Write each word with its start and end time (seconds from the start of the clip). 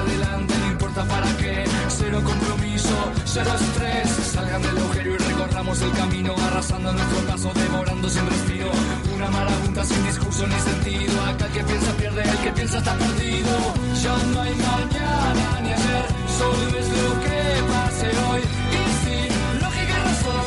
adelante, 0.00 0.54
no 0.58 0.66
importa 0.72 1.04
para 1.04 1.36
qué. 1.36 1.64
Cero 1.88 2.20
compromiso, 2.24 3.12
cero 3.24 3.50
estrés. 3.54 4.08
Salgan 4.34 4.62
del 4.62 4.78
agujero 4.78 5.14
y 5.14 5.18
recorramos 5.18 5.82
el 5.82 5.92
camino, 5.92 6.34
arrasando 6.48 6.92
nuestro 6.92 7.20
paso, 7.30 7.52
devorando 7.54 8.08
sin 8.08 8.26
respiro. 8.26 8.70
Una 9.14 9.30
marabunta 9.30 9.84
sin 9.84 10.02
discurso 10.04 10.46
ni 10.46 10.58
sentido. 10.60 11.14
Acá 11.24 11.46
el 11.46 11.52
que 11.52 11.64
piensa 11.64 11.92
pierde, 11.92 12.22
el 12.22 12.38
que 12.38 12.52
piensa 12.52 12.78
está 12.78 12.94
perdido. 12.94 13.54
Ya 14.02 14.16
no 14.32 14.40
hay 14.40 14.54
mañana 14.54 15.60
ni 15.62 15.72
ayer, 15.72 16.06
solo 16.38 16.78
es 16.78 16.88
lo 16.88 17.10
que 17.24 17.38
pase 17.72 18.08
hoy. 18.26 18.42
Y 18.78 18.82
sin 19.02 19.60
lógica 19.62 19.94
y 19.98 20.02
razón, 20.08 20.46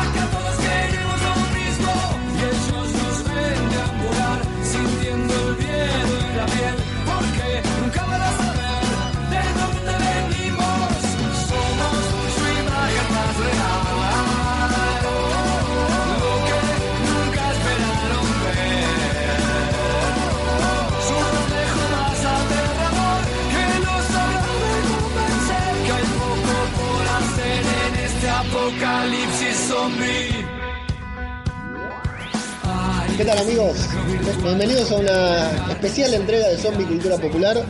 acá 0.00 0.43
apocalipsis 28.74 29.56
zombie. 29.68 30.44
¿Qué 33.16 33.24
tal 33.24 33.38
amigos? 33.38 33.88
Bienvenidos 34.42 34.90
a 34.90 34.96
una 34.96 35.72
especial 35.72 36.14
entrega 36.14 36.48
de 36.48 36.56
Zombie 36.56 36.84
Cultura 36.84 37.16
Popular. 37.18 37.64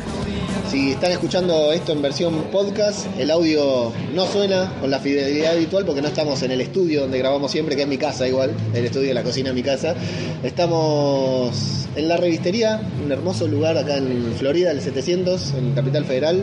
Si 0.70 0.92
están 0.92 1.12
escuchando 1.12 1.72
esto 1.72 1.92
en 1.92 2.00
versión 2.00 2.44
podcast, 2.50 3.06
el 3.18 3.30
audio 3.30 3.92
no 4.14 4.26
suena 4.26 4.72
con 4.80 4.90
la 4.90 4.98
fidelidad 4.98 5.52
habitual 5.52 5.84
porque 5.84 6.00
no 6.00 6.08
estamos 6.08 6.42
en 6.42 6.52
el 6.52 6.62
estudio 6.62 7.02
donde 7.02 7.18
grabamos 7.18 7.52
siempre, 7.52 7.76
que 7.76 7.82
es 7.82 7.88
mi 7.88 7.98
casa 7.98 8.26
igual, 8.26 8.52
el 8.72 8.84
estudio 8.84 9.08
de 9.08 9.14
la 9.14 9.22
cocina 9.22 9.50
es 9.50 9.54
mi 9.54 9.62
casa. 9.62 9.94
Estamos 10.42 11.86
en 11.96 12.08
la 12.08 12.16
revistería, 12.16 12.80
un 13.04 13.12
hermoso 13.12 13.46
lugar 13.46 13.76
acá 13.76 13.98
en 13.98 14.34
Florida, 14.38 14.70
el 14.70 14.80
700, 14.80 15.54
en 15.54 15.72
Capital 15.72 16.04
Federal. 16.06 16.42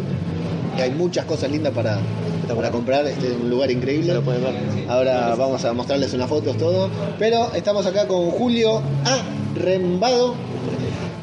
Que 0.78 0.84
hay 0.84 0.92
muchas 0.92 1.26
cosas 1.26 1.52
lindas 1.52 1.74
para, 1.74 2.00
para 2.48 2.72
comprar, 2.72 3.06
este 3.08 3.28
es 3.28 3.34
un 3.34 3.50
lugar 3.50 3.72
increíble. 3.72 4.14
lo 4.14 4.22
pueden 4.22 4.44
ver. 4.44 4.56
Ahora 4.90 5.36
vamos 5.36 5.64
a 5.66 5.74
mostrarles 5.74 6.14
unas 6.14 6.30
fotos, 6.30 6.58
todo. 6.58 6.90
Pero 7.18 7.54
estamos 7.54 7.86
acá 7.86 8.08
con 8.08 8.32
Julio 8.32 8.82
A. 9.06 9.22
Rembado, 9.56 10.36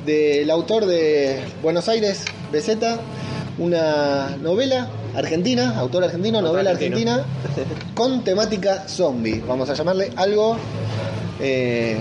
del 0.05 0.51
autor 0.51 0.87
de 0.87 1.41
Buenos 1.63 1.89
Aires, 1.89 2.25
BZ, 2.53 2.79
una 3.59 4.37
novela 4.41 4.89
argentina, 5.15 5.79
autor 5.79 6.05
argentino, 6.05 6.39
Autor 6.39 6.53
novela 6.53 6.71
argentino. 6.71 7.13
argentina, 7.13 7.75
con 7.95 8.23
temática 8.25 8.89
zombie. 8.89 9.43
Vamos 9.47 9.69
a 9.71 9.75
llamarle 9.75 10.11
algo 10.17 10.57
eh, 11.41 11.99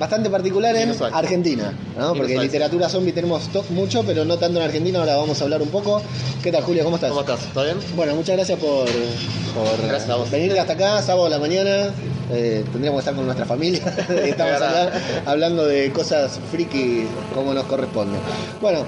bastante 0.00 0.30
particular 0.30 0.74
en 0.74 0.88
Inusual. 0.88 1.12
Argentina, 1.14 1.74
¿no? 1.96 2.08
Porque 2.14 2.32
Inusual, 2.32 2.46
literatura 2.46 2.88
zombie 2.88 3.12
tenemos 3.12 3.48
mucho, 3.68 4.02
pero 4.02 4.24
no 4.24 4.38
tanto 4.38 4.58
en 4.58 4.64
Argentina. 4.64 4.98
Ahora 4.98 5.16
vamos 5.16 5.38
a 5.40 5.44
hablar 5.44 5.60
un 5.60 5.68
poco. 5.68 6.00
¿Qué 6.42 6.50
tal, 6.50 6.64
Julio? 6.64 6.82
¿Cómo 6.84 6.96
estás? 6.96 7.10
¿Cómo 7.10 7.20
estás? 7.20 7.40
¿Todo 7.52 7.64
bien? 7.64 7.76
Bueno, 7.94 8.14
muchas 8.14 8.34
gracias 8.34 8.58
por, 8.58 8.86
por 8.86 9.86
Gracias 9.86 10.08
a 10.08 10.16
vos. 10.16 10.30
venir 10.30 10.58
hasta 10.58 10.72
acá, 10.72 11.02
sábado 11.02 11.26
a 11.26 11.28
la 11.28 11.38
mañana. 11.38 11.90
Eh, 12.32 12.64
tendríamos 12.72 12.98
que 12.98 13.00
estar 13.00 13.14
con 13.14 13.26
nuestra 13.26 13.44
familia. 13.44 13.80
Estamos 14.24 14.54
acá 14.54 14.90
hablando 15.26 15.66
de 15.66 15.92
cosas 15.92 16.40
friki 16.50 17.04
como 17.34 17.52
nos 17.52 17.64
corresponde. 17.64 18.18
Bueno, 18.62 18.84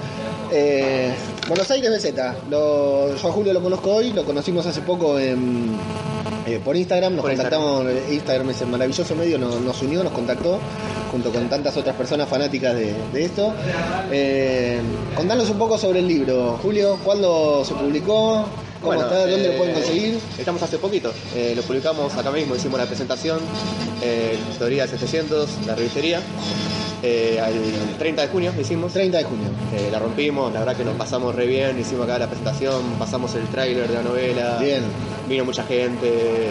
eh, 0.51 1.13
Buenos 1.47 1.69
Aires 1.69 1.91
BZ. 1.91 2.49
Lo, 2.49 3.15
yo 3.15 3.27
a 3.29 3.31
Julio 3.31 3.53
lo 3.53 3.61
conozco 3.61 3.91
hoy, 3.91 4.13
lo 4.13 4.25
conocimos 4.25 4.65
hace 4.65 4.81
poco 4.81 5.19
en, 5.19 5.77
eh, 6.45 6.59
por 6.63 6.75
Instagram. 6.75 7.15
Nos 7.15 7.21
Por 7.21 7.31
contactamos, 7.31 7.85
Instagram 8.11 8.49
es 8.49 8.61
el 8.61 8.67
maravilloso 8.67 9.15
medio, 9.15 9.37
nos, 9.37 9.61
nos 9.61 9.81
unió, 9.81 10.03
nos 10.03 10.13
contactó 10.13 10.59
junto 11.11 11.31
con 11.31 11.47
tantas 11.47 11.77
otras 11.77 11.95
personas 11.95 12.27
fanáticas 12.27 12.75
de, 12.75 12.93
de 13.13 13.25
esto. 13.25 13.53
Eh, 14.11 14.79
contanos 15.15 15.49
un 15.49 15.57
poco 15.57 15.77
sobre 15.77 15.99
el 15.99 16.07
libro, 16.07 16.59
Julio, 16.61 16.97
¿cuándo 17.03 17.63
se 17.63 17.73
publicó? 17.73 18.45
¿Cómo 18.81 18.95
Bueno, 18.95 19.03
está? 19.03 19.19
¿Dónde 19.19 19.45
eh, 19.45 19.51
lo 19.51 19.57
pueden 19.57 19.73
conseguir? 19.75 20.19
Estamos 20.37 20.61
hace 20.61 20.77
poquito. 20.77 21.13
Eh, 21.35 21.53
lo 21.55 21.61
publicamos 21.61 22.13
acá 22.17 22.31
mismo, 22.31 22.55
hicimos 22.55 22.77
la 22.79 22.85
presentación. 22.85 23.39
Eh, 24.01 24.37
Teoría 24.57 24.87
700, 24.87 25.49
la 25.65 25.75
revistería. 25.75 26.19
Eh, 27.01 27.37
al 27.39 27.97
30 27.97 28.21
de 28.21 28.27
junio 28.29 28.53
hicimos. 28.59 28.93
30 28.93 29.17
de 29.17 29.23
junio. 29.25 29.47
Eh, 29.75 29.89
la 29.91 29.99
rompimos, 29.99 30.53
la 30.53 30.59
verdad 30.59 30.75
que 30.75 30.85
nos 30.85 30.95
pasamos 30.95 31.35
re 31.35 31.45
bien. 31.45 31.77
Hicimos 31.79 32.05
acá 32.05 32.17
la 32.17 32.27
presentación, 32.27 32.81
pasamos 32.97 33.35
el 33.35 33.45
tráiler 33.47 33.87
de 33.87 33.93
la 33.93 34.03
novela. 34.03 34.57
Bien. 34.59 34.83
Vino 35.33 35.45
mucha 35.45 35.63
gente. 35.63 36.49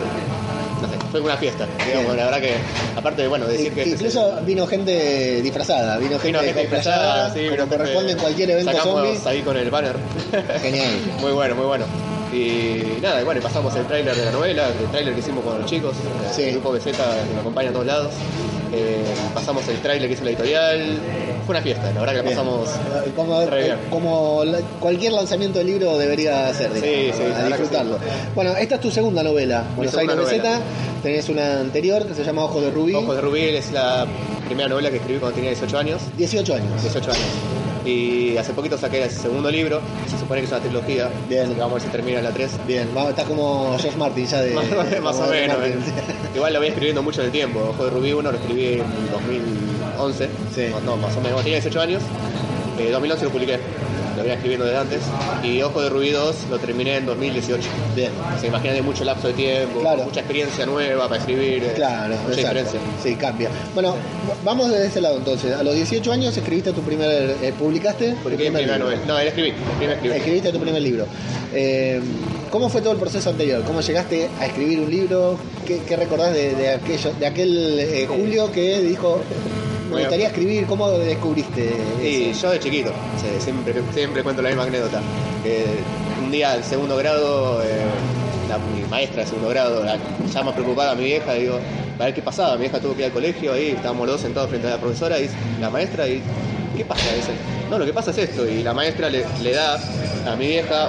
No 0.80 0.88
sé, 0.88 0.94
fue 1.12 1.20
una 1.20 1.36
fiesta. 1.36 1.68
Digamos, 1.86 2.16
la 2.16 2.24
verdad 2.24 2.40
que, 2.40 2.54
aparte 2.96 3.22
de 3.22 3.28
bueno, 3.28 3.46
decir 3.46 3.72
que. 3.72 3.82
este 3.82 3.94
el- 3.94 4.00
Incluso 4.00 4.40
vino 4.44 4.66
gente 4.66 5.40
disfrazada, 5.40 5.98
vino 5.98 6.18
gente, 6.18 6.26
Vino 6.26 6.40
gente 6.40 6.60
cosplayada, 6.62 7.28
disfrazada, 7.28 7.34
sí, 7.34 7.56
como 7.56 7.68
corresponde 7.70 8.12
en 8.12 8.18
cualquier 8.18 8.50
evento 8.50 8.72
sacamos 8.72 9.04
zombie. 9.18 9.20
ahí 9.30 9.42
con 9.42 9.56
el 9.56 9.70
banner. 9.70 9.96
Genial. 10.62 10.90
Muy 11.20 11.30
bueno, 11.32 11.54
muy 11.54 11.66
bueno. 11.66 11.84
Y 12.32 13.00
nada, 13.02 13.20
y 13.20 13.24
bueno, 13.24 13.40
y 13.40 13.42
pasamos 13.42 13.74
el 13.76 13.84
tráiler 13.86 14.14
de 14.16 14.24
la 14.24 14.30
novela, 14.30 14.68
el 14.68 14.90
tráiler 14.90 15.12
que 15.14 15.20
hicimos 15.20 15.44
con 15.44 15.60
los 15.60 15.68
chicos, 15.70 15.94
Sí. 16.34 16.42
el 16.44 16.52
grupo 16.52 16.72
BZ 16.72 16.84
que 16.92 17.34
me 17.34 17.40
acompaña 17.40 17.68
a 17.70 17.72
todos 17.72 17.86
lados. 17.86 18.12
Eh, 18.74 19.04
pasamos 19.34 19.68
el 19.68 19.76
tráiler 19.80 20.08
que 20.08 20.14
hizo 20.14 20.24
la 20.24 20.30
editorial. 20.30 20.96
Fue 21.44 21.54
una 21.54 21.62
fiesta, 21.62 21.92
la 21.92 22.00
verdad 22.00 22.12
que 22.14 22.22
la 22.22 22.30
pasamos 22.30 22.70
como, 23.14 23.44
re 23.44 23.64
bien. 23.64 23.76
como 23.90 24.44
la- 24.46 24.60
cualquier 24.80 25.12
lanzamiento 25.12 25.58
de 25.58 25.66
libro 25.66 25.98
debería 25.98 26.52
ser, 26.54 26.72
digamos, 26.72 27.16
Sí, 27.18 27.22
sí, 27.22 27.32
a 27.34 27.46
disfrutarlo. 27.48 27.98
Bueno, 28.34 28.56
esta 28.56 28.76
es 28.76 28.80
tu 28.80 28.90
segunda 28.90 29.22
novela, 29.22 29.64
Buenos 29.76 29.94
Aires 29.94 30.16
BZ. 30.16 30.60
Tenés 31.02 31.28
una 31.28 31.60
anterior 31.60 32.06
que 32.06 32.14
se 32.14 32.24
llama 32.24 32.44
Ojos 32.44 32.62
de 32.62 32.70
Rubí, 32.70 32.94
Ojos 32.94 33.16
de 33.16 33.20
Rubí 33.20 33.40
es 33.42 33.72
la 33.72 34.06
primera 34.46 34.68
novela 34.70 34.88
que 34.88 34.96
escribí 34.96 35.18
cuando 35.18 35.34
tenía 35.34 35.50
18 35.50 35.76
años. 35.78 36.00
18 36.16 36.54
años. 36.54 36.80
18 36.80 37.10
años. 37.10 37.26
Y 37.84 38.36
hace 38.36 38.52
poquito 38.52 38.78
saqué 38.78 39.02
el 39.02 39.10
segundo 39.10 39.50
libro, 39.50 39.80
se 40.08 40.18
supone 40.18 40.40
que 40.40 40.46
es 40.46 40.52
una 40.52 40.60
trilogía. 40.60 41.10
Bien. 41.28 41.44
así 41.44 41.54
que 41.54 41.60
vamos 41.60 41.72
a 41.72 41.74
ver 41.74 41.82
si 41.82 41.88
termina 41.88 42.22
la 42.22 42.30
3. 42.30 42.50
Bien, 42.66 42.88
estás 43.08 43.24
como 43.26 43.76
George 43.78 43.98
Martin 43.98 44.26
ya 44.26 44.40
de... 44.40 44.54
Más, 44.54 44.66
más 45.02 45.16
o 45.16 45.26
de 45.26 45.40
menos. 45.40 45.56
Eh. 45.64 45.74
Igual 46.34 46.52
lo 46.52 46.58
voy 46.60 46.68
escribiendo 46.68 47.02
mucho 47.02 47.22
el 47.22 47.30
tiempo. 47.30 47.60
Ojo 47.60 47.84
de 47.84 47.90
Rubí 47.90 48.12
1 48.12 48.30
lo 48.30 48.38
escribí 48.38 48.74
en 48.74 49.10
2011. 49.10 50.28
Sí. 50.54 50.66
No, 50.84 50.96
más 50.96 51.16
o 51.16 51.20
menos. 51.20 51.42
Tenía 51.42 51.58
18 51.58 51.80
años. 51.80 52.02
En 52.78 52.92
2011 52.92 53.24
lo 53.24 53.30
publiqué. 53.30 53.58
Lo 54.22 54.28
venía 54.28 54.34
escribiendo 54.34 54.64
desde 54.66 54.78
antes. 54.78 55.00
Y 55.42 55.60
Ojo 55.62 55.82
de 55.82 55.88
Rubí 55.88 56.10
2 56.10 56.36
lo 56.50 56.58
terminé 56.60 56.96
en 56.98 57.06
2018. 57.06 57.68
Bien. 57.96 58.12
Se 58.40 58.46
imaginan 58.46 58.76
de 58.76 58.82
mucho 58.82 59.02
lapso 59.04 59.26
de 59.28 59.34
tiempo, 59.34 59.80
Claro. 59.80 60.04
mucha 60.04 60.20
experiencia 60.20 60.64
nueva 60.64 61.08
para 61.08 61.20
escribir. 61.20 61.64
eh, 61.64 61.72
Claro, 61.74 62.14
mucha 62.14 62.40
exacto. 62.40 62.58
diferencia. 62.60 62.80
Sí, 63.02 63.16
cambia. 63.16 63.50
Bueno, 63.74 63.96
vamos 64.44 64.70
desde 64.70 64.86
ese 64.86 65.00
lado 65.00 65.16
entonces. 65.18 65.52
A 65.54 65.62
los 65.64 65.74
18 65.74 66.12
años 66.12 66.36
escribiste 66.36 66.72
tu 66.72 66.82
primer... 66.82 67.36
eh, 67.42 67.52
¿Publicaste? 67.58 68.14
tu 68.22 68.28
libro. 68.30 68.78
novela. 68.78 69.00
No, 69.08 69.18
él 69.18 69.28
primer 69.32 69.96
escribí. 69.96 70.14
Escribiste 70.14 70.52
tu 70.52 70.60
primer 70.60 70.82
libro. 70.82 71.06
Eh, 71.52 72.00
¿Cómo 72.50 72.68
fue 72.68 72.80
todo 72.80 72.92
el 72.92 72.98
proceso 72.98 73.30
anterior? 73.30 73.62
¿Cómo 73.66 73.80
llegaste 73.80 74.28
a 74.38 74.46
escribir 74.46 74.78
un 74.80 74.90
libro? 74.90 75.36
¿Qué, 75.66 75.80
qué 75.86 75.96
recordás 75.96 76.32
de, 76.32 76.54
de 76.54 76.70
aquello, 76.70 77.12
de 77.18 77.26
aquel 77.26 77.78
eh, 77.80 78.06
Julio 78.06 78.52
que 78.52 78.80
dijo, 78.82 79.20
me 79.92 80.00
gustaría 80.00 80.26
escribir? 80.28 80.66
¿Cómo 80.66 80.90
descubriste 80.90 81.72
Sí, 82.00 82.30
eso? 82.30 82.42
yo 82.42 82.50
de 82.52 82.60
chiquito, 82.60 82.92
sí, 83.20 83.26
siempre, 83.38 83.74
siempre 83.92 84.22
cuento 84.22 84.42
la 84.42 84.48
misma 84.48 84.64
anécdota. 84.64 85.00
Un 86.22 86.30
día 86.30 86.52
al 86.52 86.64
segundo 86.64 86.96
grado, 86.96 87.62
eh, 87.62 87.82
la, 88.48 88.58
mi 88.58 88.82
maestra 88.88 89.22
de 89.22 89.28
segundo 89.28 89.48
grado 89.50 89.84
la, 89.84 89.96
llama 90.32 90.52
preocupada 90.54 90.92
a 90.92 90.94
mi 90.94 91.04
vieja 91.04 91.34
digo, 91.34 91.58
a 91.98 92.04
ver 92.04 92.14
qué 92.14 92.22
pasaba. 92.22 92.54
Mi 92.54 92.62
vieja 92.62 92.80
tuvo 92.80 92.94
que 92.94 93.00
ir 93.00 93.06
al 93.06 93.12
colegio, 93.12 93.52
ahí 93.52 93.68
estábamos 93.68 94.06
los 94.06 94.14
dos 94.16 94.20
sentados 94.22 94.48
frente 94.50 94.66
a 94.68 94.70
la 94.70 94.78
profesora 94.78 95.18
y 95.20 95.28
la 95.60 95.70
maestra 95.70 96.08
y 96.08 96.22
¿qué 96.76 96.84
pasa? 96.84 97.12
Dice, 97.14 97.32
no, 97.70 97.78
lo 97.78 97.84
que 97.84 97.92
pasa 97.92 98.10
es 98.12 98.18
esto. 98.18 98.48
Y 98.48 98.62
la 98.62 98.72
maestra 98.74 99.10
le, 99.10 99.24
le 99.42 99.52
da 99.52 99.78
a 100.26 100.36
mi 100.36 100.46
vieja 100.46 100.88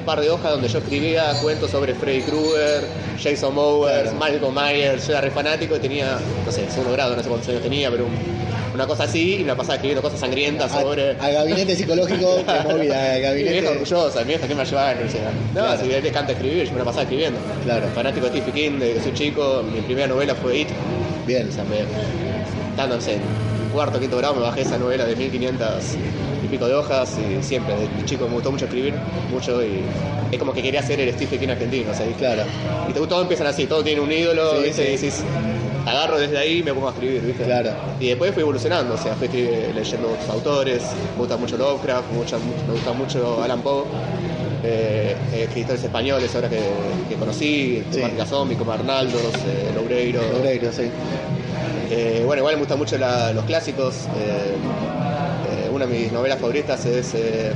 un, 0.00 0.04
par 0.06 0.20
de 0.20 0.30
hojas 0.30 0.50
donde 0.52 0.68
yo 0.68 0.78
escribía 0.78 1.32
cuentos 1.42 1.70
sobre 1.70 1.94
Freddy 1.94 2.22
Krueger, 2.22 2.84
Jason 3.22 3.54
Claro. 3.54 4.12
Malcolm 4.18 4.54
Myers, 4.54 5.06
yo 5.06 5.12
era 5.12 5.20
re 5.20 5.30
fanático 5.30 5.76
y 5.76 5.78
tenía, 5.78 6.18
no 6.44 6.50
sé, 6.52 6.68
segundo 6.70 6.92
grado, 6.92 7.14
no 7.16 7.22
sé 7.22 7.28
cuántos 7.28 7.48
años 7.48 7.62
tenía, 7.62 7.90
pero 7.90 8.04
un- 8.06 8.40
una 8.74 8.86
cosa 8.86 9.04
así 9.04 9.34
y 9.34 9.38
me 9.40 9.46
la 9.48 9.56
pasaba 9.56 9.74
escribiendo 9.74 10.00
cosas 10.00 10.20
sangrientas 10.20 10.70
sobre... 10.70 11.10
al 11.18 11.32
gabinete 11.32 11.74
psicológico 11.76 12.36
de 12.36 12.44
movida, 12.72 13.12
al 13.12 13.16
Mi 13.16 13.22
gabinete. 13.22 13.52
vieja 13.52 13.70
orgullosa, 13.72 14.20
mi 14.20 14.26
vieja 14.28 14.46
que 14.48 14.54
me 14.54 14.64
llevaba 14.64 14.88
a 14.88 14.92
la 14.94 15.00
universidad. 15.00 15.30
No, 15.54 15.60
Claro. 15.60 15.80
si 15.82 15.88
le 15.88 16.12
canta 16.12 16.32
escribir, 16.32 16.64
yo 16.66 16.72
me 16.72 16.78
la 16.78 16.84
pasaba 16.84 17.02
escribiendo. 17.02 17.38
Claro. 17.64 17.86
Fanático 17.94 18.26
de 18.26 18.40
Stephen 18.40 18.54
King, 18.54 18.78
de 18.78 18.94
que 18.94 19.00
soy 19.00 19.12
chico, 19.14 19.62
mi 19.70 19.80
primera 19.82 20.06
novela 20.06 20.34
fue 20.36 20.58
It. 20.60 20.68
Bien. 21.26 21.48
O 21.48 21.52
sea, 21.52 21.64
me, 21.64 21.80
estando 22.70 22.94
en 22.94 23.20
cuarto, 23.72 23.98
quinto 24.00 24.16
grado, 24.16 24.34
me 24.34 24.40
bajé 24.42 24.62
esa 24.62 24.78
novela 24.78 25.04
de 25.04 25.16
1500 25.16 25.68
y 25.94 26.29
pico 26.50 26.66
de 26.66 26.74
hojas 26.74 27.16
y 27.18 27.42
siempre, 27.42 27.74
de 27.76 27.88
chico 28.04 28.26
me 28.26 28.34
gustó 28.34 28.50
mucho 28.52 28.64
escribir, 28.66 28.94
mucho 29.32 29.64
y 29.64 29.80
es 30.32 30.38
como 30.38 30.52
que 30.52 30.62
quería 30.62 30.82
ser 30.82 31.00
el 31.00 31.12
Stephen 31.14 31.38
King 31.40 31.48
argentino, 31.50 31.90
o 31.90 31.94
sea, 31.94 32.06
y 32.08 32.12
Claro. 32.14 32.42
y 32.88 32.92
todo 32.92 33.22
empiezan 33.22 33.46
así, 33.46 33.66
todo 33.66 33.82
tiene 33.82 34.00
un 34.00 34.10
ídolo, 34.12 34.56
Sí, 34.58 34.62
¿viste? 34.64 34.82
sí. 34.82 34.88
Y 34.88 35.08
decís, 35.08 35.24
agarro 35.86 36.18
desde 36.18 36.36
ahí 36.38 36.58
y 36.58 36.62
me 36.62 36.72
pongo 36.74 36.88
a 36.88 36.90
escribir, 36.90 37.22
¿viste? 37.22 37.44
Claro. 37.44 37.70
Y 37.98 38.08
después 38.08 38.32
fui 38.32 38.42
evolucionando, 38.42 38.94
o 38.94 38.96
sea, 38.96 39.14
fui 39.14 39.28
leyendo 39.28 40.10
otros 40.10 40.28
autores, 40.28 40.82
me 41.14 41.18
gusta 41.18 41.36
mucho 41.36 41.56
Lovecraft, 41.56 42.12
mucha- 42.12 42.38
me 42.38 42.74
gusta 42.74 42.92
mucho 42.92 43.42
Alan 43.42 43.60
Poe, 43.62 43.84
eh, 44.62 45.16
escritores 45.32 45.82
españoles 45.82 46.34
ahora 46.34 46.48
que, 46.48 46.60
que 47.08 47.16
conocí, 47.16 47.82
Sí. 47.90 47.96
Temática 47.96 48.26
Zombie, 48.26 48.56
como 48.56 48.72
Arnaldos, 48.72 49.34
eh, 49.46 49.70
Loureiro. 49.74 50.20
Obreiro, 50.38 50.70
sí. 50.72 50.90
Eh, 51.90 52.22
bueno, 52.24 52.40
igual 52.40 52.54
me 52.56 52.60
gustan 52.60 52.78
mucho 52.78 52.96
la- 52.98 53.32
los 53.32 53.44
clásicos. 53.44 53.94
eh, 54.16 54.54
eh, 54.54 55.09
una 55.80 55.86
de 55.86 55.98
mis 55.98 56.12
novelas 56.12 56.38
favoritas 56.38 56.84
es. 56.84 57.14
eh, 57.14 57.52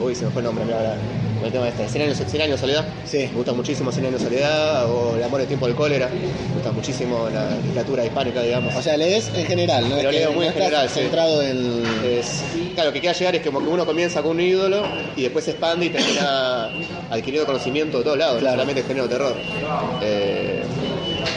uy, 0.00 0.14
se 0.14 0.24
me 0.24 0.30
fue 0.30 0.40
el 0.40 0.46
nombre, 0.46 0.64
mira, 0.64 0.78
ahora. 0.78 0.96
El 1.44 1.52
tema 1.52 1.68
este, 1.68 1.86
100 1.86 2.02
años, 2.06 2.16
100 2.26 2.42
años 2.42 2.52
de 2.52 2.58
soledad. 2.66 2.84
Sí. 3.04 3.18
Me 3.30 3.36
gusta 3.36 3.52
muchísimo 3.52 3.92
100 3.92 4.06
años 4.06 4.18
de 4.20 4.26
soledad 4.26 4.90
o 4.90 5.14
El 5.16 5.22
amor 5.22 5.42
en 5.42 5.46
tiempo 5.46 5.66
del 5.66 5.76
cólera. 5.76 6.08
Me 6.08 6.54
gusta 6.54 6.72
muchísimo 6.72 7.28
la 7.32 7.50
literatura 7.60 8.04
hispánica, 8.04 8.42
digamos. 8.42 8.74
O 8.74 8.82
sea, 8.82 8.96
lees 8.96 9.30
en 9.34 9.44
general, 9.46 9.88
¿no? 9.88 9.96
Pero 9.96 10.08
Es 10.08 10.14
que 10.16 10.20
leo 10.22 10.32
muy 10.32 10.46
no 10.46 10.50
en 10.50 10.54
general, 10.54 10.88
sí. 10.88 11.00
centrado 11.00 11.42
en... 11.42 11.82
Es- 12.04 12.42
claro, 12.74 12.88
lo 12.88 12.94
que 12.94 13.00
quiera 13.00 13.16
llegar 13.16 13.36
es 13.36 13.42
que 13.42 13.48
como 13.50 13.60
que 13.60 13.68
uno 13.70 13.84
comienza 13.86 14.22
con 14.22 14.32
un 14.32 14.40
ídolo 14.40 14.82
y 15.14 15.22
después 15.22 15.44
se 15.44 15.52
expande 15.52 15.86
y 15.86 15.90
termina 15.90 16.68
adquiriendo 17.10 17.46
conocimiento 17.46 17.98
de 17.98 18.04
todos 18.04 18.18
lados, 18.18 18.38
Claro. 18.40 18.64
no 18.64 18.70
el 18.70 18.82
género 18.82 19.08
terror. 19.08 19.36
Eh, 20.02 20.55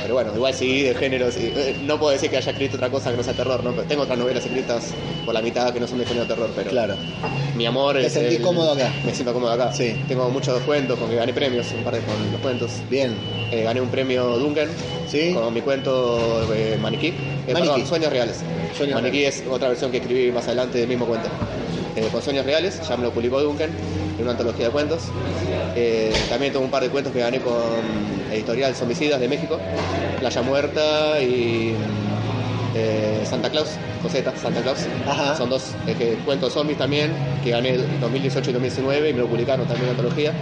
pero 0.09 0.15
bueno, 0.15 0.35
igual 0.35 0.53
sí, 0.55 0.81
de 0.81 0.95
género, 0.95 1.31
sí. 1.31 1.53
No 1.83 1.99
puedo 1.99 2.11
decir 2.13 2.31
que 2.31 2.37
haya 2.37 2.49
escrito 2.51 2.77
otra 2.77 2.89
cosa 2.89 3.11
que 3.11 3.17
no 3.17 3.21
sea 3.23 3.33
terror, 3.35 3.63
¿no? 3.63 3.71
Pero 3.73 3.83
tengo 3.83 4.01
otras 4.03 4.17
novelas 4.17 4.43
escritas 4.43 4.91
por 5.23 5.35
la 5.35 5.41
mitad 5.43 5.71
que 5.71 5.79
no 5.79 5.87
son 5.87 5.99
de 5.99 6.05
género 6.07 6.25
terror, 6.25 6.49
pero 6.55 6.71
Claro. 6.71 6.95
mi 7.55 7.67
amor 7.67 7.95
¿Te 7.97 8.07
es 8.07 8.13
sentís 8.13 8.37
el- 8.37 8.41
cómodo 8.41 8.71
acá? 8.71 8.91
Me 9.05 9.13
siento 9.13 9.33
cómodo 9.33 9.51
acá. 9.51 9.71
Sí. 9.71 9.95
Tengo 10.07 10.27
muchos 10.31 10.59
cuentos 10.63 10.97
con 10.97 11.09
que 11.11 11.15
gané 11.15 11.31
premios, 11.31 11.67
un 11.77 11.83
par 11.83 11.93
de 11.93 11.99
con 12.01 12.15
los 12.31 12.41
cuentos. 12.41 12.71
Bien. 12.89 13.13
Eh, 13.51 13.61
gané 13.63 13.81
un 13.81 13.89
premio 13.89 14.39
Duncan 14.39 14.67
Sí. 15.07 15.31
con 15.35 15.53
mi 15.53 15.61
cuento 15.61 16.51
eh, 16.55 16.75
Maniquí. 16.81 17.07
Eh, 17.09 17.13
Maniquí. 17.53 17.67
perdón, 17.69 17.85
Sueños 17.87 18.11
Reales. 18.11 18.37
Sueños 18.75 18.99
Maniquí 18.99 19.25
es 19.25 19.43
otra 19.47 19.67
versión 19.69 19.91
que 19.91 19.97
escribí 19.97 20.31
más 20.31 20.47
adelante 20.47 20.79
del 20.79 20.87
mismo 20.87 21.05
cuento. 21.05 21.29
Eh, 21.95 22.07
con 22.11 22.21
Sueños 22.21 22.45
Reales, 22.45 22.79
ya 22.87 22.97
me 22.97 23.03
lo 23.03 23.11
publicó 23.11 23.41
Duncan, 23.41 23.69
en 24.17 24.21
una 24.21 24.31
antología 24.31 24.65
de 24.67 24.71
cuentos. 24.71 25.03
Eh, 25.75 26.13
también 26.29 26.51
tengo 26.51 26.65
un 26.65 26.71
par 26.71 26.83
de 26.83 26.89
cuentos 26.89 27.11
que 27.13 27.19
gané 27.19 27.39
con 27.39 27.53
Editorial 28.31 28.73
Zombicidas 28.75 29.19
de 29.19 29.27
México, 29.27 29.59
Playa 30.19 30.41
Muerta 30.41 31.21
y 31.21 31.73
eh, 32.75 33.21
Santa 33.25 33.49
Claus, 33.49 33.69
Coseta, 34.01 34.33
Santa 34.35 34.61
Claus. 34.61 34.87
Ajá. 35.07 35.35
Son 35.35 35.49
dos 35.49 35.73
eh, 35.87 35.95
que- 35.97 36.15
cuentos 36.25 36.53
zombies 36.53 36.77
también, 36.77 37.11
que 37.43 37.51
gané 37.51 37.77
2018 37.99 38.49
y 38.49 38.53
2019 38.53 39.09
y 39.09 39.13
me 39.13 39.19
lo 39.19 39.27
publicaron 39.27 39.65
también 39.67 39.85
en 39.85 39.91
antología. 39.91 40.33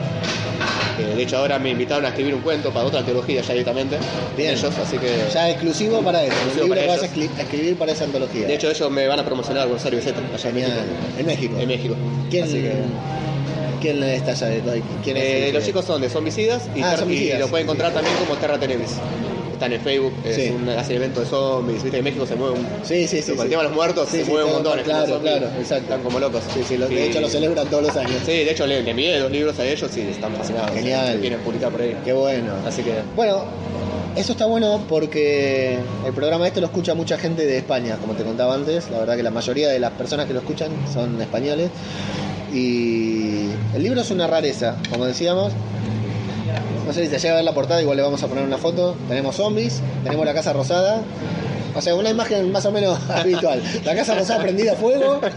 De 1.03 1.21
hecho, 1.23 1.37
ahora 1.37 1.59
me 1.59 1.69
invitaron 1.71 2.05
a 2.05 2.09
escribir 2.09 2.33
un 2.35 2.41
cuento 2.41 2.71
para 2.71 2.85
otra 2.85 2.99
antología 2.99 3.41
ya 3.41 3.53
directamente. 3.53 3.97
Bien. 4.35 4.51
Ellos, 4.51 4.73
así 4.77 4.97
que. 4.97 5.07
Ya 5.33 5.49
exclusivo 5.49 6.01
para 6.01 6.23
eso. 6.23 6.33
Exclusivo 6.33 6.63
el 6.63 6.69
libro 6.69 6.75
para 6.75 6.81
que 6.81 6.87
vas 6.87 6.97
a 7.11 7.15
ellos. 7.15 7.31
a 7.37 7.41
escribir 7.41 7.75
para 7.77 7.91
esa 7.91 8.03
antología. 8.05 8.47
De 8.47 8.55
hecho, 8.55 8.69
ellos 8.69 8.91
me 8.91 9.07
van 9.07 9.19
a 9.19 9.25
promocionar 9.25 9.67
Buenos 9.67 9.83
Aires 9.85 10.05
Beceta, 10.05 10.21
allá 10.33 10.49
en 10.49 10.55
Genial. 10.55 10.71
México. 10.71 11.15
En 11.17 11.25
México. 11.25 11.55
En 11.59 11.67
México. 11.67 11.95
¿Quién, 12.29 12.43
Así 12.45 12.53
que- 12.61 12.73
¿Quién 13.81 14.01
está 14.03 14.31
allá? 14.31 14.49
¿Quién 15.03 15.17
es 15.17 15.23
Eh, 15.23 15.51
los 15.53 15.63
chicos 15.63 15.85
son 15.85 16.01
de 16.01 16.09
Zombicidas 16.09 16.63
y, 16.75 16.81
Ah, 16.81 16.95
Zombicidas. 16.97 17.37
y 17.37 17.41
lo 17.41 17.47
pueden 17.47 17.65
encontrar 17.67 17.93
también 17.93 18.15
como 18.17 18.35
Terra 18.35 18.57
Tenemis. 18.59 18.89
Están 19.57 19.73
en 19.73 19.81
Facebook, 19.81 20.13
es 20.23 20.35
Sí. 20.35 20.49
un, 20.55 20.69
hacen 20.69 20.97
eventos 20.97 21.23
de 21.23 21.29
zombies, 21.31 21.81
viste, 21.81 21.97
en 21.97 22.03
México 22.03 22.27
se 22.27 22.35
mueve 22.35 22.59
un... 22.59 22.67
Sí, 22.83 23.07
sí, 23.07 23.23
sí. 23.23 23.31
con 23.33 23.45
el 23.45 23.49
tema 23.49 23.63
de 23.63 23.69
los 23.69 23.75
muertos 23.75 24.07
se 24.07 24.23
mueve 24.25 24.43
un 24.45 24.51
montón. 24.53 24.79
Claro, 24.83 25.13
zombies. 25.15 25.33
claro, 25.35 25.47
exacto. 25.59 25.83
Están 25.85 26.03
como 26.03 26.19
locos. 26.19 26.43
Sí, 26.53 26.59
sí, 26.67 26.77
de 26.77 27.05
hecho 27.07 27.19
lo 27.21 27.27
celebran 27.27 27.67
todos 27.67 27.81
los 27.87 27.95
años. 27.95 28.21
Sí, 28.23 28.31
de 28.33 28.51
hecho 28.51 28.67
le, 28.67 28.83
le 28.83 28.91
envié 28.91 29.17
dos 29.19 29.31
libros 29.31 29.57
a 29.57 29.65
ellos 29.65 29.89
y 29.97 30.01
están 30.01 30.31
fascinados. 30.35 30.71
Genial. 30.75 31.15
Lo 31.15 31.21
quieren 31.21 31.39
publicar 31.39 31.71
por 31.71 31.81
ahí. 31.81 31.97
Qué 32.05 32.13
bueno. 32.13 32.53
Así 32.67 32.83
que... 32.83 32.93
Bueno, 33.15 33.45
eso 34.15 34.33
está 34.33 34.45
bueno 34.45 34.79
porque 34.87 35.79
el 36.05 36.13
programa 36.13 36.45
este 36.47 36.61
lo 36.61 36.67
escucha 36.67 36.93
mucha 36.93 37.17
gente 37.17 37.45
de 37.47 37.57
España, 37.57 37.97
como 37.99 38.13
te 38.13 38.23
contaba 38.23 38.53
antes. 38.53 38.91
La 38.91 38.99
verdad 38.99 39.15
que 39.15 39.23
la 39.23 39.31
mayoría 39.31 39.69
de 39.69 39.79
las 39.79 39.91
personas 39.93 40.27
que 40.27 40.33
lo 40.33 40.39
escuchan 40.39 40.69
son 40.93 41.19
españoles. 41.19 41.71
Y 42.53 43.49
el 43.75 43.81
libro 43.83 44.01
es 44.01 44.11
una 44.11 44.27
rareza, 44.27 44.77
como 44.91 45.05
decíamos. 45.05 45.51
No 46.85 46.93
sé 46.93 47.03
si 47.03 47.09
te 47.09 47.19
llega 47.19 47.33
a 47.33 47.37
ver 47.37 47.45
la 47.45 47.53
portada, 47.53 47.81
igual 47.81 47.97
le 47.97 48.03
vamos 48.03 48.21
a 48.23 48.27
poner 48.27 48.43
una 48.43 48.57
foto. 48.57 48.95
Tenemos 49.07 49.35
zombies, 49.35 49.81
tenemos 50.03 50.25
la 50.25 50.33
casa 50.33 50.53
rosada. 50.53 51.01
O 51.77 51.81
sea, 51.81 51.93
una 51.95 52.09
imagen 52.09 52.51
más 52.51 52.65
o 52.65 52.71
menos 52.71 52.99
habitual. 53.09 53.61
La 53.85 53.95
casa 53.95 54.15
rosada 54.15 54.41
prendida 54.41 54.73
a 54.73 54.75
fuego. 54.75 55.21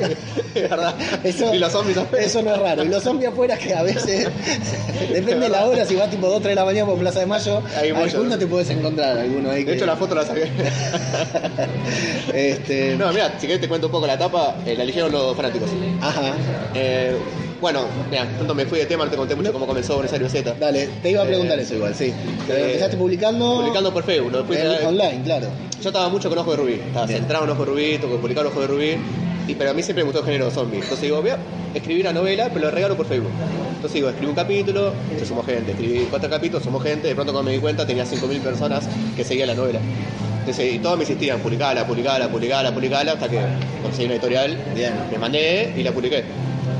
Es 0.53 0.69
verdad. 0.69 0.95
Eso, 1.23 1.55
y 1.55 1.59
los 1.59 1.71
zombies 1.71 1.97
afuera. 1.97 2.25
Eso 2.25 2.43
no 2.43 2.53
es 2.53 2.59
raro. 2.61 2.83
Y 2.83 2.89
los 2.89 3.03
zombies 3.05 3.31
afuera 3.31 3.57
que 3.57 3.73
a 3.73 3.85
veces, 3.85 4.27
depende 5.13 5.47
de 5.47 5.49
la 5.49 5.65
hora, 5.65 5.85
si 5.85 5.95
vas 5.95 6.11
tipo 6.11 6.27
2 6.27 6.43
3 6.43 6.51
de 6.51 6.55
la 6.57 6.65
mañana 6.65 6.87
por 6.87 6.99
Plaza 6.99 7.21
de 7.21 7.27
Mayo, 7.27 7.63
alguno 7.95 8.37
te 8.37 8.47
puedes 8.49 8.69
encontrar, 8.71 9.17
alguno 9.19 9.51
ahí 9.51 9.63
De 9.63 9.75
hecho 9.75 9.87
la 9.87 9.95
foto 9.97 10.15
la 10.17 10.25
saqué. 10.27 10.51
este, 12.35 12.97
no, 12.97 13.13
mira, 13.13 13.33
si 13.39 13.47
querés 13.47 13.61
te 13.61 13.69
cuento 13.69 13.87
un 13.87 13.93
poco 13.93 14.07
la 14.07 14.15
etapa, 14.15 14.57
eh, 14.67 14.75
la 14.77 14.83
eligieron 14.83 15.13
los 15.13 15.37
fanáticos. 15.37 15.69
Ajá. 16.01 16.33
Eh, 16.75 17.17
bueno, 17.61 17.83
mira, 18.11 18.27
tanto 18.39 18.55
me 18.55 18.65
fui 18.67 18.79
de 18.79 18.87
tema, 18.87 19.05
no 19.05 19.11
te 19.11 19.17
conté 19.17 19.35
mucho 19.35 19.53
cómo 19.53 19.67
comenzó 19.67 19.95
Buenos 19.95 20.13
Aires 20.13 20.33
Z. 20.33 20.55
Dale, 20.59 20.89
te 21.03 21.11
iba 21.11 21.23
a 21.23 21.27
preguntar 21.27 21.59
Eh, 21.59 21.63
eso 21.63 21.75
igual, 21.75 21.95
sí. 21.95 22.07
Eh, 22.49 22.67
empezaste 22.69 22.97
publicando, 22.97 23.57
Publicando 23.57 23.93
por 23.93 24.03
Facebook. 24.03 24.33
lo 24.33 24.39
después 24.39 24.85
online, 24.85 25.21
claro. 25.25 25.47
Yo 25.83 25.89
estaba 25.89 26.09
mucho 26.09 26.30
con 26.31 26.39
Ojo 26.39 26.51
de 26.53 26.57
Rubí, 26.57 26.73
estaba 26.75 27.07
Bien. 27.07 27.19
centrado 27.21 27.45
en 27.45 27.51
Ojo 27.51 27.65
de 27.65 27.71
Rubí, 27.71 27.99
tengo 27.99 28.15
que 28.15 28.21
publicar 28.21 28.47
Ojo 28.47 28.61
de 28.61 28.67
Rubí, 28.67 28.97
y, 29.49 29.55
pero 29.55 29.71
a 29.71 29.75
mí 29.75 29.83
siempre 29.83 30.03
me 30.05 30.11
gustó 30.11 30.21
el 30.21 30.27
género 30.33 30.51
zombie. 30.51 30.77
Entonces 30.79 31.03
digo, 31.03 31.21
voy 31.21 31.31
a 31.31 31.39
escribir 31.75 32.07
una 32.07 32.13
novela, 32.15 32.49
pero 32.53 32.67
lo 32.67 32.71
regalo 32.71 32.97
por 32.97 33.07
Facebook. 33.07 33.31
Entonces 33.75 33.95
digo, 33.95 34.09
escribí 34.09 34.29
un 34.31 34.37
capítulo, 34.37 34.93
ya 35.19 35.25
somos 35.27 35.45
gente, 35.47 35.73
escribí 35.73 36.07
cuatro 36.11 36.31
capítulos, 36.31 36.63
somos 36.63 36.83
gente, 36.83 37.09
de 37.09 37.15
pronto 37.15 37.33
cuando 37.33 37.51
me 37.51 37.55
di 37.57 37.61
cuenta 37.61 37.87
tenía 37.87 38.05
5.000 38.05 38.41
personas 38.41 38.89
que 39.17 39.25
seguían 39.25 39.49
la 39.49 39.55
novela. 39.55 39.81
Entonces, 40.41 40.75
y 40.75 40.79
todos 40.79 40.97
me 40.97 41.03
insistían, 41.05 41.39
publicala, 41.41 41.87
publicala, 41.87 42.29
publicala, 42.29 42.73
publicala, 42.73 43.13
hasta 43.13 43.29
que 43.29 43.39
conseguí 43.83 44.07
una 44.07 44.15
editorial, 44.15 44.57
Bien. 44.75 44.93
me 45.11 45.19
mandé 45.19 45.75
y 45.77 45.83
la 45.83 45.93
publiqué. 45.93 46.25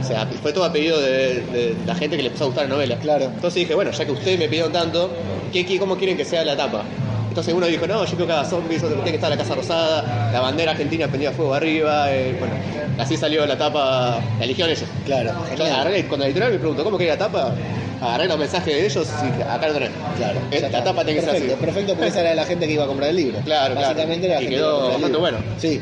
O 0.03 0.07
sea, 0.07 0.27
fue 0.43 0.53
todo 0.53 0.65
a 0.65 0.73
pedido 0.73 1.01
de, 1.01 1.41
de 1.53 1.75
la 1.87 1.95
gente 1.95 2.17
que 2.17 2.23
le 2.23 2.29
empezó 2.29 2.45
a 2.45 2.47
gustar 2.49 2.65
la 2.65 2.71
novela. 2.75 2.97
Claro. 2.97 3.27
Entonces 3.27 3.55
dije, 3.61 3.75
bueno, 3.75 3.91
ya 3.91 4.05
que 4.05 4.13
ustedes 4.13 4.39
me 4.39 4.47
pidieron 4.49 4.73
tanto, 4.73 5.11
¿qué, 5.53 5.65
qué- 5.67 5.79
cómo 5.79 5.97
quieren 5.97 6.17
que 6.17 6.25
sea 6.25 6.43
la 6.45 6.57
tapa? 6.57 6.85
Entonces 7.31 7.55
uno 7.55 7.67
dijo, 7.67 7.87
no, 7.87 8.05
yo 8.05 8.15
creo 8.17 8.27
que 8.27 8.33
haga 8.33 8.45
zombies, 8.45 8.83
otro 8.83 8.97
tiene 8.97 9.11
que 9.13 9.17
estar 9.17 9.31
la 9.31 9.37
Casa 9.37 9.55
Rosada, 9.55 10.31
la 10.33 10.41
bandera 10.41 10.73
argentina 10.73 11.07
prendida 11.07 11.31
fuego 11.31 11.55
arriba, 11.55 12.13
eh, 12.13 12.35
bueno, 12.41 12.55
así 12.99 13.17
salió 13.17 13.47
la 13.47 13.57
tapa, 13.57 14.19
la 14.37 14.45
eligieron 14.45 14.73
ellos. 14.73 14.89
Claro, 15.07 15.31
agarré, 15.49 16.07
cuando 16.07 16.25
la 16.25 16.27
editorial 16.27 16.53
me 16.53 16.59
preguntó, 16.59 16.83
¿cómo 16.83 16.99
quería 16.99 17.13
la 17.15 17.19
tapa? 17.19 17.55
Agarré 18.01 18.27
los 18.29 18.39
mensajes 18.39 18.75
de 18.75 18.87
ellos 18.87 19.07
y 19.23 19.43
acá 19.43 19.69
lo 19.69 19.75
tenés. 19.75 19.91
Claro, 20.17 20.41
ya 20.51 20.69
la 20.71 20.83
tapa 20.85 21.05
tiene 21.05 21.21
que 21.21 21.27
ser 21.27 21.37
así. 21.37 21.55
Perfecto, 21.61 21.93
porque 21.95 22.09
esa 22.09 22.21
era 22.21 22.35
la 22.35 22.45
gente 22.47 22.67
que 22.67 22.73
iba 22.73 22.85
a 22.85 22.87
comprar 22.87 23.11
el 23.11 23.17
libro. 23.17 23.39
Claro, 23.45 23.75
claro. 23.75 23.89
Básicamente 23.89 24.27
era 24.27 24.37
la 24.37 24.41
Y 24.41 24.45
gente 24.45 24.57
quedó 24.57 24.79
bastante 24.85 25.07
libro. 25.09 25.21
bueno. 25.21 25.39
Sí, 25.59 25.81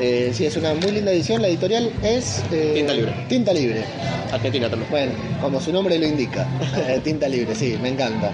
Eh, 0.00 0.30
sí, 0.34 0.46
es 0.46 0.56
una 0.56 0.72
muy 0.74 0.90
linda 0.92 1.12
edición. 1.12 1.42
La 1.42 1.48
editorial 1.48 1.90
es. 2.02 2.42
eh, 2.50 2.72
Tinta 2.74 2.92
Libre. 2.94 3.12
Tinta 3.28 3.52
Libre. 3.52 3.84
Argentina 4.32 4.68
también. 4.70 4.90
Bueno, 4.90 5.12
como 5.42 5.60
su 5.60 5.72
nombre 5.72 5.98
lo 5.98 6.06
indica, 6.06 6.46
eh, 6.88 7.00
tinta 7.04 7.28
libre, 7.28 7.54
sí, 7.54 7.76
me 7.82 7.88
encanta. 7.90 8.30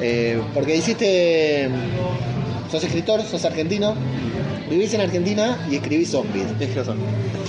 Eh, 0.00 0.40
porque 0.54 0.76
hiciste, 0.76 1.68
sos 2.70 2.84
escritor, 2.84 3.22
sos 3.22 3.44
argentino, 3.44 3.94
vivís 4.68 4.92
en 4.94 5.00
Argentina 5.00 5.58
y 5.70 5.76
escribís 5.76 6.10
zombies. 6.10 6.46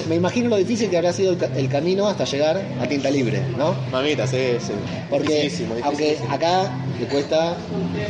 Me 0.08 0.16
imagino 0.16 0.50
lo 0.50 0.56
difícil 0.58 0.90
que 0.90 0.98
habrá 0.98 1.14
sido 1.14 1.34
el, 1.34 1.38
ca- 1.38 1.50
el 1.56 1.70
camino 1.70 2.08
hasta 2.08 2.24
llegar 2.26 2.60
a 2.82 2.88
tinta 2.88 3.12
libre, 3.12 3.44
¿no? 3.58 3.76
Mamita, 3.92 4.26
sí, 4.26 4.38
sí. 4.60 4.74
Porque 5.10 5.44
Dificilísimo, 5.44 5.76
aunque 5.84 6.18
acá 6.30 6.72
le 7.00 7.06
cuesta 7.08 7.52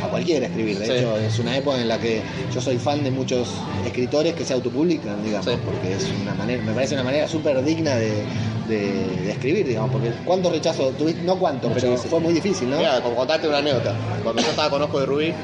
a 0.02 0.06
cualquiera 0.08 0.46
escribir, 0.46 0.78
de 0.78 0.86
Sí. 0.86 0.92
hecho 0.92 1.18
es 1.18 1.38
una 1.38 1.56
época 1.56 1.78
en 1.80 1.88
la 1.88 1.98
que 1.98 2.22
yo 2.54 2.60
soy 2.60 2.78
fan 2.78 3.04
de 3.04 3.10
muchos 3.10 3.50
escritores 3.84 4.34
que 4.34 4.44
se 4.44 4.54
autopublican, 4.54 5.22
digamos, 5.22 5.44
Sí. 5.46 5.58
porque 5.64 5.92
es 5.94 6.06
una 6.22 6.34
manera, 6.34 6.62
me 6.62 6.72
parece 6.72 6.94
una 6.94 7.04
manera 7.04 7.28
súper 7.28 7.62
digna 7.64 7.96
de, 7.96 8.22
de- 8.68 9.22
de 9.24 9.30
escribir, 9.32 9.66
digamos, 9.66 9.90
porque 9.90 10.10
cuántos 10.24 10.52
rechazos 10.52 10.96
tuviste, 10.96 11.22
no 11.22 11.38
cuántos, 11.38 11.70
pero 11.74 11.96
fue 11.98 12.20
muy 12.20 12.32
difícil, 12.32 12.70
¿no? 12.70 12.78
Mira, 12.78 13.02
como 13.02 13.16
contarte 13.16 13.46
una 13.48 13.58
anécdota. 13.58 13.94
Cuando 14.22 14.40
yo 14.40 14.48
estaba 14.48 14.70
con 14.70 14.80
Ojo 14.82 15.00
de 15.00 15.06
Rubí, 15.06 15.34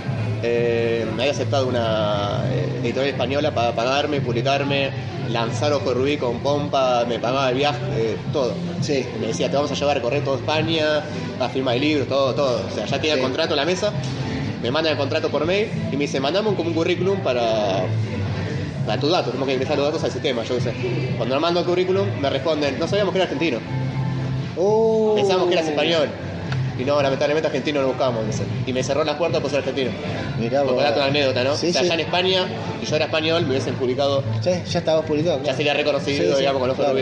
eh, 0.43 1.07
me 1.15 1.23
había 1.23 1.33
aceptado 1.33 1.67
una 1.67 2.43
eh, 2.51 2.81
editorial 2.83 3.11
española 3.13 3.55
para 3.55 3.73
pagarme, 3.73 4.21
publicarme, 4.21 4.91
lanzar 5.31 5.73
Ojo 5.73 5.93
Rubí 5.95 6.17
con 6.17 6.39
pompa, 6.41 7.05
me 7.09 7.19
pagaba 7.19 7.51
el 7.51 7.57
viaje, 7.57 7.79
eh, 7.97 8.17
todo. 8.33 8.55
Sí, 8.81 9.05
Me 9.21 9.29
decía, 9.29 9.49
te 9.51 9.57
vamos 9.57 9.71
a 9.71 9.75
llevar 9.75 9.93
a 9.93 9.95
recorrer 9.95 10.23
toda 10.25 10.37
España, 10.37 11.03
a 11.41 11.49
firmar 11.49 11.75
el 11.77 11.81
libro, 11.83 12.05
todo, 12.07 12.35
todo. 12.35 12.61
O 12.71 12.75
sea, 12.75 12.87
ya 12.87 12.97
tenía 12.99 13.15
Sí. 13.15 13.21
el 13.21 13.25
contrato 13.25 13.55
en 13.55 13.57
la 13.57 13.65
mesa, 13.65 13.93
me 14.63 14.71
mandan 14.71 14.93
el 14.93 14.99
contrato 14.99 15.29
por 15.31 15.45
mail 15.47 15.69
y 15.93 15.97
me 15.97 16.05
dice, 16.05 16.21
mandame 16.21 16.55
como 16.55 16.69
un 16.69 16.75
currículum 16.75 17.19
para, 17.21 17.83
para 18.87 19.01
tus 19.01 19.11
datos, 19.11 19.27
tenemos 19.29 19.47
que 19.49 19.55
ingresar 19.55 19.77
los 19.79 19.87
datos 19.87 20.05
al 20.05 20.11
sistema, 20.13 20.43
yo 20.45 20.55
qué 20.57 20.61
sé. 20.61 20.73
Cuando 21.17 21.35
le 21.35 21.41
mando 21.41 21.61
el 21.61 21.67
currículum, 21.67 22.07
me 22.21 22.31
responden, 22.31 22.79
no 22.79 22.87
sabíamos 22.87 23.13
que 23.13 23.19
era 23.19 23.25
argentino, 23.25 23.59
Oh. 24.59 25.13
pensábamos 25.17 25.49
que 25.49 25.55
eras 25.55 25.69
español. 25.69 26.09
Y 26.79 26.85
no, 26.85 27.01
lamentablemente 27.01 27.47
argentino 27.47 27.81
no 27.81 27.89
buscamos. 27.89 28.23
Y 28.67 28.73
me 28.73 28.83
cerró 28.83 29.03
las 29.05 29.17
puertas 29.17 29.41
por 29.41 29.51
ser 29.51 29.61
argentino. 29.61 29.91
Mirá 30.39 30.63
Por 30.63 30.75
una 30.75 31.05
anécdota, 31.07 31.43
¿no? 31.45 31.57
Sí, 31.57 31.69
o 31.69 31.73
sea, 31.73 31.81
sí. 31.83 31.87
allá 31.87 31.95
en 31.95 32.01
España, 32.01 32.47
y 32.83 32.87
yo 32.87 32.97
era 32.97 33.07
español, 33.07 33.43
me 33.45 33.51
hubiesen 33.51 33.75
publicado, 33.75 34.23
Sí, 34.43 34.51
ya 34.71 34.79
estabas 34.79 35.05
publicado. 35.07 35.41
ya 35.43 35.55
sería 35.55 35.73
reconocido, 35.75 36.37
digamos, 36.39 36.61
con 36.61 36.69
los 36.69 36.77
claro. 36.77 36.99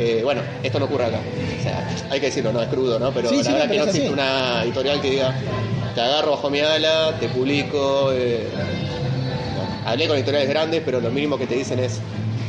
Eh, 0.00 0.20
bueno, 0.22 0.42
esto 0.62 0.78
no 0.78 0.84
ocurre 0.84 1.06
acá. 1.06 1.18
O 1.58 1.62
sea, 1.62 1.88
hay 2.10 2.20
que 2.20 2.26
decirlo, 2.26 2.52
no 2.52 2.62
es 2.62 2.68
crudo, 2.68 2.98
¿no? 3.00 3.10
Pero 3.12 3.30
Sí, 3.30 3.36
la 3.38 3.42
sí, 3.42 3.52
verdad 3.52 3.64
no, 3.66 3.70
que 3.72 3.78
no 3.78 3.84
existe 3.84 4.04
así. 4.06 4.12
una 4.14 4.62
editorial 4.62 5.00
que 5.00 5.10
diga, 5.10 5.34
te 5.94 6.00
agarro 6.00 6.30
bajo 6.32 6.50
mi 6.50 6.60
ala, 6.60 7.16
te 7.18 7.28
publico. 7.28 8.12
eh, 8.12 8.46
hablé 9.86 10.06
con 10.06 10.16
editoriales 10.16 10.48
grandes, 10.50 10.82
pero 10.84 11.00
lo 11.00 11.10
mínimo 11.10 11.38
que 11.38 11.46
te 11.46 11.54
dicen 11.56 11.78
es, 11.78 12.00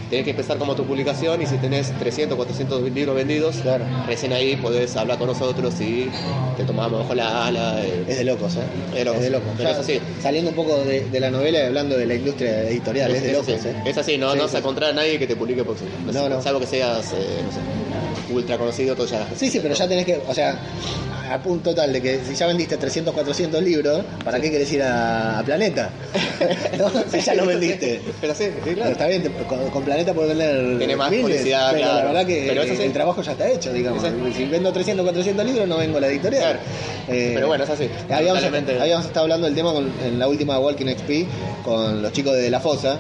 tenés 0.10 0.26
que 0.26 0.32
empezar 0.32 0.58
como 0.58 0.76
tu 0.76 0.86
publicación 0.86 1.42
y 1.42 1.46
si 1.46 1.58
tenés 1.58 1.92
300, 2.00 2.36
400 2.36 2.82
libros 2.92 3.16
vendidos, 3.16 3.58
Claro. 3.58 3.86
recién 4.08 4.34
ahí 4.34 4.56
podés 4.56 4.96
hablar 4.98 5.18
con 5.18 5.28
nosotros 5.28 5.80
y 5.82 6.10
te 6.58 6.64
tomamos 6.64 7.00
bajo 7.02 7.16
la 7.16 7.46
ala. 7.48 7.84
eh, 7.86 8.06
Es 8.08 8.18
de 8.18 8.24
locos, 8.24 8.56
¿eh? 8.56 8.60
Es 8.90 8.96
de 8.96 9.06
locos. 9.06 9.22
de 9.22 9.30
locos. 9.30 9.50
Pero 9.58 9.70
Ya 9.70 9.76
es 9.76 9.82
así. 9.82 10.00
Saliendo 10.22 10.50
un 10.50 10.56
poco 10.56 10.78
de, 10.84 11.10
de 11.10 11.20
la 11.20 11.30
novela 11.30 11.60
y 11.60 11.66
hablando 11.68 11.98
de 11.98 12.06
la 12.06 12.16
industria 12.16 12.64
editorial, 12.64 13.12
es, 13.12 13.24
de 13.24 13.34
locos, 13.34 13.50
así, 13.50 13.68
¿eh? 13.70 13.76
es 13.86 13.98
así, 13.98 14.18
no, 14.18 14.32
Sí, 14.32 14.38
no 14.38 14.44
sí. 14.44 14.48
vas 14.48 14.56
a 14.56 14.58
encontrar 14.60 14.90
a 14.92 14.94
nadie 14.94 15.20
que 15.20 15.28
te 15.28 15.36
publique 15.36 15.64
por 15.64 15.78
sí. 15.78 15.86
No, 16.12 16.28
no. 16.30 16.42
Salvo 16.42 16.60
que 16.60 16.68
seas, 16.68 17.14
eh, 17.14 17.42
no 17.46 17.52
sé, 17.52 17.60
ultra 18.32 18.58
conocido, 18.58 18.96
todo 18.96 19.08
ya. 19.08 19.28
Sí, 19.36 19.50
sí, 19.50 19.60
pero 19.62 19.74
ya 19.76 19.88
tenés 19.88 20.06
que, 20.06 20.22
o 20.28 20.34
sea, 20.34 20.58
a 21.32 21.38
punto 21.44 21.76
tal 21.76 21.94
de 21.94 22.02
que 22.02 22.20
si 22.28 22.34
ya 22.36 22.48
vendiste 22.48 22.78
300, 22.78 23.14
400 23.14 23.62
libros, 23.62 24.02
¿para 24.24 24.40
qué 24.40 24.50
querés 24.50 24.72
ir 24.74 24.82
a, 24.82 25.40
a 25.40 25.44
Planeta? 25.44 25.90
¿No? 26.78 26.90
Si 27.12 27.22
ya 27.22 27.34
lo 27.36 27.46
vendiste. 27.46 28.02
Pero 28.20 28.34
sí, 28.34 28.46
claro. 28.74 28.92
está 28.92 29.08
bien, 29.08 29.24
te- 29.24 29.30
con, 29.46 29.70
con 29.70 29.84
Planeta 29.84 30.14
puedes 30.14 30.36
vender 30.36 30.78
Tiene 30.80 30.96
más 30.96 31.10
miles, 31.12 31.26
publicidad, 31.26 31.70
pero 31.72 31.84
claro. 31.84 31.98
la 32.00 32.06
verdad 32.06 32.26
que 32.26 32.46
Pero 32.48 32.62
el, 32.64 32.68
eso 32.68 32.78
sí. 32.78 32.84
el 32.88 32.94
trabajo 32.94 33.22
ya 33.22 33.32
está 33.34 33.48
hecho, 33.50 33.72
digamos. 33.74 34.04
Si 34.36 34.46
vendo 34.46 34.72
300, 34.74 35.04
400 35.04 35.46
libros, 35.46 35.68
no 35.68 35.78
vengo 35.78 35.98
a 35.98 36.02
la 36.02 36.08
editorial. 36.08 36.42
Claro. 36.44 36.60
Eh, 37.10 37.32
Pero 37.36 37.48
bueno, 37.48 37.64
es 37.64 37.70
así. 37.70 37.90
Habíamos, 38.10 38.44
habíamos 38.44 39.06
estado 39.06 39.24
hablando 39.24 39.46
del 39.48 39.56
tema 39.56 39.72
con- 39.74 39.92
en 40.04 40.18
la 40.20 40.28
última 40.28 40.58
Walking 40.60 40.88
XP 40.96 41.28
con 41.64 42.02
los 42.02 42.12
chicos 42.12 42.34
de 42.36 42.50
La 42.50 42.60
Fosa, 42.60 43.00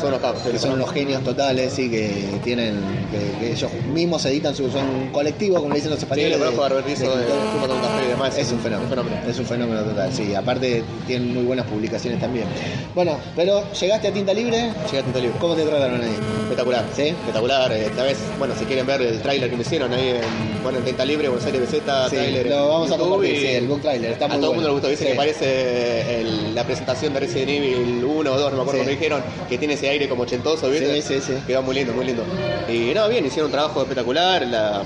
Son 0.00 0.10
los 0.10 0.20
capos. 0.20 0.42
que 0.42 0.58
son 0.58 0.72
unos 0.72 0.90
genios 0.92 1.22
totales 1.24 1.78
y 1.78 1.90
que 1.90 2.38
tienen 2.44 2.74
que, 3.10 3.38
que 3.38 3.52
ellos 3.52 3.70
mismos 3.92 4.24
editan 4.26 4.54
su 4.54 4.70
son 4.70 4.88
un 4.88 5.08
colectivo 5.10 5.56
como 5.56 5.70
le 5.70 5.76
dicen 5.76 5.90
los 5.90 5.98
Sí, 6.00 6.04
españoles 6.04 6.38
lo 6.38 6.44
conozco 6.52 6.74
de- 6.76 6.82
de 6.82 6.90
de. 7.26 7.32
Fuma 7.52 7.66
con 7.68 7.80
Café 7.80 8.04
y 8.04 8.08
demás. 8.08 8.36
es 8.38 8.52
un 8.52 8.60
fenómeno, 8.60 9.04
es 9.28 9.38
un 9.38 9.46
fenómeno 9.46 9.82
total 9.82 10.12
sí 10.12 10.34
aparte 10.34 10.84
tienen 11.06 11.34
muy 11.34 11.44
buenas 11.44 11.66
publicaciones 11.66 12.20
también 12.20 12.46
bueno 12.94 13.18
pero 13.34 13.62
llegaste 13.72 14.08
a 14.08 14.12
tinta 14.12 14.32
libre 14.34 14.56
Llega 14.90 15.00
a 15.00 15.04
Tinta 15.04 15.18
Libre. 15.20 15.36
cómo 15.40 15.54
te 15.54 15.64
trataron 15.64 16.00
ahí 16.02 16.16
Espectacular. 16.56 16.84
¿Sí? 16.96 17.02
Espectacular. 17.08 17.72
eh, 17.72 17.86
Esta 17.86 18.02
vez, 18.02 18.18
bueno, 18.38 18.54
si 18.58 18.64
quieren 18.64 18.86
ver 18.86 19.02
el 19.02 19.20
tráiler 19.20 19.50
que 19.50 19.56
me 19.56 19.62
hicieron 19.62 19.92
ahí 19.92 20.08
en, 20.08 20.62
bueno, 20.62 20.78
en 20.78 20.84
Tinta 20.84 21.04
Libre, 21.04 21.28
Buenos 21.28 21.44
Aires 21.44 21.60
BZ, 21.60 21.72
Sí, 22.08 22.16
tráiler. 22.16 22.46
lo 22.46 22.68
vamos 22.68 22.90
a 22.92 22.96
compartir 22.96 23.36
sí, 23.40 23.46
el 23.48 23.66
book 23.66 23.82
trailer 23.82 24.12
está 24.12 24.24
a 24.24 24.28
muy 24.28 24.36
todo 24.38 24.52
el 24.52 24.56
bueno 24.56 24.56
mundo 24.56 24.68
le 24.68 24.72
gustó. 24.74 24.88
Dice 24.88 25.04
Sí. 25.04 25.10
que 25.10 25.16
parece 25.16 26.20
el- 26.20 26.54
la 26.54 26.64
presentación 26.64 27.12
de 27.12 27.20
Resident 27.20 27.50
Evil 27.50 28.04
1 28.04 28.32
o 28.32 28.38
2, 28.38 28.50
no 28.52 28.56
me 28.56 28.62
acuerdo 28.62 28.80
Sí. 28.80 28.86
cómo 28.86 28.90
dijeron, 28.90 29.22
que 29.48 29.58
tiene 29.58 29.74
ese 29.74 29.88
aire 29.90 30.08
como 30.08 30.22
ochentoso, 30.22 30.70
¿viste? 30.70 31.02
Sí, 31.02 31.14
sí, 31.16 31.20
sí. 31.26 31.32
Quedó 31.46 31.62
muy 31.62 31.74
lindo, 31.74 31.92
muy 31.92 32.06
lindo. 32.06 32.22
Y 32.68 32.92
no, 32.94 33.06
bien, 33.08 33.26
hicieron 33.26 33.46
un 33.46 33.52
trabajo 33.52 33.82
espectacular. 33.82 34.46
La, 34.46 34.82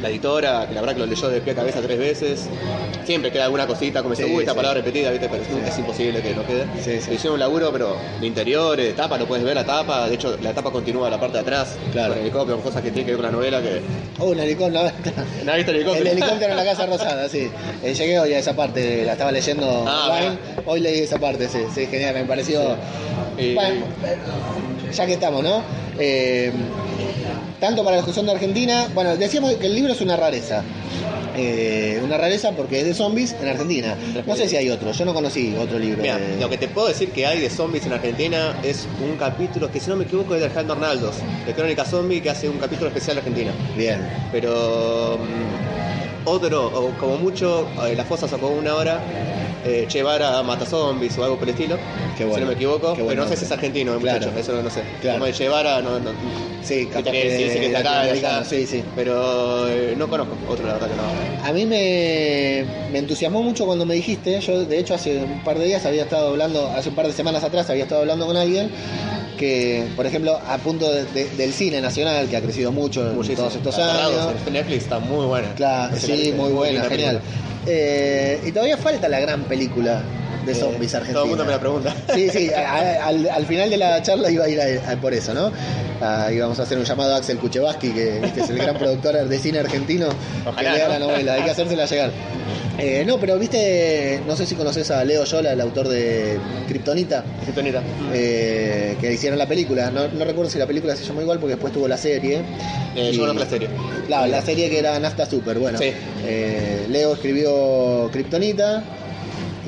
la 0.00 0.08
editora, 0.10 0.66
que 0.68 0.74
la 0.74 0.80
verdad 0.80 0.94
que 0.94 1.00
lo 1.00 1.06
leyó 1.06 1.28
de 1.28 1.40
pie 1.40 1.52
a 1.52 1.56
cabeza 1.56 1.80
tres 1.80 1.98
veces. 1.98 2.48
Siempre 3.04 3.32
queda 3.32 3.44
alguna 3.44 3.66
cosita, 3.66 4.02
como 4.02 4.14
dice, 4.14 4.26
Sí, 4.28 4.32
uy, 4.34 4.40
esta 4.40 4.52
sí. 4.52 4.56
palabra 4.56 4.80
repetida, 4.80 5.10
¿viste? 5.10 5.28
Pero 5.30 5.42
es, 5.42 5.68
es 5.72 5.78
imposible 5.78 6.20
que 6.20 6.34
no 6.34 6.44
quede. 6.46 6.66
Sí, 6.82 7.00
sí. 7.00 7.14
Hicieron 7.14 7.34
un 7.34 7.40
laburo, 7.40 7.72
pero 7.72 7.96
de 8.20 8.26
interiores, 8.26 8.86
de 8.86 8.92
tapa, 8.92 9.16
no 9.18 9.26
puedes 9.26 9.44
ver 9.44 9.54
la 9.54 9.64
tapa. 9.64 10.08
De 10.08 10.14
hecho, 10.14 10.36
la 10.42 10.52
tapa 10.52 10.70
continúa 10.70 11.08
la 11.08 11.18
parte 11.18 11.38
de 11.38 11.42
atrás. 11.42 11.76
Claro. 11.92 12.12
Con 12.14 12.22
helicóptero, 12.22 12.60
cosas 12.60 12.82
que 12.82 12.90
tienen 12.90 13.06
que 13.06 13.12
ver 13.12 13.20
con 13.22 13.26
la 13.26 13.32
novela 13.32 13.62
que. 13.62 13.80
oh 14.18 14.26
un 14.26 14.38
helicóptero 14.40 14.90
¿No 15.44 15.54
visto 15.54 15.70
el 15.70 15.76
el 15.78 15.82
helicóptero? 15.82 16.10
helicóptero 16.10 16.50
en 16.52 16.56
la 16.56 16.64
casa 16.64 16.86
rosada 16.86 17.28
sí 17.28 17.50
Eh, 17.82 17.94
llegué 17.94 18.18
hoy 18.18 18.32
a 18.34 18.38
esa 18.38 18.54
parte 18.54 19.04
la 19.04 19.12
estaba 19.12 19.30
leyendo 19.32 19.84
Ah, 19.86 20.08
online 20.10 20.38
hoy 20.66 20.80
leí 20.80 21.00
esa 21.00 21.18
parte 21.18 21.48
sí, 21.48 21.58
sí 21.74 21.86
genial 21.86 22.14
me 22.14 22.24
pareció 22.24 22.76
Y- 23.38 23.54
Bueno, 23.54 23.86
ya 24.92 25.06
que 25.06 25.12
estamos, 25.14 25.42
¿no? 25.44 25.62
Eh, 25.98 26.52
tanto 27.60 27.84
para 27.84 27.96
los 27.96 28.06
que 28.06 28.12
son 28.12 28.26
de 28.26 28.32
Argentina, 28.32 28.86
bueno, 28.94 29.16
decíamos 29.16 29.54
que 29.54 29.66
el 29.66 29.74
libro 29.74 29.92
es 29.92 30.00
una 30.00 30.16
rareza. 30.16 30.62
Eh, 31.36 32.00
una 32.02 32.16
rareza 32.16 32.50
porque 32.52 32.80
es 32.80 32.86
de 32.86 32.94
zombies 32.94 33.34
en 33.40 33.48
Argentina. 33.48 33.94
No 34.26 34.34
sé 34.34 34.48
si 34.48 34.56
hay 34.56 34.70
otro, 34.70 34.90
yo 34.90 35.04
no 35.04 35.14
conocí 35.14 35.54
otro 35.56 35.78
libro. 35.78 36.02
Mira, 36.02 36.18
de- 36.18 36.36
lo 36.40 36.48
que 36.48 36.58
te 36.58 36.66
puedo 36.68 36.88
decir 36.88 37.10
que 37.12 37.26
hay 37.26 37.40
de 37.40 37.48
zombies 37.48 37.86
en 37.86 37.92
Argentina 37.92 38.56
es 38.64 38.88
un 39.00 39.16
capítulo 39.16 39.70
que, 39.70 39.78
si 39.78 39.88
no 39.88 39.96
me 39.96 40.04
equivoco, 40.04 40.34
es 40.34 40.40
de 40.40 40.46
Alejandro 40.46 40.74
Arnaldos, 40.74 41.16
de 41.46 41.52
Crónica 41.54 41.84
Zombie, 41.84 42.20
que 42.20 42.30
hace 42.30 42.48
un 42.48 42.58
capítulo 42.58 42.88
especial 42.88 43.16
de 43.16 43.20
Argentina. 43.20 43.52
Bien. 43.76 44.00
Pero 44.32 45.18
mm, 45.18 45.87
otro, 46.28 46.66
o 46.66 46.90
como 46.98 47.16
mucho, 47.16 47.66
eh, 47.86 47.94
La 47.96 48.04
Fosa 48.04 48.28
sacó 48.28 48.48
una 48.48 48.74
hora, 48.74 49.00
eh, 49.64 49.86
Che 49.88 49.98
Guevara 49.98 50.42
mata 50.42 50.64
zombies 50.64 51.16
o 51.18 51.24
algo 51.24 51.36
por 51.36 51.48
el 51.48 51.54
estilo, 51.54 51.76
Qué 52.16 52.24
si 52.24 52.28
bueno. 52.28 52.40
no 52.40 52.46
me 52.48 52.54
equivoco, 52.54 52.88
Qué 52.90 52.94
pero 52.96 53.04
bueno. 53.06 53.22
no 53.24 53.28
sé 53.28 53.36
si 53.36 53.44
es 53.44 53.52
argentino, 53.52 53.94
el 53.94 54.00
Claro. 54.00 54.18
muchacho, 54.20 54.38
eso 54.38 54.52
no, 54.52 54.62
no 54.62 54.70
sé. 54.70 54.82
Claro. 55.00 55.18
Como 55.18 55.26
de 55.26 55.32
Che 55.32 55.44
Guevara, 55.44 55.80
no, 55.82 55.98
no, 55.98 56.10
Sí, 56.62 56.86
capaz 56.86 57.10
que 57.10 57.22
que 57.22 57.36
sí, 57.38 57.50
sí 57.54 57.58
que 57.60 57.66
está 57.66 57.78
acá, 57.78 57.90
de 57.90 57.96
latinoamericano, 58.08 58.36
allá, 58.38 58.44
sí, 58.44 58.66
sí. 58.66 58.84
pero 58.94 59.68
eh, 59.68 59.94
no 59.96 60.08
conozco 60.08 60.36
otro, 60.48 60.66
la 60.66 60.74
verdad 60.74 60.88
que 60.88 60.96
no. 60.96 61.48
A 61.48 61.52
mí 61.52 61.64
me, 61.66 62.64
me 62.92 62.98
entusiasmó 62.98 63.42
mucho 63.42 63.64
cuando 63.64 63.86
me 63.86 63.94
dijiste, 63.94 64.40
yo 64.40 64.64
de 64.64 64.78
hecho 64.78 64.94
hace 64.94 65.18
un 65.18 65.42
par 65.44 65.58
de 65.58 65.64
días 65.66 65.86
había 65.86 66.02
estado 66.02 66.28
hablando, 66.28 66.66
hace 66.68 66.88
un 66.90 66.94
par 66.94 67.06
de 67.06 67.12
semanas 67.12 67.42
atrás 67.44 67.70
había 67.70 67.84
estado 67.84 68.00
hablando 68.02 68.26
con 68.26 68.36
alguien 68.36 68.70
que, 69.38 69.86
por 69.96 70.04
ejemplo, 70.06 70.38
a 70.46 70.58
punto 70.58 70.92
de- 70.92 71.04
de- 71.06 71.30
del 71.30 71.52
cine 71.54 71.80
nacional, 71.80 72.28
que 72.28 72.36
ha 72.36 72.42
crecido 72.42 72.70
mucho 72.72 73.10
en 73.10 73.34
todos 73.36 73.54
estos 73.56 73.78
años. 73.78 74.34
en 74.46 74.52
Netflix 74.52 74.82
está 74.82 74.98
muy 74.98 75.24
buena. 75.24 75.54
Claro, 75.54 75.96
sí, 75.96 76.34
muy 76.36 76.52
buena, 76.52 76.84
genial. 76.84 77.20
Eh, 77.66 78.40
y 78.46 78.52
todavía 78.52 78.76
falta 78.76 79.08
la 79.08 79.20
gran 79.20 79.44
película 79.44 80.02
de 80.44 80.52
Eh, 80.52 80.54
zombies 80.54 80.94
argentina. 80.94 81.14
Todo 81.14 81.24
el 81.24 81.28
mundo 81.30 81.44
me 81.44 81.50
la 81.52 81.60
pregunta. 81.60 81.94
Sí, 82.14 82.28
sí, 82.30 82.50
a- 82.56 82.72
a- 82.72 83.06
al, 83.06 83.28
al 83.28 83.46
final 83.46 83.68
de 83.70 83.76
la 83.76 84.02
charla 84.02 84.30
iba 84.30 84.44
a 84.44 84.48
ir 84.48 84.60
a- 84.60 84.96
por 85.00 85.12
eso, 85.14 85.34
¿no? 85.34 85.50
Ah, 86.00 86.30
íbamos 86.32 86.58
a 86.60 86.62
hacer 86.62 86.78
un 86.78 86.84
llamado 86.84 87.14
a 87.14 87.18
Axel 87.18 87.38
Kuchevaski, 87.38 87.90
que, 87.90 88.30
que 88.34 88.40
es 88.40 88.50
el 88.50 88.58
gran 88.58 88.76
productor 88.78 89.14
de 89.28 89.38
cine 89.38 89.58
argentino, 89.58 90.08
Ojalá, 90.46 90.70
que 90.70 90.76
lea 90.78 90.86
¿no? 90.88 90.92
la 90.94 90.98
novela, 91.00 91.34
hay 91.34 91.42
que 91.42 91.50
hacérsela 91.50 91.86
llegar. 91.86 92.10
Eh, 92.80 93.02
no, 93.04 93.18
pero 93.18 93.36
viste, 93.38 94.20
no 94.26 94.36
sé 94.36 94.46
si 94.46 94.54
conoces 94.54 94.88
a 94.92 95.02
Leo 95.04 95.24
Yola, 95.24 95.52
el 95.52 95.60
autor 95.60 95.88
de 95.88 96.38
Kryptonita, 96.68 97.24
Kryptonita. 97.42 97.82
eh, 98.12 98.96
que 99.00 99.12
hicieron 99.12 99.36
la 99.36 99.48
película. 99.48 99.90
No, 99.90 100.06
no 100.06 100.24
recuerdo 100.24 100.48
si 100.48 100.58
la 100.58 100.66
película 100.66 100.94
se 100.94 101.04
llamó 101.04 101.20
igual 101.20 101.40
porque 101.40 101.54
después 101.56 101.72
tuvo 101.72 101.88
la 101.88 101.96
serie. 101.96 102.40
Eh, 102.94 103.10
Y- 103.10 103.16
yo 103.16 103.22
conozco 103.22 103.40
la 103.40 103.50
serie. 103.50 103.68
Claro, 104.06 104.26
la 104.30 104.42
serie 104.42 104.70
que 104.70 104.78
era 104.78 104.96
Nafta 105.00 105.26
Super, 105.26 105.58
bueno. 105.58 105.76
Sí. 105.78 105.90
Eh, 106.24 106.86
Leo 106.88 107.14
escribió 107.14 108.08
Kryptonita, 108.12 108.84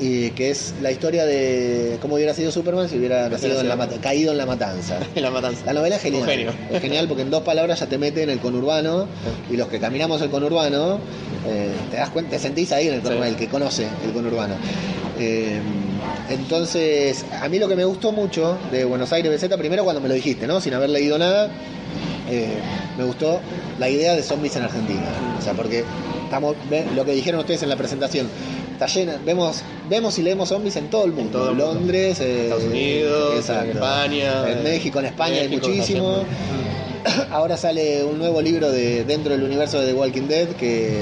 y 0.01 0.31
que 0.31 0.49
es 0.49 0.73
la 0.81 0.91
historia 0.91 1.25
de 1.27 1.97
cómo 2.01 2.15
hubiera 2.15 2.33
sido 2.33 2.51
Superman 2.51 2.89
si 2.89 2.97
hubiera 2.97 3.29
nacido 3.29 3.61
en 3.61 3.69
la 3.69 3.87
caído 4.01 4.31
en 4.31 4.39
la 4.39 4.47
matanza. 4.47 4.97
la 5.15 5.29
matanza. 5.29 5.63
La 5.67 5.73
novela 5.73 5.95
es 5.97 6.01
genial. 6.01 6.25
Genio. 6.27 6.51
Es 6.71 6.81
genial 6.81 7.07
porque 7.07 7.21
en 7.21 7.29
dos 7.29 7.43
palabras 7.43 7.79
ya 7.79 7.85
te 7.85 7.99
mete 7.99 8.23
en 8.23 8.31
el 8.31 8.39
conurbano 8.39 9.07
y 9.51 9.57
los 9.57 9.67
que 9.67 9.79
caminamos 9.79 10.19
el 10.23 10.31
conurbano, 10.31 10.99
eh, 11.47 11.69
te 11.91 11.97
das 11.97 12.09
cuenta, 12.09 12.31
te 12.31 12.39
sentís 12.39 12.71
ahí 12.71 12.87
en 12.87 12.95
el 12.95 13.01
conurbano, 13.01 13.27
Sí. 13.27 13.31
el 13.33 13.37
que 13.37 13.47
conoce 13.47 13.87
el 14.03 14.11
conurbano. 14.11 14.55
Eh, 15.19 15.59
entonces, 16.31 17.23
a 17.39 17.47
mí 17.47 17.59
lo 17.59 17.67
que 17.67 17.75
me 17.75 17.85
gustó 17.85 18.11
mucho 18.11 18.57
de 18.71 18.85
Buenos 18.85 19.13
Aires 19.13 19.31
BZ, 19.31 19.55
primero 19.57 19.83
cuando 19.83 20.01
me 20.01 20.07
lo 20.07 20.15
dijiste, 20.15 20.47
¿no? 20.47 20.59
Sin 20.61 20.73
haber 20.73 20.89
leído 20.89 21.19
nada, 21.19 21.49
eh, 22.27 22.47
me 22.97 23.03
gustó 23.03 23.39
la 23.77 23.87
idea 23.87 24.15
de 24.15 24.23
zombies 24.23 24.55
en 24.55 24.63
Argentina. 24.63 25.05
O 25.37 25.41
sea, 25.43 25.53
porque 25.53 25.83
estamos, 26.23 26.55
lo 26.95 27.05
que 27.05 27.11
dijeron 27.11 27.39
ustedes 27.41 27.61
en 27.61 27.69
la 27.69 27.75
presentación, 27.75 28.27
está 28.85 28.87
llena, 28.99 29.19
vemos, 29.23 29.61
vemos 29.89 30.17
y 30.17 30.23
leemos 30.23 30.49
zombies 30.49 30.75
en 30.75 30.89
todo 30.89 31.05
el 31.05 31.11
mundo. 31.11 31.37
todo 31.39 31.49
el 31.51 31.55
mundo. 31.55 31.73
Londres, 31.75 32.19
eh, 32.19 32.43
Estados 32.45 32.63
Unidos, 32.63 33.35
exacto. 33.35 33.63
en 33.65 33.69
España, 33.77 34.49
en 34.49 34.63
México, 34.63 34.99
en 34.99 35.05
España 35.05 35.35
hay 35.41 35.49
México, 35.49 35.67
muchísimo. 35.67 36.11
también. 36.15 37.27
Ahora 37.31 37.57
sale 37.57 38.03
un 38.03 38.17
nuevo 38.17 38.41
libro 38.41 38.71
de 38.71 39.03
dentro 39.05 39.33
del 39.33 39.43
universo 39.43 39.79
de 39.79 39.87
The 39.87 39.93
Walking 39.93 40.27
Dead 40.27 40.47
que 40.49 40.99
eh, 40.99 41.01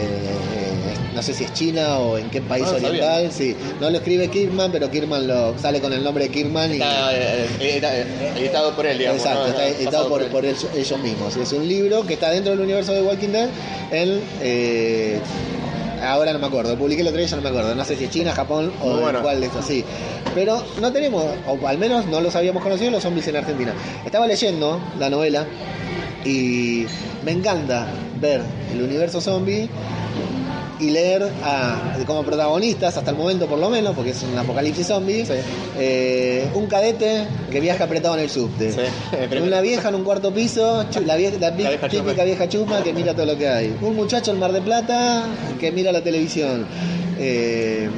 no 1.13 1.21
sé 1.21 1.33
si 1.33 1.43
es 1.43 1.53
China 1.53 1.99
o 1.99 2.17
en 2.17 2.29
qué 2.29 2.41
país 2.41 2.63
Ah, 2.67 2.71
sabía. 2.71 2.89
oriental. 2.89 3.31
Sí, 3.33 3.55
no 3.81 3.89
lo 3.89 3.97
escribe 3.97 4.29
Kirkman, 4.29 4.71
pero 4.71 4.89
Kirkman 4.89 5.27
lo 5.27 5.57
sale 5.59 5.79
con 5.81 5.91
el 5.93 6.01
nombre 6.03 6.25
de 6.25 6.31
Kirkman 6.31 6.71
y 6.71 6.73
Está 6.75 7.13
eh, 7.13 7.47
edita- 7.59 8.37
editado 8.37 8.73
por 8.75 8.85
él, 8.85 8.97
digamos. 8.97 9.21
Exacto, 9.21 9.41
¿no? 9.43 9.47
está 9.49 9.67
editado 9.67 10.07
por, 10.09 10.21
él. 10.21 10.27
por 10.29 10.45
ellos, 10.45 10.67
ellos 10.75 10.99
mismos. 10.99 11.35
Es 11.37 11.51
un 11.53 11.67
libro 11.67 12.05
que 12.05 12.13
está 12.13 12.29
dentro 12.29 12.51
del 12.51 12.61
universo 12.61 12.93
de 12.93 13.01
Walking 13.01 13.29
Dead. 13.29 13.49
En, 13.91 14.21
eh, 14.41 15.19
ahora 16.01 16.33
no 16.33 16.39
me 16.39 16.47
acuerdo, 16.47 16.77
publiqué 16.77 17.01
el 17.01 17.07
otro 17.07 17.19
día, 17.19 17.27
ya 17.27 17.35
no 17.35 17.41
me 17.41 17.49
acuerdo. 17.49 17.75
No 17.75 17.85
sé 17.85 17.95
si 17.95 18.05
es 18.05 18.09
China, 18.09 18.33
Japón 18.33 18.71
o 18.81 18.99
bueno. 18.99 19.21
cuál 19.21 19.39
de 19.39 19.47
estos, 19.47 19.65
sí. 19.65 19.83
Pero 20.33 20.63
no 20.79 20.91
tenemos, 20.91 21.23
o 21.47 21.67
al 21.67 21.77
menos 21.77 22.05
no 22.05 22.21
los 22.21 22.35
habíamos 22.35 22.63
conocido, 22.63 22.91
los 22.91 23.03
zombies 23.03 23.27
en 23.27 23.37
Argentina. 23.37 23.73
Estaba 24.05 24.27
leyendo 24.27 24.79
la 24.99 25.09
novela 25.09 25.45
y 26.25 26.85
me 27.23 27.31
encanta 27.31 27.87
ver 28.19 28.41
el 28.71 28.81
universo 28.81 29.21
zombie 29.21 29.69
y 30.79 30.91
leer 30.91 31.29
a, 31.43 31.97
como 32.07 32.23
protagonistas, 32.23 32.95
hasta 32.97 33.11
el 33.11 33.17
momento 33.17 33.47
por 33.47 33.59
lo 33.59 33.69
menos, 33.69 33.93
porque 33.95 34.11
es 34.11 34.23
un 34.23 34.37
apocalipsis 34.37 34.87
zombie, 34.87 35.25
Sí. 35.25 35.33
eh, 35.77 36.47
un 36.53 36.67
cadete 36.67 37.25
que 37.51 37.59
viaja 37.59 37.83
apretado 37.83 38.15
en 38.15 38.21
el 38.21 38.29
subte. 38.29 38.71
Sí, 38.71 38.79
Una 39.43 39.61
vieja 39.61 39.89
en 39.89 39.95
un 39.95 40.03
cuarto 40.03 40.33
piso, 40.33 40.85
la, 41.05 41.17
vie- 41.17 41.37
la 41.39 41.49
vi- 41.51 41.63
La 41.63 41.69
vieja 41.71 41.87
típica 41.89 42.09
chusma. 42.11 42.23
vieja 42.23 42.49
chusma 42.49 42.83
que 42.83 42.93
mira 42.93 43.13
todo 43.13 43.25
lo 43.25 43.37
que 43.37 43.47
hay. 43.49 43.75
Un 43.81 43.95
muchacho 43.95 44.31
en 44.31 44.39
Mar 44.39 44.51
de 44.53 44.61
Plata 44.61 45.23
que 45.59 45.71
mira 45.71 45.91
la 45.91 46.01
televisión. 46.01 46.65
Eh, 47.19 47.89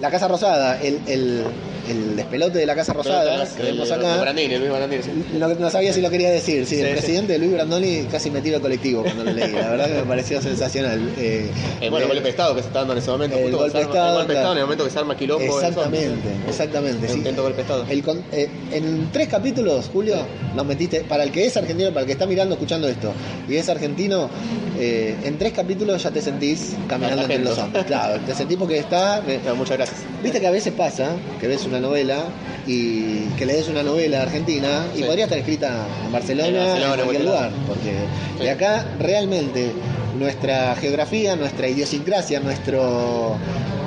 la 0.00 0.10
Casa 0.10 0.26
Rosada, 0.28 0.80
el, 0.80 0.98
el- 1.06 1.44
el 1.88 2.16
despelote 2.16 2.58
de 2.58 2.66
la 2.66 2.74
Casa 2.74 2.92
Rosada, 2.92 3.46
que 3.56 3.62
vemos 3.62 3.90
acá. 3.90 4.18
Brandini, 4.20 4.56
Luis 4.58 4.70
Brandini, 4.70 5.02
sí. 5.02 5.10
No, 5.38 5.48
no 5.48 5.70
sabía 5.70 5.92
si 5.92 6.00
lo 6.00 6.10
quería 6.10 6.30
decir. 6.30 6.66
Sí, 6.66 6.76
Sí, 6.76 6.80
el 6.82 6.90
presidente 6.92 7.38
Luis 7.38 7.52
Brandoni 7.52 8.02
casi 8.10 8.30
me 8.30 8.40
tiro 8.40 8.56
al 8.56 8.62
colectivo 8.62 9.02
cuando 9.02 9.24
lo 9.24 9.32
leí. 9.32 9.52
La 9.52 9.70
verdad 9.70 9.86
que 9.88 9.94
me 9.94 10.02
pareció 10.02 10.40
sensacional. 10.42 11.12
Eh, 11.18 11.50
Eh, 11.80 11.90
bueno, 11.90 12.04
el 12.06 12.12
golpe 12.12 12.22
de 12.24 12.30
Estado 12.30 12.54
que 12.54 12.62
se 12.62 12.68
está 12.68 12.80
dando 12.80 12.92
en 12.94 12.98
ese 13.00 13.10
momento. 13.10 13.36
El 13.36 13.50
golpe 13.56 13.78
de 13.78 13.84
arma- 13.84 13.90
Estado, 13.94 14.10
el 14.10 14.16
golpe 14.18 14.32
Estado 14.34 14.52
en 14.52 14.58
el 14.58 14.64
momento 14.64 14.84
que 14.84 14.90
se 14.90 14.98
arma 14.98 15.16
quilombo. 15.16 15.42
en 15.44 15.50
Exactamente, 15.66 16.28
exactamente. 16.48 17.08
sí. 17.08 17.18
Intento 17.18 17.42
golpe 17.42 17.56
de 17.56 17.62
Estado. 17.62 17.84
El 17.88 18.02
con- 18.02 18.22
eh, 18.32 18.48
en 18.72 19.10
tres 19.12 19.28
capítulos, 19.28 19.90
Julio, 19.92 20.16
nos 20.54 20.64
metiste, 20.66 21.00
para 21.04 21.24
el 21.24 21.30
que 21.32 21.46
es 21.46 21.56
argentino, 21.56 21.88
para 21.90 22.00
el 22.00 22.06
que 22.06 22.12
está 22.12 22.26
mirando, 22.26 22.54
escuchando 22.54 22.88
esto, 22.88 23.12
y 23.48 23.56
es 23.56 23.68
argentino, 23.68 24.30
en 24.78 25.38
tres 25.38 25.52
capítulos 25.52 26.02
ya 26.02 26.10
te 26.10 26.20
sentís 26.22 26.74
caminando 26.88 27.22
entre 27.22 27.38
los 27.40 27.58
hombres. 27.58 27.84
Claro, 27.84 28.20
te 28.24 28.34
sentís 28.34 28.56
porque 28.56 28.78
está... 28.78 29.22
No, 29.46 29.56
muchas 29.56 29.76
gracias. 29.76 29.98
Viste 30.22 30.40
que 30.40 30.46
a 30.46 30.50
veces 30.50 30.72
pasa 30.72 31.10
que 31.40 31.46
ves 31.48 31.64
una 31.72 31.80
novela 31.80 32.24
y 32.66 33.24
que 33.38 33.46
lees 33.46 33.68
una 33.68 33.82
novela 33.82 34.22
argentina 34.22 34.84
y 34.94 34.98
Sí. 34.98 35.04
podría 35.04 35.24
estar 35.24 35.38
escrita 35.38 35.86
en 36.04 36.12
Barcelona, 36.12 36.48
En 36.48 36.54
en, 36.56 36.64
Barcelona, 36.64 36.94
en 36.94 37.00
cualquier 37.04 37.24
lugar. 37.24 37.50
Porque 37.66 37.90
Sí. 38.38 38.44
de 38.44 38.50
acá 38.50 38.86
realmente 38.98 39.72
nuestra 40.18 40.76
geografía, 40.76 41.34
nuestra 41.36 41.66
idiosincrasia, 41.68 42.40
nuestro, 42.40 43.36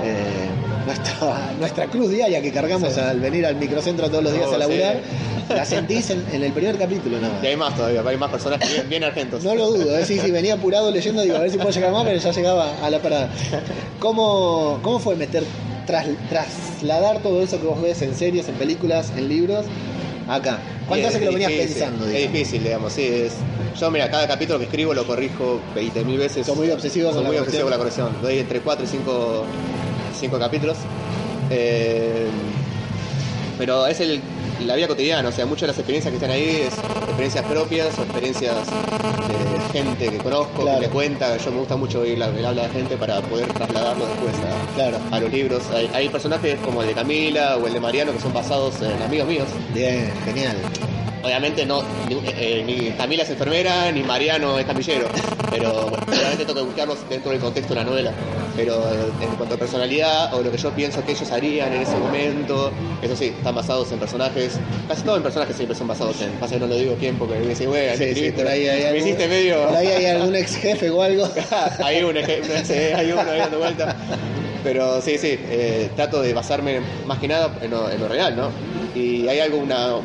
eh, 0.03 0.49
nuestra, 0.85 1.51
nuestra 1.59 1.85
cruz 1.87 2.09
diaria 2.09 2.41
que 2.41 2.51
cargamos 2.51 2.93
Sí. 2.93 2.99
al 2.99 3.19
venir 3.19 3.45
al 3.45 3.55
microcentro 3.55 4.09
todos 4.09 4.23
los 4.23 4.33
días 4.33 4.47
Oh, 4.49 4.55
a 4.55 4.57
laburar, 4.57 4.95
sí. 5.47 5.53
la 5.55 5.63
sentís 5.63 6.09
en, 6.09 6.25
en 6.33 6.43
el 6.43 6.51
primer 6.51 6.75
capítulo 6.77 7.19
nada. 7.21 7.39
Y 7.43 7.45
hay 7.45 7.55
más 7.55 7.75
todavía, 7.75 8.01
hay 8.05 8.17
más 8.17 8.31
personajes 8.31 8.67
bien, 8.73 8.89
bien 8.89 9.03
argentos. 9.03 9.43
No 9.43 9.53
lo 9.55 9.67
dudo, 9.71 9.95
¿eh? 9.97 10.03
sí, 10.05 10.19
sí, 10.19 10.31
venía 10.31 10.55
apurado 10.55 10.89
leyendo, 10.91 11.21
digo, 11.21 11.35
a 11.37 11.39
ver 11.39 11.51
si 11.51 11.57
puedo 11.57 11.69
llegar 11.69 11.91
más, 11.91 12.03
pero 12.03 12.17
ya 12.19 12.31
llegaba 12.31 12.73
a 12.83 12.89
la 12.89 12.99
parada. 12.99 13.29
¿Cómo, 13.99 14.79
cómo 14.81 14.99
fue 14.99 15.15
meter, 15.15 15.43
tras, 15.85 16.07
trasladar 16.29 17.19
todo 17.19 17.41
eso 17.41 17.59
que 17.59 17.67
vos 17.67 17.81
ves 17.81 18.01
en 18.01 18.15
series, 18.15 18.47
en 18.49 18.55
películas, 18.55 19.11
en 19.15 19.27
libros, 19.29 19.65
acá? 20.27 20.59
¿Cuánto 20.87 21.07
hace 21.07 21.19
que 21.19 21.25
lo 21.25 21.31
venías 21.31 21.51
difícil, 21.51 21.73
pensando? 21.73 22.07
Es 22.07 22.31
difícil, 22.31 22.63
digamos, 22.63 22.93
sí. 22.93 23.03
Es, 23.03 23.33
yo, 23.79 23.91
mira, 23.91 24.09
cada 24.09 24.27
capítulo 24.27 24.59
que 24.59 24.65
escribo 24.65 24.93
lo 24.93 25.05
corrijo 25.05 25.59
20.000 25.75 26.17
veces. 26.17 26.45
Sos 26.45 26.55
muy 26.55 26.69
obsesivo 26.69 27.11
Soy 27.11 27.23
con 27.23 27.35
la 27.35 27.41
muy 27.41 27.61
con 27.61 27.69
la 27.69 27.77
corrección. 27.77 28.09
Doy 28.21 28.39
entre 28.39 28.61
4 28.61 28.85
y 28.85 28.87
5, 28.87 29.45
5 30.19 30.39
capítulos. 30.39 30.77
Eh, 31.49 32.27
pero 33.57 33.87
es 33.87 33.99
el, 33.99 34.21
la 34.65 34.75
vida 34.75 34.87
cotidiana, 34.87 35.29
o 35.29 35.31
sea, 35.31 35.45
muchas 35.45 35.61
de 35.61 35.67
las 35.67 35.77
experiencias 35.77 36.11
que 36.11 36.15
están 36.17 36.31
ahí 36.31 36.63
es 36.67 36.73
experiencias 37.03 37.45
propias 37.45 37.97
o 37.99 38.03
experiencias 38.03 38.55
de 38.67 39.79
gente 39.79 40.09
que 40.09 40.17
conozco, 40.17 40.63
Claro. 40.63 40.79
que 40.81 40.87
me 40.87 40.93
cuenta. 40.93 41.37
Yo 41.37 41.51
me 41.51 41.59
gusta 41.59 41.75
mucho 41.75 41.99
oír 42.01 42.17
la- 42.17 42.27
el 42.27 42.45
habla 42.45 42.63
de 42.63 42.69
gente 42.69 42.97
para 42.97 43.21
poder 43.21 43.47
trasladarlo 43.53 44.05
después 44.05 44.33
a, 44.35 44.75
Claro. 44.75 44.97
a 45.11 45.19
los 45.19 45.31
libros. 45.31 45.63
Hay, 45.73 45.89
hay 45.93 46.09
personajes 46.09 46.57
como 46.63 46.81
el 46.81 46.87
de 46.89 46.93
Camila 46.93 47.57
o 47.57 47.67
el 47.67 47.73
de 47.73 47.79
Mariano 47.79 48.11
que 48.13 48.19
son 48.19 48.33
basados 48.33 48.81
en 48.81 49.01
amigos 49.01 49.27
míos. 49.27 49.47
Bien, 49.73 50.11
genial. 50.25 50.55
Obviamente 51.25 51.65
no, 51.65 51.81
ni, 52.07 52.17
eh, 52.27 52.63
ni 52.65 52.91
Camila 52.91 53.23
es 53.23 53.29
enfermera, 53.31 53.91
ni 53.91 54.03
Mariano 54.03 54.59
es 54.59 54.65
camillero, 54.65 55.07
pero 55.49 55.87
bueno, 55.89 56.03
obviamente 56.07 56.45
tengo 56.45 56.59
que 56.59 56.65
buscarlos 56.67 57.09
dentro 57.09 57.31
del 57.31 57.39
contexto 57.39 57.73
de 57.73 57.79
la 57.79 57.85
novela. 57.85 58.11
Pero 58.55 58.75
eh, 58.75 59.11
en 59.21 59.35
cuanto 59.35 59.55
a 59.55 59.57
personalidad 59.57 60.33
o 60.35 60.41
lo 60.43 60.51
que 60.51 60.57
yo 60.57 60.69
pienso 60.71 61.03
que 61.03 61.13
ellos 61.13 61.29
harían 61.31 61.73
en 61.73 61.81
ese 61.81 61.97
momento, 61.97 62.71
eso 63.01 63.15
sí, 63.15 63.33
están 63.37 63.55
basados 63.55 63.91
en 63.91 63.97
personajes, 63.99 64.59
casi 64.87 65.01
todos 65.01 65.17
en 65.17 65.23
personajes 65.23 65.55
siempre 65.55 65.75
son 65.75 65.87
basados 65.87 66.21
en, 66.21 66.29
pasa 66.33 66.53
que 66.53 66.59
no 66.61 66.67
lo 66.67 66.75
digo 66.75 66.95
quién 66.99 67.17
porque 67.17 67.39
me 67.39 67.47
dice, 67.47 67.65
güey, 67.65 67.89
Sí, 67.91 67.97
sí, 67.97 68.03
escribiste, 68.03 68.43
por 68.43 68.47
ahí 68.51 68.67
hay 68.67 68.81
me 68.81 68.87
algún- 68.89 69.01
hiciste 69.07 69.27
medio... 69.27 69.65
Por 69.67 69.75
ahí 69.77 69.87
hay 69.87 70.05
algún 70.05 70.35
ex 70.35 70.55
jefe 70.57 70.89
o 70.91 71.01
algo. 71.01 71.27
hay 71.83 72.03
un 72.03 72.15
ejemplo, 72.17 72.53
sí, 72.63 72.73
hay 72.73 73.11
uno 73.11 73.21
ahí 73.29 73.39
dando 73.39 73.57
vuelta. 73.57 73.95
Pero 74.63 75.01
sí, 75.01 75.17
sí, 75.17 75.37
eh, 75.49 75.89
trato 75.95 76.21
de 76.21 76.33
basarme 76.33 76.81
más 77.05 77.19
que 77.19 77.27
nada 77.27 77.51
en 77.61 77.71
lo, 77.71 77.89
en 77.89 77.99
lo 77.99 78.07
real, 78.07 78.35
¿no? 78.35 78.49
Y 78.95 79.27
hay 79.27 79.39
algo, 79.39 79.57
una, 79.57 79.97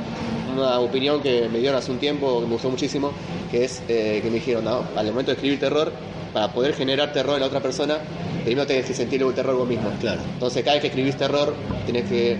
una 0.53 0.79
opinión 0.79 1.21
que 1.23 1.49
me 1.49 1.59
dieron 1.59 1.79
hace 1.79 1.91
un 1.91 1.99
tiempo 1.99 2.41
que 2.41 2.47
me 2.47 2.53
gustó 2.53 2.71
muchísimo, 2.71 3.13
que 3.51 3.65
es 3.65 3.83
eh, 3.89 4.21
que 4.23 4.29
me 4.29 4.37
dijeron, 4.37 4.65
no, 4.65 4.85
al 4.97 5.07
momento 5.07 5.31
de 5.31 5.35
escribir 5.35 5.59
terror, 5.59 5.93
para 6.33 6.53
poder 6.53 6.75
generar 6.75 7.13
terror 7.13 7.35
en 7.35 7.41
la 7.41 7.47
otra 7.47 7.61
persona, 7.61 7.99
primero 8.45 8.67
tenés 8.67 8.87
que 8.87 8.95
sentir 8.95 9.23
el 9.23 9.35
terror 9.35 9.57
vos 9.57 9.69
mismo. 9.69 9.91
Claro. 10.01 10.21
Entonces 10.35 10.63
cada 10.63 10.75
vez 10.75 10.83
que 10.83 10.89
escribís 10.89 11.17
terror, 11.17 11.55
tenés 11.87 12.09
que 12.09 12.39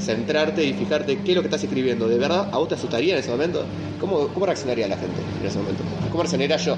centrarte 0.00 0.64
y 0.64 0.74
fijarte 0.74 1.18
qué 1.18 1.30
es 1.30 1.36
lo 1.36 1.42
que 1.42 1.48
estás 1.48 1.62
escribiendo. 1.62 2.08
¿De 2.08 2.18
verdad 2.18 2.48
a 2.52 2.58
vos 2.58 2.68
te 2.68 2.74
asustaría 2.74 3.14
en 3.14 3.20
ese 3.20 3.30
momento? 3.30 3.64
¿Cómo, 4.00 4.28
cómo 4.28 4.46
reaccionaría 4.46 4.88
la 4.88 4.96
gente 4.96 5.20
en 5.40 5.46
ese 5.46 5.58
momento? 5.58 5.82
¿Cómo 6.10 6.22
reaccionaría 6.22 6.56
yo? 6.56 6.76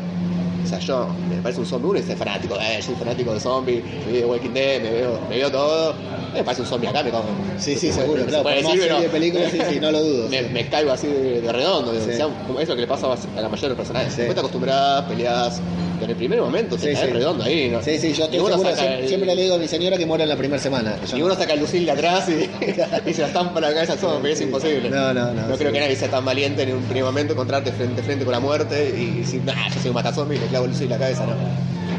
O 0.67 0.69
sea, 0.69 0.79
yo 0.81 1.07
me 1.31 1.37
parece 1.37 1.61
un 1.61 1.67
zombie, 1.67 1.89
uno 1.91 1.99
es 2.01 2.19
fanático, 2.19 2.57
eh, 2.61 2.83
soy 2.83 2.97
fanático 2.97 3.33
de 3.33 3.39
zombies, 3.41 3.85
me 4.05 4.13
veo 4.13 4.29
Walking 4.29 4.51
Dead, 4.51 4.83
me 4.83 4.91
veo, 4.91 5.21
me 5.29 5.37
veo 5.37 5.51
todo. 5.51 5.95
Me 6.35 6.43
parece 6.43 6.63
un 6.63 6.69
zombie 6.69 6.89
acá, 6.89 7.03
me 7.05 7.11
cago. 7.11 7.25
Sí, 7.57 7.77
sí, 7.77 7.93
seguro, 7.93 8.23
Se 8.23 8.29
claro. 8.29 8.43
puede 8.43 8.63
decir, 8.63 8.93
de 8.93 9.09
películas, 9.09 9.51
sí, 9.53 9.59
sí, 9.71 9.81
no 9.81 9.91
lo 9.93 10.03
dudo. 10.03 10.29
Me, 10.29 10.43
me 10.43 10.69
caigo 10.69 10.91
así 10.93 11.07
de, 11.07 11.41
de 11.41 11.53
redondo. 11.53 11.95
Sí. 11.95 12.11
o 12.11 12.17
sea, 12.17 12.27
como 12.47 12.59
es 12.61 12.69
lo 12.69 12.75
que 12.75 12.81
le 12.83 12.87
pasa 12.87 13.07
a 13.07 13.41
la 13.41 13.49
mayoría 13.49 13.61
de 13.63 13.69
los 13.69 13.77
personajes. 13.77 14.13
Sí. 14.13 14.17
Después 14.19 14.35
te 14.35 14.41
acostumbras, 14.41 15.03
peleas, 15.05 15.63
en 16.05 16.11
el 16.11 16.17
primer 16.17 16.41
momento 16.41 16.77
te 16.77 16.89
Sí, 16.89 16.93
caes 16.95 17.07
sí. 17.09 17.13
redondo 17.13 17.45
ahí. 17.45 17.69
¿no? 17.71 17.83
Sí, 17.83 17.99
sí, 17.99 18.13
yo 18.13 18.29
Ninguno 18.29 18.53
seguro, 18.53 18.71
saca 18.71 18.81
siempre, 18.83 19.01
el- 19.03 19.09
siempre 19.09 19.35
le 19.35 19.43
digo 19.43 19.55
a 19.55 19.59
mi 19.59 19.69
señora 19.69 19.97
que 19.97 20.07
muere 20.07 20.25
en 20.25 20.29
la 20.31 20.37
primera 20.37 20.63
semana. 20.63 20.97
y 21.13 21.19
no- 21.19 21.25
uno 21.27 21.35
saca 21.35 21.53
el 21.55 21.61
lucil 21.61 21.85
de 21.87 21.93
atrás 21.93 22.29
y, 22.29 22.33
y 23.11 23.15
se 23.15 23.21
la 23.23 23.27
estampa 23.29 23.61
la 23.61 23.73
cabeza 23.73 23.93
al 23.95 23.99
zombie, 23.99 24.33
es 24.33 24.41
imposible. 24.41 24.91
No, 24.91 25.13
no, 25.15 25.33
no, 25.33 25.53
sí. 25.53 25.59
creo 25.59 25.73
que 25.73 25.81
nadie 25.81 25.97
sea 25.97 26.09
tan 26.11 26.25
valiente 26.25 26.63
en 26.63 26.75
un 26.75 26.83
primer 26.83 27.05
momento 27.05 27.33
encontrarte 27.33 27.73
frente 27.73 28.01
a 28.01 28.05
frente 28.05 28.25
con 28.25 28.33
la 28.33 28.41
muerte 28.41 28.95
y 28.97 29.21
decir, 29.21 29.43
nah, 29.45 29.69
yo 29.69 29.81
soy 29.81 29.89
un 29.91 29.95
matazombie 29.95 30.37
y 30.37 30.41
le 30.41 30.47
clavo 30.47 30.65
el 30.67 30.71
lucil 30.73 30.85
en 30.85 30.91
la 30.91 30.99
cabeza, 30.99 31.27
no. 31.27 31.35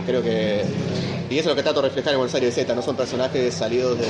Creo 0.06 0.22
que. 0.22 0.62
Y 1.30 1.34
eso 1.40 1.42
es 1.42 1.46
lo 1.48 1.56
que 1.56 1.64
trato 1.64 1.82
de 1.82 1.90
reflejar 1.90 2.14
en 2.14 2.20
Buenos 2.20 2.34
Aires 2.36 2.56
Z, 2.56 2.74
no 2.74 2.82
son 2.82 2.96
personajes 2.96 3.54
salidos 3.54 4.00
de 4.00 4.06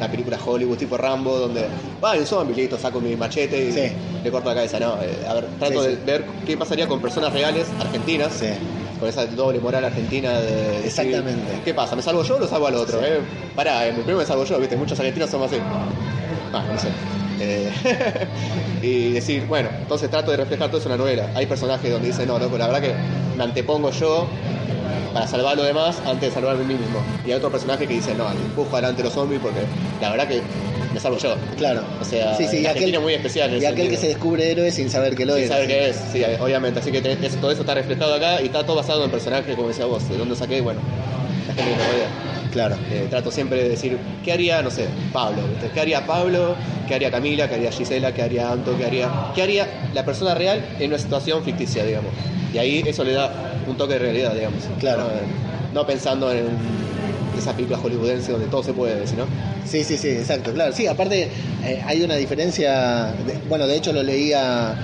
la 0.00 0.10
película 0.10 0.38
Hollywood 0.42 0.78
tipo 0.78 0.96
Rambo, 0.96 1.38
donde 1.38 1.66
va 2.02 2.12
un 2.16 2.24
zombie, 2.26 2.54
listo, 2.56 2.78
saco 2.78 2.98
mi 3.00 3.14
machete 3.14 3.68
y 3.68 3.72
Sí. 3.72 3.92
le 4.24 4.30
corto 4.30 4.48
la 4.48 4.54
cabeza, 4.54 4.80
no. 4.80 4.94
eh, 5.02 5.26
a 5.28 5.34
ver, 5.34 5.44
trato 5.58 5.82
Sí, 5.84 5.90
de 5.90 5.96
ver 5.96 6.24
qué 6.46 6.56
pasaría 6.56 6.88
con 6.88 7.00
personas 7.00 7.32
reales, 7.32 7.66
argentinas. 7.78 8.42
Con 9.04 9.10
esa 9.10 9.26
doble 9.26 9.60
moral 9.60 9.84
argentina 9.84 10.40
de 10.40 10.80
decir, 10.80 10.86
Exactamente. 10.86 11.60
¿Qué 11.62 11.74
pasa? 11.74 11.94
¿Me 11.94 12.00
salvo 12.00 12.22
yo 12.22 12.36
o 12.36 12.38
lo 12.38 12.48
salvo 12.48 12.68
al 12.68 12.74
otro? 12.74 13.00
Sí. 13.00 13.04
Eh, 13.06 13.20
pará, 13.54 13.86
eh, 13.86 13.92
primero 13.92 14.16
me 14.18 14.24
salvo 14.24 14.44
yo, 14.44 14.58
¿viste? 14.58 14.76
Muchos 14.76 14.98
argentinos 14.98 15.28
somos 15.28 15.52
así. 15.52 15.60
Ah, 16.52 16.64
no 16.72 16.78
sé. 16.78 16.88
Eh, 17.38 17.70
y 18.82 19.12
decir, 19.12 19.44
bueno, 19.46 19.68
entonces 19.78 20.08
trato 20.08 20.30
de 20.30 20.38
reflejar 20.38 20.68
todo 20.68 20.78
eso 20.78 20.88
en 20.88 20.92
la 20.92 21.04
novela. 21.04 21.28
Hay 21.34 21.44
personajes 21.44 21.90
donde 21.90 22.08
dicen, 22.08 22.26
no, 22.28 22.38
loco, 22.38 22.56
la 22.56 22.66
verdad 22.66 22.80
que 22.80 22.94
me 23.36 23.44
antepongo 23.44 23.90
yo 23.90 24.26
para 25.12 25.26
salvar 25.26 25.52
a 25.52 25.56
los 25.56 25.66
demás 25.66 26.00
antes 26.06 26.30
de 26.30 26.30
salvarme 26.30 26.64
a 26.64 26.66
mí 26.66 26.74
mismo. 26.74 27.00
Y 27.26 27.30
hay 27.30 27.36
otro 27.36 27.50
personaje 27.50 27.86
que 27.86 27.92
dice, 27.92 28.14
no, 28.14 28.30
empujo 28.30 28.74
adelante 28.74 29.02
los 29.02 29.12
zombies 29.12 29.42
porque 29.42 29.60
la 30.00 30.10
verdad 30.12 30.28
que 30.28 30.40
me 30.94 31.00
salvo 31.00 31.18
yo. 31.18 31.34
Claro. 31.58 31.82
O 32.00 32.04
sea, 32.04 32.34
sí, 32.36 32.46
sí, 32.50 32.58
y 32.60 32.66
aquel, 32.66 32.98
muy 33.00 33.12
especial 33.14 33.48
en 33.50 33.56
y 33.56 33.58
ese 33.58 33.66
aquel 33.68 33.88
que 33.90 33.96
se 33.96 34.06
descubre 34.08 34.50
héroe 34.50 34.70
sin 34.70 34.88
saber 34.88 35.14
que 35.14 35.26
lo 35.26 35.34
Sin 35.34 35.44
es. 35.44 35.48
saber 35.50 35.66
qué 35.66 35.88
es, 35.90 35.96
sí, 36.12 36.22
obviamente. 36.40 36.80
Así 36.80 36.90
que 36.92 36.98
eso- 36.98 37.36
todo 37.40 37.50
eso 37.50 37.60
está 37.62 37.74
reflejado 37.74 38.14
acá 38.14 38.40
y 38.40 38.46
está 38.46 38.64
todo 38.64 38.76
basado 38.76 39.04
en 39.04 39.10
personajes, 39.10 39.54
como 39.56 39.68
decía 39.68 39.84
vos. 39.86 40.08
¿De 40.08 40.16
dónde 40.16 40.34
saqué? 40.36 40.60
Bueno, 40.60 40.80
la 41.48 41.54
gente 41.54 41.70
que 41.72 41.76
me 41.76 41.84
rodea. 41.92 42.08
Claro. 42.52 42.76
Eh, 42.92 43.06
trato 43.10 43.30
siempre 43.32 43.62
de 43.64 43.68
decir, 43.70 43.98
¿qué 44.24 44.32
haría, 44.32 44.62
no 44.62 44.70
sé, 44.70 44.86
Pablo? 45.12 45.42
¿Qué 45.74 45.80
haría 45.80 46.06
Pablo? 46.06 46.54
¿Qué 46.86 46.94
haría 46.94 47.10
Camila? 47.10 47.48
¿Qué 47.48 47.56
haría 47.56 47.72
Gisela? 47.72 48.14
¿Qué 48.14 48.22
haría 48.22 48.52
Anto? 48.52 48.76
¿Qué 48.78 48.84
haría, 48.84 49.10
¿Qué 49.34 49.42
haría 49.42 49.66
la 49.92 50.04
persona 50.04 50.34
real 50.34 50.64
en 50.78 50.88
una 50.90 50.98
situación 50.98 51.42
ficticia, 51.42 51.84
digamos? 51.84 52.12
Y 52.52 52.58
ahí 52.58 52.84
eso 52.86 53.02
le 53.02 53.12
da 53.14 53.32
un 53.66 53.76
toque 53.76 53.94
de 53.94 53.98
realidad, 53.98 54.34
digamos. 54.34 54.60
Claro. 54.78 55.02
No, 55.72 55.80
no 55.80 55.86
pensando 55.86 56.30
en 56.30 56.46
esa 57.44 57.54
película 57.54 57.78
hollywoodense 57.78 58.32
donde 58.32 58.46
todo 58.48 58.62
se 58.62 58.72
puede, 58.72 59.06
sino 59.06 59.26
Sí, 59.66 59.84
sí, 59.84 59.96
sí, 59.96 60.08
exacto, 60.08 60.52
claro. 60.52 60.72
Sí, 60.72 60.86
aparte 60.86 61.28
eh, 61.64 61.82
hay 61.84 62.02
una 62.02 62.16
diferencia, 62.16 63.14
bueno, 63.48 63.66
de 63.66 63.76
hecho 63.76 63.92
lo 63.92 64.02
leía, 64.02 64.74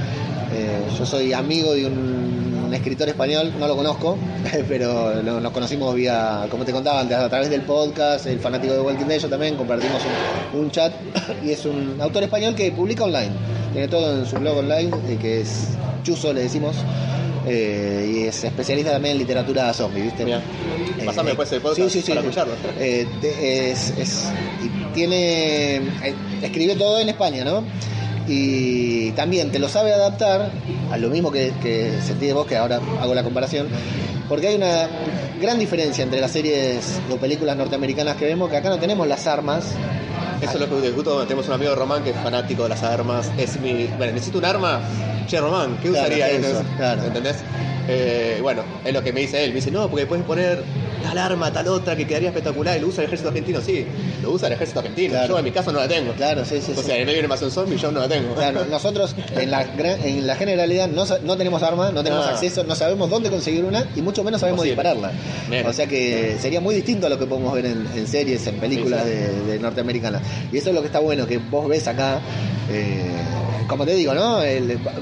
eh, 0.53 0.81
yo 0.99 1.07
soy 1.07 1.33
amigo 1.33 1.75
de 1.75 1.87
un, 1.87 2.41
escritor 2.71 3.09
español, 3.09 3.53
no 3.59 3.67
lo 3.67 3.75
conozco, 3.75 4.17
pero 4.69 5.21
nos 5.23 5.53
conocimos 5.53 5.93
vía, 5.93 6.47
como 6.49 6.65
te 6.65 6.71
contaba 6.71 7.01
antes, 7.01 7.17
a 7.17 7.29
través 7.29 7.51
del 7.51 7.63
podcast, 7.63 8.27
el 8.27 8.39
fanático 8.39 8.73
de 8.73 8.81
Walking 8.81 9.07
Dead, 9.07 9.19
yo 9.19 9.29
también 9.29 9.57
compartimos 9.57 10.01
un, 10.55 10.61
un 10.61 10.71
chat, 10.71 10.93
y 11.45 11.51
es 11.51 11.67
un 11.67 12.01
autor 12.01 12.23
español 12.23 12.55
que 12.55 12.71
publica 12.71 13.03
online, 13.03 13.33
tiene 13.73 13.89
todo 13.89 14.21
en 14.21 14.25
su 14.25 14.37
blog 14.37 14.59
online, 14.59 14.89
eh, 15.09 15.19
que 15.21 15.41
es 15.41 15.71
Chuzo, 16.05 16.33
le 16.33 16.43
decimos. 16.43 16.77
Eh, 17.47 18.13
y 18.15 18.25
es 18.29 18.45
especialista 18.45 18.93
también 18.93 19.13
en 19.13 19.19
literatura 19.19 19.73
zombie, 19.73 20.03
¿viste? 20.03 20.25
Mira, 20.25 20.39
Eh, 20.99 21.05
pasame 21.05 21.29
después 21.31 21.51
el 21.53 21.61
podcast 21.61 21.91
sí, 21.91 22.03
sí. 22.03 22.09
para 22.09 22.21
escucharlo. 22.21 22.55
Eh, 22.79 23.07
te- 23.21 23.71
es, 23.71 23.91
es- 23.99 24.29
y 24.63 24.95
tiene 24.95 25.77
eh, 25.77 26.15
escribió 26.43 26.77
todo 26.77 27.01
en 27.01 27.09
España, 27.09 27.45
¿no? 27.45 27.65
Y 28.29 29.11
también 29.13 29.51
te 29.51 29.59
lo 29.59 29.69
sabe 29.69 29.93
adaptar 29.93 30.51
a 30.93 30.97
lo 30.99 31.09
mismo 31.09 31.33
que, 31.33 31.53
que 31.63 31.91
sentí 32.07 32.27
de 32.27 32.33
vos, 32.33 32.47
que 32.47 32.57
ahora 32.57 32.81
hago 33.01 33.15
la 33.15 33.23
comparación, 33.25 33.67
porque 34.29 34.49
hay 34.49 34.55
una 34.57 34.89
gran 35.41 35.59
diferencia 35.59 36.05
entre 36.05 36.21
las 36.21 36.31
series 36.31 37.01
o 37.11 37.17
películas 37.17 37.57
norteamericanas 37.57 38.17
que 38.17 38.27
vemos, 38.27 38.51
que 38.51 38.57
acá 38.59 38.69
no 38.69 38.79
tenemos 38.79 39.07
las 39.09 39.27
armas. 39.27 39.65
Eso 40.43 40.53
es 40.55 40.61
lo 40.61 40.69
que 40.69 40.87
discuto. 40.87 41.23
Tenemos 41.25 41.47
un 41.49 41.55
amigo 41.55 41.75
Román 41.75 42.03
que 42.03 42.11
es 42.11 42.17
fanático 42.17 42.65
de 42.65 42.71
las 42.71 42.83
armas. 42.83 43.31
Es 43.39 43.61
mi. 43.61 43.87
Bueno, 43.99 44.13
necesito 44.15 44.39
un 44.39 44.45
arma. 44.45 44.81
Che, 45.27 45.39
Román, 45.41 45.77
¿qué 45.83 45.91
Claro, 45.91 46.07
usaría 46.15 46.41
uso? 46.41 46.63
Claro. 46.77 47.05
¿Entendés? 47.05 47.37
Eh, 47.89 48.39
bueno, 48.43 48.63
es 48.85 48.93
lo 48.93 49.03
que 49.03 49.13
me 49.13 49.21
dice 49.21 49.43
él. 49.45 49.51
Me 49.51 49.57
dice, 49.57 49.71
no, 49.71 49.89
porque 49.89 50.07
puedes 50.07 50.25
poner 50.25 50.63
tal 51.03 51.17
arma, 51.17 51.51
tal 51.51 51.67
otra 51.69 51.97
que 51.97 52.07
quedaría 52.07 52.29
espectacular 52.29 52.77
y 52.77 52.81
lo 52.81 52.89
usa 52.89 53.03
el 53.03 53.07
ejército 53.07 53.31
argentino, 53.31 53.61
sí, 53.63 53.87
lo 54.23 54.33
usa 54.33 54.49
el 54.49 54.53
ejército 54.55 54.81
argentino. 54.81 55.13
Claro. 55.15 55.29
Yo 55.29 55.39
en 55.39 55.45
mi 55.45 55.51
caso 55.51 55.73
no 55.73 55.79
la 55.81 55.89
tengo. 55.89 56.13
Claro, 56.13 56.45
sí, 56.45 56.61
sí. 56.61 56.73
O 56.77 56.81
sí. 56.81 56.87
sea, 56.87 56.97
en 56.97 57.01
medio 57.07 57.15
de 57.15 57.19
una 57.21 57.25
invasión 57.27 57.51
zombie 57.51 57.79
yo 57.79 57.91
no 57.91 58.01
la 58.01 58.09
tengo. 58.09 58.35
Claro, 58.35 58.65
nosotros 58.71 59.15
en 59.35 59.51
la, 59.51 59.63
en 60.05 60.27
la 60.27 60.37
generalidad 60.37 60.89
no, 60.89 61.05
no 61.25 61.37
tenemos 61.37 61.63
armas, 61.63 61.93
no 61.95 62.03
tenemos 62.05 62.27
Ah. 62.27 62.31
acceso, 62.33 62.65
no 62.65 62.75
sabemos 62.75 63.09
dónde 63.09 63.31
conseguir 63.31 63.65
una 63.65 63.87
y 63.97 64.03
mucho 64.03 64.23
menos 64.23 64.41
sabemos 64.43 64.65
dispararla. 64.65 65.11
Bien. 65.49 65.67
O 65.67 65.73
sea 65.73 65.87
que 65.87 66.37
sería 66.39 66.61
muy 66.61 66.75
distinto 66.75 67.07
a 67.07 67.11
lo 67.11 67.19
que 67.19 67.27
podemos 67.27 67.53
ver 67.55 67.67
en, 67.67 67.87
en 67.97 68.07
series, 68.07 68.47
en 68.47 68.57
películas 68.57 69.03
Sí, 69.05 69.09
sí. 69.11 69.15
De, 69.47 69.53
de 69.53 69.59
norteamericanas. 69.59 70.21
Y 70.53 70.59
eso 70.59 70.71
es 70.71 70.75
lo 70.75 70.81
que 70.81 70.87
está 70.87 70.99
bueno, 70.99 71.27
que 71.27 71.39
vos 71.39 71.69
ves 71.69 71.87
acá, 71.89 72.21
eh, 72.71 73.11
como 73.69 73.87
te 73.87 73.95
digo, 73.95 74.15
¿no? 74.15 74.41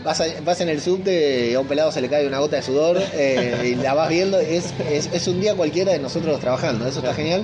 Vas, 0.04 0.60
en 0.60 0.68
el 0.68 0.80
subte 0.80 1.50
y 1.50 1.54
a 1.54 1.60
un 1.60 1.66
pelado 1.66 1.90
se 1.92 2.00
le 2.00 2.08
cae 2.08 2.26
una 2.26 2.38
gota 2.38 2.56
de 2.56 2.62
sudor 2.62 3.00
eh, 3.14 3.72
y 3.72 3.74
la 3.76 3.94
vas 3.94 4.08
viendo, 4.08 4.38
es, 4.38 4.74
es, 4.90 5.28
un 5.28 5.40
día 5.40 5.54
cualquiera 5.54 5.92
de 5.92 5.98
nosotros 5.98 6.38
trabajando, 6.40 6.86
eso 6.86 6.98
está 6.98 7.14
genial. 7.14 7.42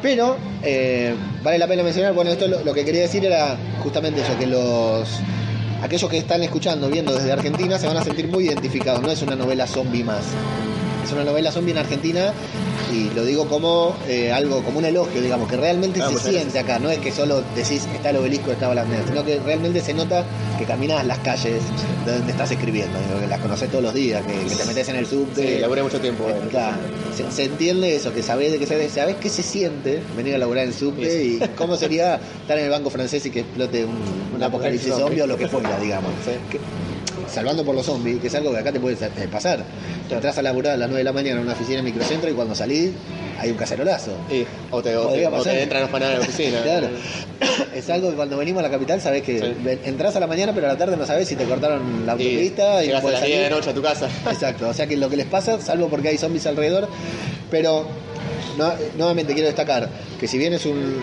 Pero 0.00 0.36
eh, 0.62 1.14
vale 1.42 1.58
la 1.58 1.68
pena 1.68 1.82
mencionar, 1.82 2.12
bueno, 2.12 2.30
esto 2.30 2.48
lo 2.48 2.74
que 2.74 2.84
quería 2.84 3.02
decir 3.02 3.24
era 3.24 3.56
justamente 3.82 4.20
eso, 4.20 4.36
que 4.38 4.46
los 4.46 5.08
aquellos 5.82 6.08
que 6.08 6.18
están 6.18 6.42
escuchando, 6.42 6.88
viendo 6.88 7.12
desde 7.12 7.32
Argentina, 7.32 7.78
se 7.78 7.86
van 7.86 7.96
a 7.96 8.04
sentir 8.04 8.28
muy 8.28 8.46
identificados, 8.46 9.02
no 9.02 9.10
es 9.10 9.20
una 9.22 9.36
novela 9.36 9.66
zombie 9.66 10.04
más. 10.04 10.24
Es 11.04 11.12
una 11.12 11.24
novela 11.24 11.50
zombie 11.50 11.72
en 11.72 11.78
Argentina 11.78 12.32
y 12.92 13.10
lo 13.14 13.24
digo 13.24 13.48
como 13.48 13.96
eh, 14.06 14.30
algo, 14.32 14.62
como 14.62 14.78
un 14.78 14.84
elogio, 14.84 15.20
digamos, 15.22 15.48
que 15.48 15.56
realmente 15.56 16.00
Ah, 16.02 16.10
se 16.10 16.30
siente 16.30 16.58
acá, 16.58 16.78
no 16.78 16.90
es 16.90 16.98
que 16.98 17.10
solo 17.10 17.42
decís 17.56 17.86
está 17.94 18.10
el 18.10 18.16
obelisco, 18.18 18.52
está 18.52 18.68
Blandera, 18.70 19.02
sino 19.06 19.24
que 19.24 19.38
realmente 19.40 19.80
se 19.80 19.94
nota 19.94 20.24
que 20.58 20.64
caminas 20.64 21.04
las 21.06 21.18
calles 21.20 21.62
de 22.06 22.12
donde 22.18 22.32
estás 22.32 22.50
escribiendo, 22.50 22.98
digo, 23.08 23.20
que 23.20 23.26
las 23.26 23.40
conoces 23.40 23.70
todos 23.70 23.82
los 23.82 23.94
días, 23.94 24.22
que, 24.26 24.32
que 24.48 24.54
te 24.54 24.64
metes 24.64 24.88
en 24.90 24.96
el 24.96 25.06
subte. 25.06 25.54
Sí, 25.56 25.60
laburé 25.60 25.82
mucho 25.82 26.00
tiempo. 26.00 26.24
Eh, 26.28 26.34
Claro, 26.50 26.76
se, 27.16 27.30
se 27.30 27.44
entiende 27.44 27.96
eso, 27.96 28.12
que 28.12 28.22
sabés 28.22 28.52
de 28.52 28.58
que 28.58 28.66
sabés, 28.66 28.92
sabés 28.92 29.16
qué 29.16 29.28
se 29.30 29.42
siente 29.42 30.00
venir 30.16 30.34
a 30.34 30.38
laburar 30.38 30.64
en 30.64 30.70
el 30.70 30.74
subte 30.76 31.24
y 31.24 31.40
cómo 31.56 31.76
sería 31.76 32.20
estar 32.42 32.58
en 32.58 32.64
el 32.64 32.70
banco 32.70 32.90
francés 32.90 33.24
y 33.26 33.30
que 33.30 33.40
explote 33.40 33.84
un, 33.86 33.96
un 34.36 34.42
apocalipsis 34.42 34.88
zombie. 34.90 35.04
zombie 35.04 35.22
o 35.22 35.26
lo 35.26 35.36
que 35.36 35.48
fuera, 35.48 35.78
digamos. 35.80 36.10
Sí. 36.24 36.32
Que- 36.50 36.60
salvando 37.28 37.64
por 37.64 37.74
los 37.74 37.84
zombies, 37.86 38.20
que 38.20 38.26
es 38.28 38.34
algo 38.34 38.52
que 38.52 38.58
acá 38.58 38.72
te 38.72 38.80
puede 38.80 38.96
eh, 39.04 39.28
pasar. 39.30 39.64
Te 40.08 40.14
entras 40.14 40.36
a 40.38 40.42
laburar 40.42 40.74
a 40.74 40.76
las 40.76 40.88
9 40.88 40.98
de 41.00 41.04
la 41.04 41.12
mañana 41.12 41.36
en 41.40 41.46
una 41.46 41.52
oficina 41.54 41.78
en 41.80 41.84
microcentro 41.84 42.30
y 42.30 42.32
cuando 42.34 42.54
salís 42.54 42.90
hay 43.38 43.50
un 43.50 43.56
cacerolazo. 43.56 44.12
Sí, 44.30 44.46
o 44.70 44.82
te, 44.82 44.96
o 44.96 45.08
te, 45.08 45.26
o 45.26 45.42
te 45.42 45.62
entran 45.62 45.82
a 45.82 45.86
afanar 45.86 46.12
en 46.12 46.18
la 46.18 46.24
oficina. 46.24 46.58
Claro. 46.62 46.88
Es 47.74 47.88
algo 47.90 48.10
que 48.10 48.16
cuando 48.16 48.36
venimos 48.36 48.60
a 48.60 48.62
la 48.62 48.70
capital 48.70 49.00
sabés 49.00 49.22
que 49.22 49.38
Sí. 49.38 49.78
entras 49.84 50.14
a 50.16 50.20
la 50.20 50.26
mañana 50.26 50.52
pero 50.54 50.66
a 50.68 50.72
la 50.72 50.78
tarde 50.78 50.96
no 50.96 51.04
sabés 51.06 51.26
si 51.28 51.36
te 51.36 51.44
cortaron 51.44 52.06
la 52.06 52.12
Y 52.16 52.26
autopista 52.28 52.84
y, 52.84 52.88
no 52.88 52.94
llegas 53.00 53.04
a 53.04 53.10
las 53.10 53.20
10 53.22 53.30
de 53.30 53.36
salir. 53.44 53.50
noche 53.56 53.70
a 53.70 53.74
tu 53.74 53.82
casa. 53.82 54.08
Exacto, 54.30 54.68
o 54.68 54.74
sea 54.74 54.86
que 54.86 54.96
lo 54.96 55.08
que 55.10 55.16
les 55.16 55.26
pasa, 55.26 55.60
salvo 55.60 55.88
porque 55.88 56.08
hay 56.08 56.18
zombies 56.18 56.46
alrededor, 56.46 56.88
pero 57.50 57.86
no- 58.58 58.72
nuevamente 58.96 59.32
quiero 59.34 59.46
destacar 59.48 59.88
que 60.20 60.28
si 60.28 60.38
bien 60.38 60.52
es 60.54 60.64
un 60.66 60.96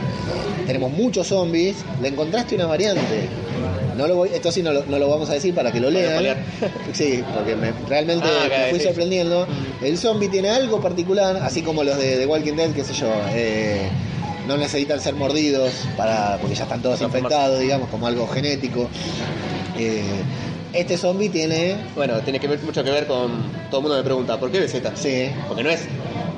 tenemos 0.65 0.91
muchos 0.91 1.27
zombies, 1.27 1.77
le 2.01 2.07
encontraste 2.09 2.55
una 2.55 2.65
variante. 2.67 3.01
No 3.99 4.07
lo 4.07 4.15
voy, 4.15 4.29
esto 4.33 4.49
sí 4.51 4.63
no 4.63 4.71
lo, 4.71 4.85
no 4.85 4.97
lo 4.97 5.09
vamos 5.09 5.29
a 5.29 5.33
decir 5.33 5.53
para 5.53 5.71
que 5.71 5.79
lo 5.79 5.89
lean. 5.91 6.37
Sí, 6.93 7.21
porque 7.35 7.55
me- 7.55 7.73
realmente 7.87 8.25
Ah, 8.27 8.47
me 8.49 8.69
fui 8.71 8.79
sí. 8.79 8.85
sorprendiendo. 8.85 9.45
El 9.81 9.97
zombie 9.97 10.29
tiene 10.29 10.49
algo 10.49 10.79
particular, 10.81 11.35
así 11.43 11.61
como 11.61 11.83
los 11.83 11.97
de 11.97 12.15
The 12.17 12.25
Walking 12.25 12.53
Dead, 12.55 12.71
qué 12.71 12.83
sé 12.85 12.93
yo. 12.93 13.11
eh, 13.33 13.89
no 14.47 14.57
necesitan 14.57 14.99
ser 14.99 15.13
mordidos 15.15 15.71
para 15.95 16.37
porque 16.41 16.55
ya 16.55 16.63
están 16.63 16.81
todos 16.81 16.99
infectados, 17.01 17.59
digamos, 17.59 17.89
como 17.89 18.07
algo 18.07 18.25
genético. 18.27 18.89
Eh, 19.77 20.01
este 20.73 20.97
zombie 20.97 21.29
tiene 21.29 21.75
Bueno, 21.95 22.19
tiene 22.21 22.39
que 22.39 22.47
ver, 22.47 22.59
mucho 22.63 22.83
que 22.83 22.89
ver 22.91 23.05
con. 23.05 23.31
Todo 23.69 23.79
el 23.79 23.83
mundo 23.83 23.97
me 23.97 24.03
pregunta, 24.03 24.39
¿por 24.39 24.49
qué 24.51 24.59
BZ? 24.61 24.75
Sí. 24.95 25.29
Porque 25.47 25.61
no 25.63 25.69
es 25.69 25.81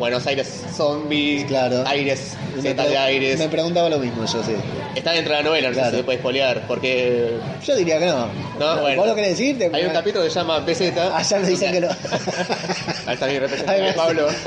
Buenos 0.02 0.26
Aires 0.26 0.48
zombie, 0.76 1.46
Claro. 1.48 1.84
Aires, 1.86 2.34
Z 2.60 2.84
de 2.88 2.98
Aires. 2.98 3.38
me 3.38 3.48
preguntaba 3.50 3.88
lo 3.88 4.00
mismo, 4.00 4.26
yo 4.26 4.44
sí. 4.44 4.54
Está 4.96 5.12
dentro 5.12 5.32
de 5.36 5.44
la 5.44 5.48
novela, 5.48 5.68
no 5.68 5.74
Claro. 5.76 5.90
sé 5.90 5.96
si 5.96 5.98
se 6.00 6.04
puede 6.04 6.18
spoilear, 6.18 6.64
porque 6.68 7.38
Yo 7.64 7.76
diría 7.76 8.00
que 8.00 8.08
no. 8.08 8.26
No, 8.60 8.82
bueno. 8.82 8.98
¿Vos 8.98 9.08
lo 9.10 9.16
querés 9.16 9.38
decir? 9.38 9.70
Hay 9.72 9.86
un 9.86 9.92
capítulo 9.94 10.24
que 10.24 10.32
se 10.32 10.40
llama. 10.40 10.66
Ah, 11.14 11.22
ya 11.22 11.38
me 11.40 11.48
dicen 11.48 11.72
que 11.72 11.82
no. 11.82 11.88
Ahí 13.06 13.14
está 13.14 13.28
mi 13.28 13.38
representante. 13.40 13.94
Pablo. 13.94 14.28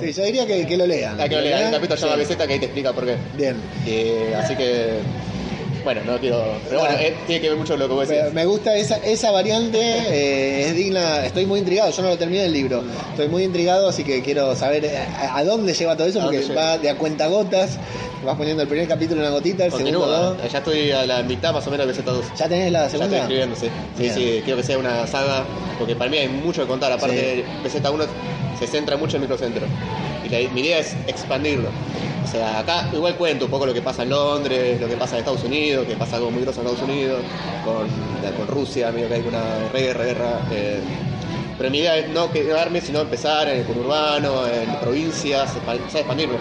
Sí, 0.00 0.12
yo 0.12 0.22
diría 0.24 0.46
que, 0.46 0.66
que 0.66 0.76
lo 0.76 0.86
lean. 0.86 1.18
Ah, 1.20 1.28
que 1.28 1.34
lo 1.36 1.40
lean. 1.42 1.58
Hay 1.60 1.64
un 1.66 1.70
capítulo 1.72 1.94
que 1.96 2.00
se 2.00 2.06
llama 2.08 2.22
Sí. 2.24 2.34
BZ 2.34 2.46
que 2.46 2.52
ahí 2.54 2.58
te 2.58 2.64
explica 2.66 2.92
por 2.92 3.04
qué. 3.06 3.16
Bien. 3.36 3.56
Eh, 3.86 4.34
así 4.36 4.54
que. 4.56 4.98
Bueno, 5.84 6.00
no 6.04 6.18
quiero. 6.18 6.42
Pero 6.68 6.80
bueno, 6.80 6.94
No. 6.94 7.00
eh, 7.00 7.14
tiene 7.26 7.40
que 7.40 7.48
ver 7.48 7.58
mucho 7.58 7.72
con 7.74 7.80
lo 7.80 7.88
que 7.88 7.94
vos 7.94 8.08
decís. 8.08 8.32
me 8.34 8.44
gusta 8.46 8.76
esa, 8.76 8.96
esa 8.98 9.30
variante, 9.30 9.78
eh, 9.80 10.66
es 10.68 10.74
digna, 10.76 11.24
estoy 11.24 11.46
muy 11.46 11.60
intrigado, 11.60 11.90
yo 11.90 12.02
no 12.02 12.08
lo 12.10 12.18
terminé 12.18 12.44
el 12.44 12.52
libro, 12.52 12.82
estoy 13.10 13.28
muy 13.28 13.44
intrigado, 13.44 13.88
así 13.88 14.04
que 14.04 14.22
quiero 14.22 14.54
saber 14.56 14.84
eh, 14.84 14.96
a, 14.98 15.38
a 15.38 15.44
dónde 15.44 15.72
lleva 15.74 15.96
todo 15.96 16.06
eso, 16.06 16.20
¿A 16.20 16.24
porque 16.24 16.44
va 16.54 16.78
de 16.78 16.90
a 16.90 16.96
cuenta 16.96 17.26
gotas, 17.28 17.78
vas 18.24 18.36
poniendo 18.36 18.62
el 18.62 18.68
primer 18.68 18.86
capítulo 18.88 19.20
una 19.20 19.30
gotita, 19.30 19.64
el 19.64 19.70
segundo 19.72 20.00
Continúa. 20.00 20.20
dos. 20.42 20.52
Ya 20.52 20.58
estoy 20.58 20.90
a 20.92 21.06
la 21.06 21.22
mitad 21.22 21.52
más 21.52 21.66
o 21.66 21.70
menos 21.70 21.86
de 21.86 21.94
BZ2. 21.94 22.22
¿Ya 22.36 22.48
tenés 22.48 22.70
la 22.72 22.80
Ya 22.80 22.84
estoy 22.86 22.98
segunda? 23.00 23.18
escribiendo, 23.20 23.56
sí. 23.56 23.66
Sí, 23.96 24.02
Bien. 24.02 24.14
sí, 24.14 24.40
quiero 24.44 24.56
que 24.58 24.66
sea 24.66 24.78
una 24.78 25.06
saga, 25.06 25.44
porque 25.78 25.96
para 25.96 26.10
mí 26.10 26.18
hay 26.18 26.28
mucho 26.28 26.62
que 26.62 26.68
contar. 26.68 26.92
Aparte, 26.92 27.44
BZ1 27.64 28.06
se 28.58 28.66
centra 28.66 28.96
mucho 28.98 29.16
en 29.16 29.22
microcentro. 29.22 29.66
Mi 30.52 30.60
idea 30.60 30.78
es 30.78 30.96
expandirlo. 31.06 31.68
O 32.24 32.26
sea, 32.26 32.60
acá 32.60 32.88
igual 32.92 33.16
cuento 33.16 33.46
un 33.46 33.50
poco 33.50 33.66
lo 33.66 33.74
que 33.74 33.82
pasa 33.82 34.02
en 34.04 34.10
Londres, 34.10 34.80
lo 34.80 34.86
que 34.88 34.96
pasa 34.96 35.16
en 35.16 35.20
Estados 35.20 35.42
Unidos, 35.44 35.86
que 35.86 35.96
pasa 35.96 36.16
algo 36.16 36.30
muy 36.30 36.42
grosso 36.42 36.60
en 36.60 36.66
Estados 36.68 36.88
Unidos, 36.88 37.20
con, 37.64 37.86
con 38.36 38.46
Rusia, 38.46 38.92
medio 38.92 39.08
que 39.08 39.14
hay 39.14 39.24
una 39.26 39.42
guerra, 39.72 40.04
guerra. 40.04 40.40
eh, 40.52 40.80
pero 41.58 41.70
mi 41.70 41.78
idea 41.78 41.96
es 41.98 42.08
no 42.08 42.30
quedarme, 42.30 42.80
sino 42.80 43.00
empezar 43.00 43.48
en 43.48 43.58
el 43.60 43.64
conurbano, 43.66 44.46
en 44.46 44.76
provincias, 44.80 45.56
expa- 45.56 45.78
o 45.86 45.90
sea, 45.90 46.00
expandirme. 46.00 46.36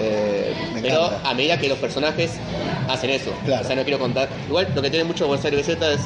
Eh, 0.00 0.54
Me 0.74 0.80
pero 0.82 1.06
encanta. 1.06 1.30
a 1.30 1.34
medida 1.34 1.58
que 1.58 1.68
los 1.68 1.78
personajes 1.78 2.32
hacen 2.88 3.10
eso. 3.10 3.30
Claro. 3.44 3.62
O 3.62 3.66
sea, 3.66 3.76
no 3.76 3.82
quiero 3.82 3.98
contar. 3.98 4.28
Igual 4.48 4.68
lo 4.74 4.82
que 4.82 4.90
tiene 4.90 5.04
mucho 5.04 5.26
Buenos 5.26 5.44
Aires 5.44 5.66
BZ 5.66 5.82
es 5.94 6.00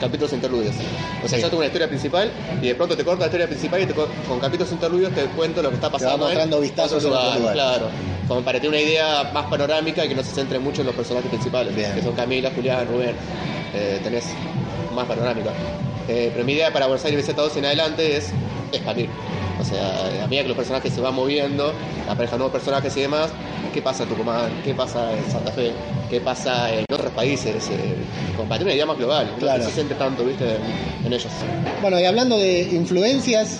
capítulos 0.00 0.32
interludios. 0.32 0.74
O 1.24 1.28
sea, 1.28 1.38
Sí. 1.38 1.42
yo 1.42 1.48
tengo 1.48 1.58
una 1.58 1.66
historia 1.66 1.88
principal 1.88 2.30
y 2.60 2.66
de 2.66 2.74
pronto 2.74 2.96
te 2.96 3.04
corto 3.04 3.20
la 3.20 3.26
historia 3.26 3.46
principal 3.46 3.82
y 3.82 3.86
te 3.86 3.94
co- 3.94 4.08
con 4.28 4.40
capítulos 4.40 4.72
interludios 4.72 5.12
te 5.14 5.22
cuento 5.26 5.62
lo 5.62 5.68
que 5.70 5.76
está 5.76 5.88
va 5.88 5.92
pasando. 5.92 6.14
en 6.14 6.20
mostrando 6.20 6.60
vistazos 6.60 7.04
en 7.04 7.12
otro 7.12 7.34
lugar. 7.38 7.52
Claro. 7.54 7.88
Como 8.28 8.42
para 8.42 8.58
tener 8.58 8.70
una 8.70 8.80
idea 8.80 9.30
más 9.32 9.46
panorámica 9.46 10.04
y 10.04 10.08
que 10.08 10.14
no 10.14 10.22
se 10.22 10.32
centre 10.32 10.58
mucho 10.58 10.80
en 10.80 10.88
los 10.88 10.96
personajes 10.96 11.30
principales. 11.30 11.74
Bien. 11.74 11.92
Que 11.94 12.02
son 12.02 12.12
Camila, 12.14 12.50
Julián, 12.54 12.86
Rubén. 12.88 13.14
Eh, 13.74 14.00
tenés 14.02 14.24
más 14.94 15.06
panorámica. 15.06 15.50
Eh, 16.08 16.30
pero 16.32 16.44
mi 16.44 16.52
idea 16.52 16.72
para 16.72 16.86
Buenos 16.86 17.04
Aires 17.04 17.26
BZ2 17.28 17.56
en 17.56 17.64
adelante 17.66 18.16
es 18.16 18.30
expandir. 18.72 19.08
O 19.58 19.64
sea, 19.64 20.24
a 20.24 20.26
medida 20.28 20.42
que 20.42 20.48
los 20.48 20.56
personajes 20.56 20.92
se 20.92 21.00
van 21.00 21.14
moviendo, 21.14 21.72
aparezcan 22.08 22.38
nuevos 22.38 22.52
personajes 22.52 22.96
y 22.96 23.00
demás, 23.00 23.32
¿qué 23.72 23.80
pasa 23.82 24.02
en 24.02 24.08
Tucumán? 24.08 24.60
¿Qué 24.62 24.74
pasa 24.74 25.16
en 25.16 25.24
Santa 25.30 25.52
Fe? 25.52 25.72
¿Qué 26.10 26.20
pasa 26.20 26.72
en 26.72 26.84
otros 26.92 27.10
países? 27.12 27.68
Eh, 27.70 27.94
para 28.36 28.58
tener 28.58 28.64
una 28.64 28.74
idea 28.74 28.86
más 28.86 28.96
global, 28.98 29.34
Claro. 29.40 29.62
no 29.64 29.68
se 29.68 29.74
centre 29.74 29.96
tanto, 29.96 30.24
¿viste? 30.24 30.44
En, 31.04 31.12
ellos. 31.12 31.26
Bueno, 31.82 31.98
y 31.98 32.04
hablando 32.04 32.38
de 32.38 32.60
influencias 32.62 33.58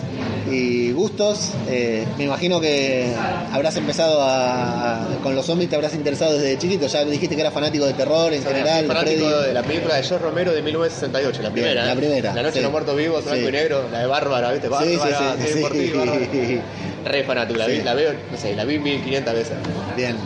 y 0.48 0.92
gustos, 0.92 1.50
eh, 1.68 2.06
me 2.16 2.24
imagino 2.24 2.60
que 2.60 3.12
habrás 3.52 3.76
empezado 3.76 4.22
a, 4.22 5.02
a- 5.02 5.16
con 5.22 5.34
los 5.34 5.44
zombies, 5.46 5.68
te 5.70 5.74
habrás 5.76 5.94
interesado 5.94 6.34
desde 6.38 6.56
chiquito, 6.56 6.86
ya 6.86 7.04
dijiste 7.04 7.34
que 7.34 7.40
eras 7.40 7.52
fanático 7.52 7.84
de 7.84 7.94
terror 7.94 8.32
en 8.32 8.44
general, 8.44 8.86
fanático 8.86 9.26
Freddy. 9.28 9.46
de 9.48 9.54
la 9.54 9.62
película 9.64 9.94
de 9.96 10.02
George 10.04 10.24
Romero 10.24 10.52
de 10.52 10.62
1968, 10.62 11.42
la 11.42 11.48
Bien, 11.48 11.52
primera. 11.64 11.84
la 11.86 11.92
¿eh? 11.92 11.96
primera, 11.96 12.32
La 12.34 12.42
Noche 12.42 12.52
sí. 12.52 12.58
de 12.58 12.62
los 12.62 12.72
Muertos 12.72 12.96
Vivos, 12.96 13.24
blanco 13.24 13.40
Sí. 13.42 13.48
y 13.48 13.52
negro, 13.52 13.84
la 13.90 13.98
de 14.00 14.06
Bárbara, 14.06 14.52
¿viste? 14.52 14.68
Sí, 14.68 14.96
Bárbara, 14.96 15.36
sí, 15.44 15.52
sí, 15.52 16.46
sí. 16.46 16.60
Re 17.06 17.24
fanático, 17.24 17.58
la, 17.58 17.66
vi, 17.66 17.82
la 17.82 17.94
veo, 17.94 18.12
no 18.30 18.36
sé, 18.36 18.54
la 18.56 18.64
vi 18.64 18.78
1500 18.78 19.34
veces. 19.34 19.52
Bien. 19.96 20.16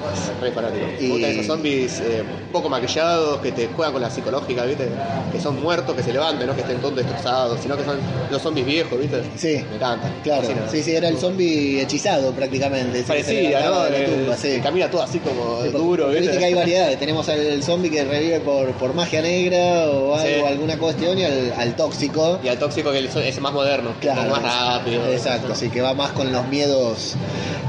Re 0.41 0.51
fanático. 0.53 0.87
Y- 0.99 1.03
Me 1.05 1.09
gustan 1.11 1.31
esos 1.33 1.47
zombies 1.47 2.01
eh, 2.01 2.23
poco 2.53 2.69
maquillados, 2.69 3.41
que 3.41 3.53
te 3.53 3.69
juegan 3.69 3.93
con 3.93 4.03
la 4.03 4.11
psicológica, 4.11 4.65
¿viste? 4.65 4.89
Que 5.31 5.41
son 5.41 5.61
muertos, 5.63 5.95
que 5.95 6.03
se 6.03 6.13
levanten, 6.13 6.47
no 6.47 6.55
que 6.55 6.63
estén 6.63 6.79
todos 6.79 6.97
destrozados, 6.97 7.61
sino 7.61 7.77
que 7.77 7.85
son 7.85 7.99
los 8.31 8.41
zombies 8.43 8.67
viejos, 8.67 8.99
¿viste? 8.99 9.23
Sí. 9.37 9.65
Me 9.71 9.77
encanta. 9.77 10.11
Claro, 10.23 10.43
Fascina. 10.43 10.69
sí, 10.71 10.83
sí, 10.83 10.95
era 10.95 11.09
el 11.09 11.19
zombie 11.19 11.81
hechizado 11.83 12.33
prácticamente. 12.33 13.05
levantaba 13.07 13.77
¿no? 13.79 13.85
de 13.85 13.91
la 13.91 13.99
Eh, 13.99 14.05
tumba, 14.09 14.37
sí. 14.37 14.61
camina 14.63 14.91
todo 14.91 15.03
así 15.03 15.19
como 15.19 15.63
Sí, 15.63 15.69
duro, 15.71 16.05
porque 16.05 16.21
¿viste? 16.21 16.33
viste 16.33 16.39
que 16.39 16.45
hay 16.47 16.55
variedades. 16.65 16.99
Tenemos 16.99 17.29
al 17.29 17.39
el 17.41 17.63
zombie 17.63 17.91
que 17.91 18.05
revive 18.05 18.41
por, 18.41 18.73
por 18.73 18.95
magia 18.95 19.21
negra 19.23 19.87
o 19.91 20.15
algo, 20.17 20.47
alguna 20.47 20.79
cuestión 20.79 21.19
y 21.19 21.25
al, 21.25 21.53
al 21.57 21.77
tóxico. 21.77 22.41
Y 22.43 22.49
al 22.49 22.59
tóxico 22.59 22.91
que 22.91 22.99
es 23.29 23.41
más 23.41 23.53
moderno, 23.53 23.91
Claro. 24.01 24.31
más 24.31 24.43
rápido. 24.43 25.07
Exacto, 25.09 25.55
sí, 25.55 25.69
que 25.71 25.81
va 25.83 25.95
más 25.95 26.13
con 26.13 26.33
los 26.33 26.47
miedos. 26.49 26.70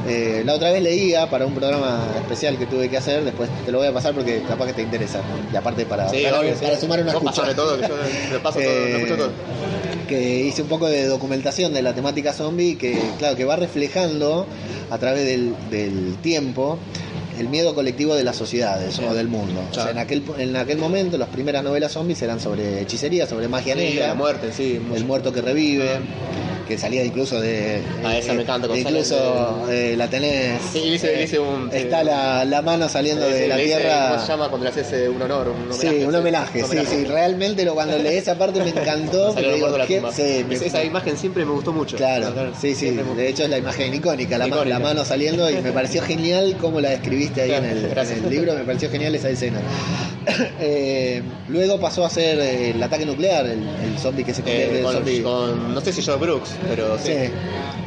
Eh, 0.08 0.42
la 0.46 0.56
otra 0.56 0.72
vez 0.72 0.82
leía 0.82 1.30
para 1.30 1.46
un 1.46 1.54
programa 1.54 2.04
especial 2.18 2.58
que 2.58 2.66
tuve 2.66 2.90
que 2.90 2.98
hacer, 2.98 3.24
después 3.24 3.50
te 3.66 3.72
lo 3.72 3.78
voy 3.78 3.88
a 3.88 3.94
pasar 3.94 4.14
porque 4.14 4.42
capaz 4.48 4.68
que 4.68 4.74
te 4.74 4.82
interesa. 4.82 5.22
Y 5.54 5.56
aparte 5.56 5.86
para, 5.86 6.10
Sí, 6.10 6.24
para, 6.24 6.40
obvio, 6.40 6.54
para 6.56 6.76
sí. 6.76 6.82
sumar 6.82 7.02
una 7.02 7.12
escucha. 7.12 7.56
todo, 7.56 7.78
que 7.80 7.88
yo 8.32 8.42
paso 8.42 8.60
todo, 8.60 8.68
Eh, 8.70 9.06
lo 9.08 9.16
todo. 9.18 9.32
que 10.08 10.40
hice 10.42 10.62
un 10.64 10.68
poco 10.68 10.88
de 10.88 11.06
documentación 11.06 11.74
de 11.74 11.82
la 11.84 11.94
temática 11.94 12.34
zombie 12.34 12.78
que 12.78 13.00
claro 13.20 13.36
que 13.36 13.46
va 13.46 13.56
reflejando 13.56 14.46
a 14.90 14.98
través 14.98 15.26
del, 15.26 15.54
del 15.70 16.16
tiempo 16.22 16.80
el 17.40 17.48
miedo 17.48 17.74
colectivo 17.74 18.14
de 18.16 18.24
las 18.24 18.36
sociedades 18.36 19.00
o 19.00 19.14
del 19.14 19.28
mundo. 19.28 19.62
O 19.70 19.74
sea, 19.74 19.84
Claro. 19.84 19.92
en 19.92 19.98
aquel, 20.00 20.24
en 20.38 20.56
aquel 20.58 20.78
momento 20.80 21.18
las 21.18 21.30
primeras 21.30 21.64
novelas 21.64 21.92
zombies 21.94 22.22
eran 22.22 22.40
sobre 22.40 22.82
hechicería, 22.82 23.26
sobre 23.26 23.48
magia 23.48 23.74
Sí, 23.76 23.80
negra, 23.80 24.08
la 24.08 24.14
muerte, 24.16 24.52
sí. 24.52 24.80
mucho. 24.82 24.98
el 24.98 25.06
muerto 25.06 25.32
que 25.32 25.42
revive, 25.42 25.90
que 26.72 26.78
salía 26.78 27.04
incluso 27.04 27.40
de. 27.42 27.82
Ah, 28.04 28.18
esa 28.18 28.34
me 28.34 28.44
encanta, 28.44 28.68
con 28.68 28.78
Incluso 28.78 29.68
eh, 29.70 29.96
la 29.98 30.08
tenés. 30.10 30.62
Sí, 30.72 30.80
hice- 30.80 31.24
hice 31.24 31.40
un- 31.40 31.70
Está 31.72 32.04
la, 32.04 32.46
la 32.46 32.62
mano 32.62 32.88
saliendo 32.90 33.28
de 33.28 33.48
la 33.48 33.58
tierra. 33.58 34.10
¿Cómo 34.12 34.22
se 34.22 34.28
llama 34.28 34.48
cuando 34.50 34.64
le 34.66 34.70
haces 34.72 34.94
eh, 34.94 35.10
un 35.10 35.22
honor? 35.22 35.50
Un 35.50 35.74
Sí, 35.74 35.88
un 36.06 36.16
homenaje, 36.16 36.64
sí, 36.64 36.78
sí, 36.90 37.04
realmente 37.06 37.66
lo, 37.66 37.74
cuando 37.74 37.98
leí 37.98 38.18
esa 38.18 38.36
parte 38.38 38.60
me 38.64 38.70
encantó. 38.80 39.36
El 39.38 39.56
digo. 39.56 40.12
Sí, 40.14 40.46
me- 40.48 40.56
Es- 40.56 40.62
esa 40.62 40.84
imagen 40.84 41.18
siempre 41.18 41.46
me 41.46 41.52
gustó 41.52 41.74
mucho. 41.74 41.98
Claro, 41.98 42.34
sí, 42.60 42.74
sí, 42.76 42.92
me- 42.92 43.04
de 43.04 43.28
hecho 43.30 43.44
es 43.44 43.50
la 43.50 43.58
imagen 43.58 43.94
icónica, 43.94 44.38
la, 44.38 44.48
Icónica. 44.48 44.70
la 44.70 44.80
mano 44.80 45.04
saliendo 45.06 45.50
y 45.50 45.56
me 45.62 45.72
pareció 45.72 46.02
genial 46.12 46.56
cómo 46.60 46.80
la 46.82 46.90
describiste 46.92 47.42
ahí 47.42 47.52
en 47.52 47.66
el, 47.66 47.78
en 47.86 47.90
Gracias. 47.92 48.20
el 48.24 48.30
libro, 48.30 48.54
me 48.54 48.64
pareció 48.64 48.90
genial 48.90 49.14
esa 49.16 49.30
escena. 49.30 49.60
Eh, 50.60 51.22
luego 51.50 51.80
pasó 51.80 52.06
a 52.06 52.10
ser 52.10 52.40
eh, 52.40 52.70
el 52.72 52.82
ataque 52.84 53.06
nuclear, 53.06 53.46
el, 53.48 53.68
el 53.84 53.98
zombie 54.00 54.24
que 54.24 54.34
se 54.34 54.42
convierte 54.44 54.76
Eh, 54.78 54.82
en 54.82 54.92
zombie. 54.92 55.22
con- 55.24 55.74
no 55.74 55.82
sé 55.82 55.92
si 55.92 56.04
Joe 56.04 56.18
Brooks, 56.18 56.52
pero 56.70 56.98
sí. 56.98 57.14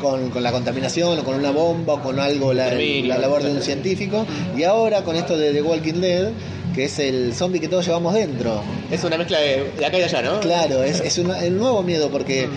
Con, 0.01 0.29
con 0.31 0.43
la 0.43 0.53
contaminación 0.53 1.19
o 1.19 1.25
con 1.25 1.35
una 1.37 1.51
bomba 1.51 1.95
o 1.95 2.01
con 2.03 2.21
algo, 2.21 2.53
la, 2.53 2.75
la 2.75 3.19
labor 3.19 3.43
de 3.43 3.51
un 3.53 3.63
científico. 3.63 4.27
Y 4.57 4.63
ahora 4.65 5.03
con 5.03 5.17
esto 5.17 5.39
de 5.39 5.53
The 5.53 5.63
Walking 5.63 6.01
Dead, 6.01 6.29
que 6.75 6.85
es 6.85 6.99
el 6.99 7.33
zombie 7.35 7.59
que 7.61 7.69
todos 7.69 7.87
llevamos 7.87 8.13
dentro. 8.13 8.61
Es 8.91 9.03
una 9.05 9.17
mezcla 9.17 9.39
de, 9.39 9.71
de 9.79 9.87
acá 9.87 9.99
y 9.99 10.03
allá, 10.03 10.21
¿no? 10.21 10.41
Claro, 10.41 10.83
es, 10.83 11.01
es 11.01 11.17
una- 11.19 11.43
el 11.43 11.57
nuevo 11.57 11.83
miedo 11.83 12.11
porque 12.11 12.49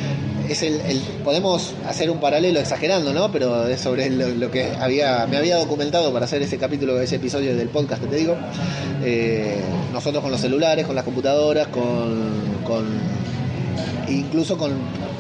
es 0.50 0.62
el, 0.64 0.82
el- 0.82 1.00
podemos 1.24 1.74
hacer 1.88 2.10
un 2.10 2.20
paralelo 2.20 2.60
exagerando, 2.60 3.14
¿no? 3.14 3.32
Pero 3.32 3.66
es 3.68 3.80
sobre 3.80 4.10
lo, 4.10 4.28
lo 4.28 4.52
que 4.52 4.70
había 4.82 5.26
me 5.28 5.38
había 5.38 5.56
documentado 5.58 6.12
para 6.12 6.26
hacer 6.26 6.42
ese 6.42 6.58
capítulo, 6.58 7.00
ese 7.00 7.16
episodio 7.16 7.56
del 7.56 7.70
podcast 7.70 8.02
que 8.02 8.08
te 8.10 8.16
digo. 8.18 8.36
Eh, 9.06 9.62
nosotros 9.94 10.22
con 10.22 10.32
los 10.32 10.42
celulares, 10.42 10.86
con 10.86 10.96
las 10.96 11.06
computadoras, 11.06 11.68
con, 11.68 12.32
con 12.66 12.86
incluso 14.10 14.58
con 14.58 14.72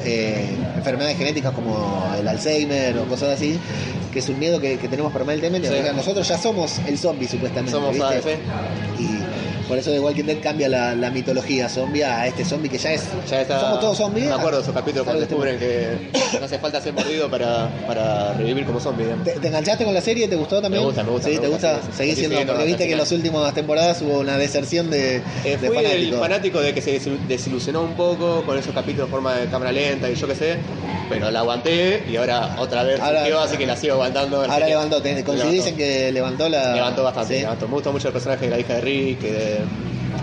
eh, 0.07 0.55
enfermedades 0.75 1.17
genéticas 1.17 1.53
como 1.53 2.09
el 2.17 2.27
Alzheimer 2.27 2.97
o 2.97 3.05
cosas 3.05 3.35
así, 3.35 3.59
que 4.11 4.19
es 4.19 4.29
un 4.29 4.39
miedo 4.39 4.59
que, 4.59 4.77
que 4.77 4.87
tenemos 4.87 5.11
permanentemente. 5.11 5.67
Sí. 5.67 5.73
O 5.73 5.83
sea, 5.83 5.93
nosotros 5.93 6.27
ya 6.27 6.37
somos 6.37 6.79
el 6.87 6.97
zombie 6.97 7.27
supuestamente. 7.27 7.71
Somos 7.71 7.93
¿viste? 7.93 8.39
Y 8.97 9.19
por 9.67 9.77
eso 9.77 9.91
de 9.91 9.99
Walking 9.99 10.23
Dead 10.23 10.37
cambia 10.41 10.69
la, 10.69 10.95
la 10.95 11.09
mitología 11.11 11.67
zombie 11.69 12.03
a 12.03 12.25
este 12.27 12.45
zombie 12.45 12.69
que 12.69 12.77
ya 12.77 12.93
es. 12.93 13.03
Ya 13.29 13.41
está, 13.41 13.59
Somos 13.59 13.79
todos 13.79 13.97
zombies. 13.97 14.27
Me 14.27 14.33
acuerdo 14.33 14.57
de 14.57 14.63
esos 14.63 14.73
capítulos 14.73 15.05
cuando 15.05 15.25
Salvo 15.25 15.43
este 15.43 15.55
descubren 15.57 16.09
que 16.31 16.39
no 16.39 16.45
hace 16.45 16.59
falta 16.59 16.81
ser 16.81 16.93
mordido 16.93 17.29
para, 17.29 17.69
para 17.85 18.33
revivir 18.33 18.65
como 18.65 18.79
zombie. 18.79 19.05
¿Te, 19.23 19.31
te 19.31 19.47
enganchaste 19.47 19.83
con 19.85 19.93
la 19.93 20.01
serie? 20.01 20.27
¿Te 20.27 20.35
gustó 20.35 20.61
también? 20.61 20.81
Me 20.81 20.87
gusta, 20.87 21.03
me 21.03 21.11
gusta, 21.11 21.27
Sí, 21.29 21.35
me 21.35 21.41
¿te 21.41 21.47
gusta, 21.47 21.73
gusta? 21.73 21.89
Estoy 21.91 22.15
siendo, 22.15 22.45
porque 22.53 22.65
viste 22.65 22.85
que 22.85 22.91
en 22.93 22.97
las 22.99 23.11
últimas 23.11 23.53
temporadas 23.53 24.01
hubo 24.01 24.19
una 24.19 24.37
deserción 24.37 24.89
de, 24.89 25.17
Eh, 25.43 25.57
de 25.61 25.67
fui 25.67 25.77
el 25.85 26.13
fanático 26.13 26.59
de 26.61 26.73
que 26.73 26.81
se 26.81 26.99
desil- 26.99 27.19
desilusionó 27.27 27.81
un 27.81 27.93
poco 27.93 28.43
con 28.45 28.57
esos 28.57 28.73
capítulos 28.73 29.07
de 29.07 29.11
forma 29.11 29.35
de 29.35 29.47
cámara 29.47 29.71
lenta 29.71 30.09
y 30.09 30.15
yo 30.15 30.27
qué 30.27 30.35
sé, 30.35 30.57
pero 31.09 31.29
la 31.31 31.39
aguanté 31.39 32.03
y 32.09 32.15
ahora 32.15 32.55
otra 32.59 32.83
vez 32.83 32.99
Ahora- 32.99 33.19
surgió, 33.21 33.39
así 33.41 33.57
que 33.57 33.65
la 33.65 33.75
sigo 33.75 33.93
aguantando. 33.95 34.43
Ahora 34.43 34.67
levantó, 34.67 35.01
¿te- 35.01 35.23
¿coincidís 35.23 35.65
en 35.67 35.75
que 35.75 36.11
levantó 36.11 36.47
la. 36.49 36.73
Levantó 36.73 37.03
bastante, 37.03 37.35
Sí, 37.35 37.41
levantó. 37.41 37.67
Me 37.67 37.73
gusta 37.73 37.91
mucho 37.91 38.07
el 38.07 38.13
personaje 38.13 38.45
de 38.45 38.51
la 38.51 38.59
hija 38.59 38.73
de 38.75 38.81
Rick, 38.81 39.19
que 39.19 39.31
de... 39.31 39.56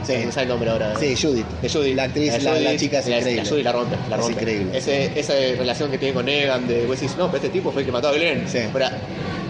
Sí. 0.06 0.14
no 0.34 0.42
el 0.42 0.48
nombre 0.48 0.70
ahora. 0.70 0.94
Sí, 0.98 1.14
Judith. 1.20 1.46
De 1.62 1.68
Judy. 1.68 1.94
La 1.94 2.02
actriz, 2.04 2.42
la, 2.42 2.58
la 2.58 2.76
chica 2.76 2.98
es 2.98 3.06
la, 3.06 3.18
increíble. 3.18 3.42
La 3.42 3.48
Judy 3.48 3.62
la 3.62 3.72
rompe, 3.72 3.96
la 4.10 4.16
Es 4.16 4.20
rompe. 4.20 4.32
increíble. 4.34 4.76
Ese, 4.78 5.18
esa 5.18 5.32
relación 5.34 5.90
que 5.90 5.98
tiene 5.98 6.12
con 6.14 6.26
Negan, 6.26 6.66
de 6.68 6.84
vos 6.86 7.00
decís, 7.00 7.16
no, 7.16 7.26
pero 7.26 7.36
este 7.36 7.48
tipo 7.48 7.70
fue 7.72 7.82
el 7.82 7.86
que 7.86 7.92
mató 7.92 8.08
a 8.08 8.12
Glenn. 8.12 8.46
Sí. 8.48 8.58
Pero, 8.72 8.86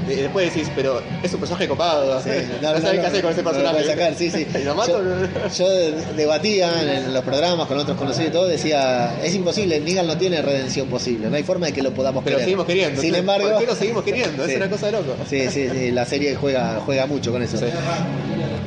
de- 0.07 0.17
después 0.17 0.53
decís, 0.55 0.71
pero 0.77 1.03
es 1.23 1.33
un 1.33 1.41
personaje 1.41 1.67
copado. 1.67 2.21
Sí, 2.23 2.29
no, 2.63 2.69
sabes 2.81 3.01
qué 3.01 3.07
hacer 3.07 3.23
con 3.23 3.33
ese 3.33 3.43
personaje. 3.43 3.85
sacar, 3.85 4.15
sí, 4.15 4.31
sí. 4.31 4.47
¿Y 4.61 4.63
lo 4.65 4.75
mato? 4.77 5.03
Yo, 5.03 5.49
yo 5.59 5.69
debatía 6.15 6.99
en 6.99 7.13
los 7.15 7.25
programas 7.25 7.67
con 7.67 7.79
otros 7.79 7.97
conocidos 7.97 8.29
y 8.29 8.33
todo, 8.33 8.47
decía, 8.47 9.19
es 9.25 9.35
imposible, 9.35 9.81
Negan 9.81 10.07
no 10.07 10.17
tiene 10.19 10.41
redención 10.43 10.87
posible, 10.89 11.31
no 11.31 11.37
hay 11.37 11.43
forma 11.43 11.67
de 11.67 11.73
que 11.73 11.83
lo 11.83 11.93
podamos 11.93 12.23
pero 12.23 12.37
querer. 12.37 12.45
seguimos 12.45 12.67
queriendo. 12.67 13.01
Sin 13.01 13.15
embargo, 13.15 13.49
¿Por 13.51 13.61
qué 13.61 13.67
lo 13.67 13.75
seguimos 13.75 14.05
queriendo? 14.05 14.45
Sí. 14.47 14.51
Es 14.53 14.57
una 14.59 14.71
cosa 14.71 14.87
de 14.87 14.93
loco. 14.93 15.17
Sí, 15.29 15.49
sí, 15.51 15.69
sí, 15.73 15.91
la 15.91 16.05
serie 16.05 16.37
juega, 16.37 16.81
juega 16.85 17.07
mucho 17.07 17.33
con 17.33 17.43
eso. 17.43 17.57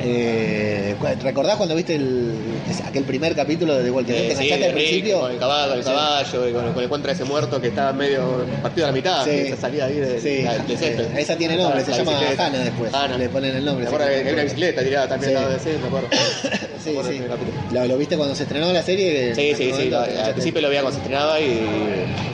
Eh, 0.00 0.94
¿Recordás 1.22 1.56
cuando 1.56 1.74
viste 1.74 1.96
el, 1.96 2.34
aquel 2.86 3.04
primer 3.04 3.34
capítulo 3.34 3.74
de 3.76 3.84
The 3.84 3.90
Walking 3.90 4.12
Dead? 4.12 4.22
Eh, 4.30 4.34
¿Te 4.34 4.36
sí, 4.36 4.52
al 4.52 4.72
principio? 4.72 5.20
Con 5.20 5.32
el 5.32 5.38
caballo, 5.38 5.74
el 5.74 5.82
Sí. 5.82 5.88
caballo, 5.90 6.48
y 6.48 6.52
con, 6.52 6.72
con 6.72 6.82
el 6.84 6.88
contra 6.88 7.12
ese 7.12 7.24
muerto 7.24 7.60
que 7.60 7.68
estaba 7.68 7.92
medio 7.92 8.44
partido 8.62 8.86
a 8.86 8.90
la 8.90 8.94
mitad. 8.94 9.24
Sí. 9.24 9.30
Esa 9.30 9.56
salida 9.56 9.86
ahí 9.86 9.94
de, 9.96 10.20
Sí, 10.20 10.42
la- 10.42 10.56
eh, 10.56 11.08
esa 11.16 11.36
tiene 11.36 11.56
nombre, 11.56 11.84
se 11.84 11.90
La 11.90 11.96
llama 11.98 12.12
bicicleta. 12.12 12.46
Hannah 12.46 12.58
después. 12.58 12.94
Hannah. 12.94 13.18
Le 13.18 13.28
ponen 13.28 13.56
el 13.56 13.64
nombre. 13.64 13.82
Me 13.84 13.88
acuerdo 13.88 14.06
que 14.08 14.14
hay 14.28 14.32
una 14.34 14.42
bicicleta 14.44 14.82
tirada 14.82 15.08
también 15.08 15.30
Sí. 15.32 15.36
al 15.36 15.42
lado 15.42 15.52
de 15.54 15.56
ese, 15.58 15.78
me 15.78 15.86
acuerdo. 15.88 16.08
Sí, 16.82 16.90
Me 16.90 16.90
acuerdo 17.00 17.10
sí. 17.10 17.74
¿Lo, 17.74 17.86
lo 17.86 17.98
viste 17.98 18.16
cuando 18.16 18.34
se 18.34 18.44
estrenó 18.44 18.72
la 18.72 18.82
serie? 18.82 19.34
Sí, 19.34 19.50
¿En 19.50 19.56
sí, 19.56 19.64
sí. 19.64 19.70
momento? 19.72 19.98
Al 20.00 20.32
principio 20.32 20.60
lo 20.62 20.68
veía 20.68 20.82
cuando 20.82 20.98
se 20.98 21.02
estrenaba 21.02 21.40
y 21.40 21.60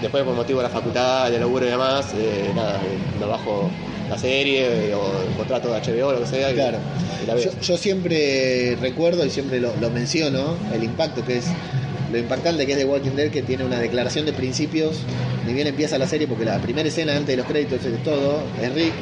después 0.03 0.22
por 0.22 0.35
motivo 0.35 0.59
de 0.61 0.64
la 0.64 0.70
facultad, 0.70 1.31
de 1.31 1.38
laburo 1.40 1.66
y 1.66 1.70
demás, 1.70 2.07
eh, 2.14 2.50
nada, 2.55 2.77
eh, 2.77 2.98
me 3.18 3.27
bajo 3.27 3.70
la 4.08 4.18
serie 4.18 4.94
o 4.94 5.22
el 5.28 5.34
contrato 5.36 5.72
de 5.72 5.80
HBO 5.80 6.12
lo 6.12 6.20
que 6.20 6.26
sea 6.26 6.50
y, 6.50 6.54
Claro. 6.54 6.78
y 7.22 7.26
la 7.26 7.34
veo. 7.34 7.44
Yo, 7.44 7.50
yo 7.60 7.76
siempre 7.76 8.76
recuerdo 8.80 9.24
y 9.24 9.30
siempre 9.30 9.60
lo, 9.60 9.72
lo 9.80 9.90
menciono, 9.90 10.56
el 10.74 10.84
impacto 10.84 11.24
que 11.24 11.38
es, 11.38 11.46
lo 12.12 12.18
impactante 12.18 12.66
que 12.66 12.72
es 12.72 12.78
de 12.78 12.84
Walking 12.84 13.12
Dead, 13.16 13.30
que 13.30 13.42
tiene 13.42 13.64
una 13.64 13.80
declaración 13.80 14.26
de 14.26 14.32
principios, 14.32 14.96
ni 15.46 15.52
bien 15.52 15.66
empieza 15.66 15.98
la 15.98 16.06
serie, 16.06 16.26
porque 16.28 16.44
la 16.44 16.58
primera 16.60 16.88
escena 16.88 17.12
antes 17.12 17.28
de 17.28 17.36
los 17.36 17.46
créditos 17.46 17.82
de 17.82 17.90
todo, 17.98 18.40
es 18.62 18.72
Rick, 18.72 18.92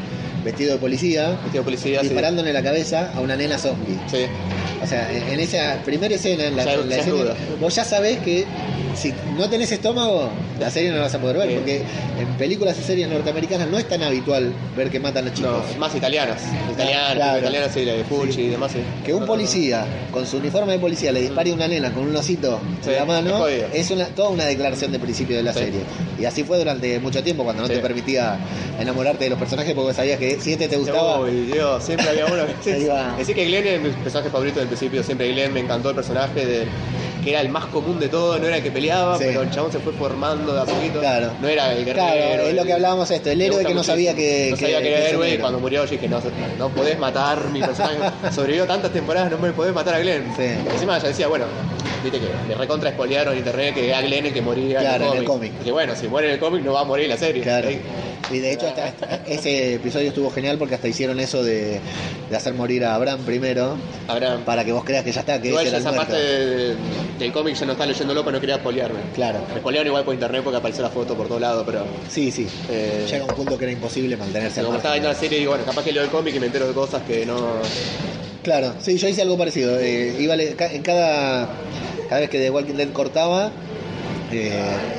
vestido 0.44 0.72
de 0.72 0.78
policía, 0.78 1.30
Vestido 1.42 1.62
de 1.62 1.62
policía, 1.64 2.00
sí. 2.00 2.06
disparándole 2.06 2.48
en 2.48 2.54
la 2.54 2.62
cabeza 2.62 3.12
a 3.14 3.20
una 3.20 3.36
nena 3.36 3.58
zombie. 3.58 3.96
Sí. 4.10 4.24
O 4.82 4.86
sea, 4.86 5.08
en 5.30 5.38
esa 5.38 5.80
primera 5.84 6.14
escena, 6.14 6.46
en 6.46 6.56
la, 6.56 6.64
Ya- 6.64 6.74
en 6.74 6.88
la 6.88 6.96
ya 6.96 7.02
es 7.02 7.06
escena, 7.08 7.34
vos 7.60 7.74
ya 7.74 7.84
sabés 7.84 8.18
que 8.18 8.44
si 8.96 9.12
no 9.38 9.48
tenés 9.48 9.70
estómago, 9.72 10.30
la 10.60 10.70
serie 10.70 10.90
no 10.90 10.96
la 10.96 11.02
vas 11.02 11.14
a 11.14 11.18
poder 11.20 11.36
ver, 11.38 11.48
Sí. 11.48 11.54
porque 11.56 11.82
en 12.20 12.26
películas 12.38 12.78
y 12.78 12.82
series 12.82 13.08
norteamericanas 13.08 13.68
no 13.68 13.78
es 13.78 13.88
tan 13.88 14.02
habitual 14.02 14.52
ver 14.76 14.90
que 14.90 15.00
matan 15.00 15.26
a 15.28 15.32
chicos. 15.34 15.50
No, 15.72 15.78
más 15.78 15.94
italianas. 15.94 16.42
Italianas, 16.72 17.14
Claro. 17.14 17.38
italianas, 17.40 17.70
sí, 17.74 17.84
la 17.84 17.92
de 17.94 18.04
Fulci 18.04 18.42
y 18.42 18.48
demás. 18.48 18.72
sí. 18.72 18.78
Que 19.04 19.12
un 19.14 19.26
policía 19.26 19.84
con 20.12 20.26
su 20.26 20.36
uniforme 20.38 20.72
de 20.74 20.78
policía 20.78 21.10
le 21.12 21.20
dispare 21.22 21.50
a 21.50 21.54
una 21.54 21.66
nena 21.68 21.92
con 21.92 22.04
un 22.06 22.14
osito 22.14 22.60
Sí, 22.82 22.90
en 22.90 22.96
la 22.96 23.04
mano 23.04 23.46
es 23.46 23.90
una, 23.90 24.06
toda 24.06 24.28
una 24.30 24.44
declaración 24.44 24.92
de 24.92 24.98
principio 24.98 25.36
de 25.36 25.42
la 25.42 25.52
Sí. 25.52 25.60
serie. 25.60 25.80
Y 26.20 26.24
así 26.24 26.44
fue 26.44 26.58
durante 26.58 26.98
mucho 27.00 27.22
tiempo 27.22 27.42
cuando 27.44 27.62
no 27.62 27.68
Sí. 27.68 27.74
te 27.74 27.80
permitía 27.80 28.36
enamorarte 28.78 29.24
de 29.24 29.30
los 29.30 29.38
personajes 29.38 29.74
porque 29.74 29.94
sabías 29.94 30.18
que 30.18 30.38
si 30.40 30.52
este 30.52 30.68
te 30.68 30.76
gustaba. 30.76 31.20
Uy, 31.20 31.46
Dios, 31.52 31.82
siempre 31.82 32.08
había 32.08 32.26
uno 32.26 32.42
que. 32.64 32.88
Decir 33.18 33.34
que 33.34 33.44
Glenn 33.46 33.66
es 33.66 33.80
mi 33.80 33.88
personaje 33.90 34.30
favorito 34.30 34.58
del 34.58 34.68
principio, 34.68 35.02
siempre 35.02 35.32
Glenn 35.32 35.52
me 35.52 35.60
encantó 35.60 35.90
el 35.90 35.96
personaje 35.96 36.46
de 36.46 36.66
que 37.22 37.30
era 37.30 37.40
el 37.40 37.48
más 37.48 37.66
común 37.66 38.00
de 38.00 38.08
todo, 38.08 38.38
no 38.38 38.46
era 38.46 38.56
el 38.56 38.62
que 38.62 38.70
peleaba, 38.70 39.16
Sí. 39.16 39.24
pero 39.28 39.42
el 39.42 39.50
chabón 39.50 39.70
se 39.72 39.78
fue 39.78 39.92
formando 39.92 40.52
de 40.54 40.60
a 40.60 40.64
poquito. 40.64 41.00
Claro. 41.00 41.30
No 41.40 41.48
era 41.48 41.72
el 41.72 41.84
guerrero. 41.84 42.06
Claro, 42.06 42.42
es 42.48 42.54
lo 42.54 42.64
que 42.64 42.72
hablábamos 42.72 43.10
esto, 43.10 43.30
el 43.30 43.40
héroe 43.40 43.64
que 43.64 43.74
no 43.74 43.82
sabía 43.84 44.14
que- 44.14 44.48
no 44.50 44.56
que- 44.56 44.62
sabía 44.62 44.78
que, 44.78 44.84
que 44.84 44.94
era 44.96 45.08
héroe 45.08 45.34
y 45.34 45.38
cuando 45.38 45.60
murió 45.60 45.84
yo 45.84 45.90
dije, 45.92 46.08
no, 46.08 46.20
no 46.58 46.68
podés 46.70 46.98
matar 46.98 47.48
mi 47.50 47.60
personaje. 47.60 47.98
Sobrevivió 48.34 48.66
tantas 48.66 48.92
temporadas, 48.92 49.30
no 49.30 49.38
me 49.38 49.52
podés 49.52 49.74
matar 49.74 49.94
a 49.94 49.98
Glenn. 50.00 50.24
Sí. 50.36 50.42
Encima 50.72 50.98
ya 50.98 51.08
decía, 51.08 51.28
bueno, 51.28 51.44
viste 52.02 52.18
que 52.18 52.26
le 52.48 52.54
recontra 52.56 52.90
spoilearon 52.90 53.32
en 53.34 53.38
internet 53.38 53.74
que 53.74 53.88
era 53.88 54.00
Glenn 54.02 54.26
el 54.26 54.32
que 54.32 54.42
moría 54.42 54.80
Claro, 54.80 55.12
en 55.12 55.18
el 55.18 55.24
cómic. 55.24 55.52
Dije, 55.58 55.70
bueno, 55.72 55.94
si 55.94 56.08
muere 56.08 56.28
en 56.28 56.34
el 56.34 56.40
cómic 56.40 56.62
no 56.64 56.72
va 56.72 56.80
a 56.80 56.84
morir 56.84 57.04
en 57.04 57.10
la 57.12 57.16
serie. 57.18 57.42
Claro. 57.42 57.68
Y 58.32 58.38
de 58.38 58.52
hecho 58.52 58.66
hasta- 58.66 58.86
hasta- 58.86 59.16
ese 59.26 59.74
episodio 59.74 60.08
estuvo 60.08 60.30
genial 60.30 60.56
porque 60.58 60.74
hasta 60.74 60.88
hicieron 60.88 61.20
eso 61.20 61.42
de, 61.44 61.80
de 62.30 62.36
hacer 62.36 62.54
morir 62.54 62.84
a 62.84 62.94
Abraham 62.94 63.20
primero 63.26 63.76
Habrá 64.08 64.38
para 64.44 64.64
que 64.64 64.72
vos 64.72 64.84
creas 64.84 65.04
que 65.04 65.12
ya 65.12 65.20
está, 65.20 65.40
que 65.40 65.48
Igual 65.48 65.66
ese 65.66 65.72
yo 65.72 65.78
era 65.78 65.90
el 65.90 65.94
esa 65.96 66.04
muerto. 66.06 66.12
parte 66.12 66.26
de- 66.26 66.76
del 67.18 67.32
cómic 67.32 67.54
ya 67.54 67.66
no 67.66 67.72
estaba 67.72 67.86
leyéndolo, 67.90 68.24
pero 68.24 68.32
no 68.36 68.40
quería 68.40 68.56
spoilearme. 68.56 69.00
Claro. 69.14 69.40
Me 69.52 69.60
spoilearon 69.60 69.86
igual 69.88 70.04
por 70.04 70.14
internet 70.14 70.40
porque 70.42 70.56
apareció 70.58 70.82
la 70.82 70.90
foto 70.90 71.14
por 71.14 71.28
todos 71.28 71.40
lados, 71.40 71.62
pero 71.66 71.84
Sí, 72.08 72.30
sí. 72.30 72.46
Eh, 72.70 73.06
Llega 73.08 73.24
un 73.24 73.34
punto 73.34 73.56
que 73.58 73.64
era 73.64 73.72
imposible 73.72 74.16
mantenerse 74.16 74.60
al 74.60 74.66
como 74.66 74.78
estaba 74.78 74.94
viendo 74.94 75.08
la 75.10 75.14
serie, 75.14 75.38
digo, 75.38 75.50
bueno, 75.52 75.64
capaz 75.64 75.84
que 75.84 75.92
leo 75.92 76.02
el 76.02 76.10
cómic 76.10 76.34
y 76.34 76.40
me 76.40 76.46
entero 76.46 76.66
de 76.66 76.72
cosas 76.74 77.02
que 77.02 77.24
no. 77.26 77.36
Claro, 78.42 78.74
sí, 78.80 78.96
yo 78.98 79.06
hice 79.08 79.22
algo 79.22 79.38
parecido. 79.38 79.78
Eh, 79.78 80.16
iba 80.18 80.34
en 80.34 80.82
cada, 80.82 81.48
cada 82.08 82.20
vez 82.20 82.28
que 82.30 82.38
The 82.38 82.50
Walking 82.50 82.74
Dead 82.74 82.88
cortaba, 82.92 83.52
eh, 84.32 84.52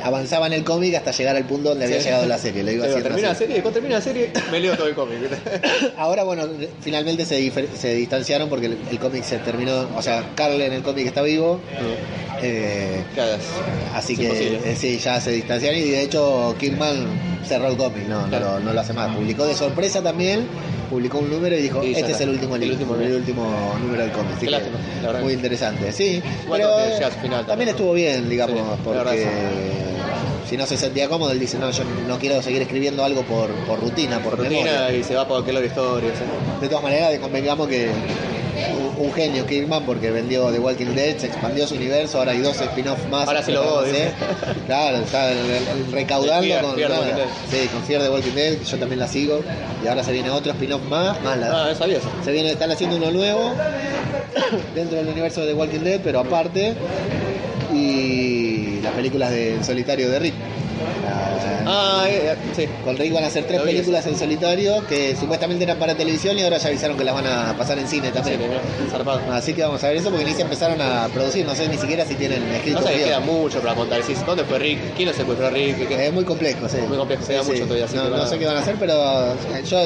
avanzaba 0.03 0.47
en 0.47 0.53
el 0.53 0.63
cómic 0.63 0.95
hasta 0.95 1.11
llegar 1.11 1.35
al 1.35 1.45
punto 1.45 1.69
donde 1.69 1.85
había 1.85 1.97
Sí. 1.99 2.05
llegado 2.05 2.25
la 2.25 2.37
serie. 2.37 2.63
Lo 2.63 2.71
Digo, 2.71 2.83
haciendo 2.83 3.03
termina 3.03 3.27
la 3.27 3.31
así. 3.31 3.39
serie, 3.39 3.53
después 3.55 3.73
termina 3.73 3.95
la 3.95 4.01
serie, 4.01 4.31
me 4.51 4.59
leo 4.59 4.75
todo 4.77 4.87
el 4.87 4.95
cómic. 4.95 5.17
Ahora, 5.97 6.23
bueno, 6.23 6.47
finalmente 6.81 7.25
se, 7.25 7.51
se 7.77 7.93
distanciaron 7.95 8.49
porque 8.49 8.67
el, 8.67 8.77
el 8.91 8.99
cómic 8.99 9.23
se 9.23 9.37
terminó. 9.39 9.87
O 9.95 10.01
sea, 10.01 10.23
Carl 10.35 10.59
en 10.61 10.73
el 10.73 10.81
cómic 10.81 11.07
está 11.07 11.21
vivo. 11.21 11.59
eh, 12.41 13.03
Claro. 13.13 13.37
así 13.95 14.13
Es 14.13 14.19
que 14.19 14.55
eh, 14.71 14.75
sí, 14.75 14.97
ya 14.99 15.19
se 15.21 15.31
distanciaron. 15.31 15.79
Y 15.79 15.83
de 15.89 16.01
hecho, 16.03 16.55
Kingman 16.59 17.05
cerró 17.47 17.67
el 17.67 17.77
cómic, 17.77 18.07
no, 18.07 18.21
no, 18.23 18.27
Claro. 18.29 18.45
lo, 18.53 18.59
no 18.59 18.73
lo 18.73 18.79
hace 18.81 18.93
más. 18.93 19.15
Publicó 19.15 19.45
de 19.45 19.55
sorpresa 19.55 20.01
también. 20.01 20.47
Publicó 20.89 21.19
un 21.19 21.29
número 21.29 21.57
y 21.57 21.61
dijo: 21.61 21.81
Este 21.81 22.11
es 22.11 22.21
el 22.21 22.29
último 22.29 22.55
El 22.55 22.61
libro, 22.61 22.75
último 22.77 22.95
el 22.95 23.15
último 23.15 23.75
número 23.81 24.03
del 24.03 24.11
cómic. 24.11 24.35
Así 24.37 24.47
que 24.47 25.21
muy 25.21 25.33
interesante, 25.33 25.91
sí. 25.91 26.21
Bueno, 26.47 26.67
pero 26.75 27.07
eh, 27.07 27.11
final 27.21 27.45
también 27.45 27.69
estuvo 27.69 27.93
bien, 27.93 28.29
digamos, 28.29 28.77
Sí, 28.77 28.81
porque 28.83 29.27
si 30.49 30.57
no 30.57 30.65
se 30.65 30.77
sentía 30.77 31.07
cómodo, 31.09 31.31
él 31.31 31.39
dice, 31.39 31.57
no, 31.57 31.71
yo 31.71 31.83
no 32.07 32.19
quiero 32.19 32.41
seguir 32.41 32.61
escribiendo 32.61 33.03
algo 33.03 33.23
por, 33.23 33.49
por 33.65 33.79
rutina, 33.79 34.19
por, 34.19 34.37
Rutina 34.37 34.49
memoria. 34.49 34.91
y 34.93 35.03
se 35.03 35.15
va 35.15 35.27
por 35.27 35.41
aquel 35.41 35.63
historia. 35.65 36.11
¿sí? 36.11 36.23
De 36.61 36.67
todas 36.67 36.83
maneras, 36.83 37.17
convengamos 37.19 37.67
que 37.67 37.89
un, 38.97 39.13
genio 39.13 39.45
Kirkman 39.45 39.83
porque 39.85 40.11
vendió 40.11 40.51
The 40.51 40.59
Walking 40.59 40.95
Dead, 40.95 41.17
se 41.17 41.27
expandió 41.27 41.67
su 41.67 41.75
universo, 41.75 42.19
ahora 42.19 42.31
hay 42.31 42.39
dos 42.39 42.59
spin-offs 42.59 43.07
más. 43.09 43.27
Ahora 43.27 43.43
sí 43.43 43.51
lo 43.51 43.63
voy, 43.63 43.89
dice. 43.89 44.11
Claro, 44.65 44.97
está 44.97 45.29
re- 45.29 45.61
recaudando 45.91 46.43
Fear, 46.47 46.61
con 46.63 46.75
Fear 46.75 46.89
nada. 46.91 47.17
Sí, 47.49 47.67
con 47.71 47.83
Fear 47.83 48.01
the 48.03 48.09
Walking 48.09 48.31
Dead, 48.33 48.57
que 48.57 48.65
yo 48.65 48.77
también 48.77 48.99
la 48.99 49.07
sigo. 49.07 49.41
Y 49.83 49.87
ahora 49.87 50.03
se 50.03 50.11
viene 50.11 50.29
otro 50.29 50.51
spin-off 50.51 50.83
más, 50.89 51.21
más 51.21 51.37
la, 51.37 51.69
Ah, 51.71 51.75
sabía 51.75 51.97
eso. 51.97 52.09
se 52.23 52.31
viene, 52.31 52.51
están 52.51 52.71
haciendo 52.71 52.97
uno 52.97 53.11
nuevo 53.11 53.53
dentro 54.75 54.97
del 54.97 55.07
universo 55.07 55.41
de 55.41 55.47
The 55.47 55.53
Walking 55.53 55.79
Dead, 55.79 55.99
pero 56.03 56.19
aparte. 56.19 56.73
Y 57.73 58.79
las 58.81 58.93
películas 58.93 59.31
de 59.31 59.55
En 59.55 59.63
solitario 59.63 60.09
de 60.11 60.19
Rick. 60.19 60.33
La- 61.03 61.32
Ah, 61.65 62.05
eh, 62.09 62.31
eh, 62.31 62.35
sí. 62.55 62.67
con 62.83 62.97
Rick 62.97 63.13
van 63.13 63.23
a 63.23 63.27
hacer 63.27 63.45
tres 63.45 63.59
Lo 63.59 63.65
vi 63.65 63.71
películas 63.73 64.05
en 64.07 64.17
solitario 64.17 64.85
que 64.87 65.15
supuestamente 65.15 65.63
eran 65.63 65.77
para 65.77 65.95
televisión 65.95 66.37
y 66.37 66.41
ahora 66.43 66.57
ya 66.57 66.67
avisaron 66.69 66.97
que 66.97 67.03
las 67.03 67.13
van 67.13 67.27
a 67.27 67.55
pasar 67.57 67.77
en 67.79 67.87
cine 67.87 68.07
Sí, 68.07 68.13
también. 68.13 68.39
zarpado. 68.89 69.21
Así 69.31 69.53
que 69.53 69.63
vamos 69.63 69.83
a 69.83 69.87
ver 69.89 69.97
eso 69.97 70.09
porque 70.09 70.25
ni 70.25 70.33
se 70.33 70.41
empezaron 70.41 70.79
a 70.81 71.07
producir, 71.13 71.45
no 71.45 71.55
sé 71.55 71.67
ni 71.67 71.77
siquiera 71.77 72.05
si 72.05 72.15
tienen 72.15 72.43
escrito. 72.53 72.81
No 72.81 72.87
sé, 72.87 72.95
queda 72.95 73.19
mucho 73.19 73.59
para 73.61 73.75
contar. 73.75 74.01
Decís, 74.01 74.25
¿dónde 74.25 74.43
fue 74.43 74.59
Rick? 74.59 74.79
¿Quién 74.95 75.07
lo 75.09 75.13
secuestró 75.13 75.47
a 75.47 75.49
Rick? 75.49 75.87
¿Qué- 75.87 76.07
Es 76.07 76.13
muy 76.13 76.23
complejo, 76.25 76.67
sí. 76.67 76.77
Muy 76.87 76.97
complejo, 76.97 77.23
se 77.23 77.33
da 77.33 77.43
mucho 77.43 77.63
todavía, 77.63 77.85
así 77.85 77.95
No, 77.95 78.03
que 78.03 78.09
no 78.09 78.17
van 78.17 78.25
a- 78.25 78.29
sé 78.29 78.39
qué 78.39 78.45
van 78.45 78.57
a 78.57 78.59
hacer, 78.59 78.75
pero 78.79 79.33
eh, 79.33 79.63
yo 79.69 79.79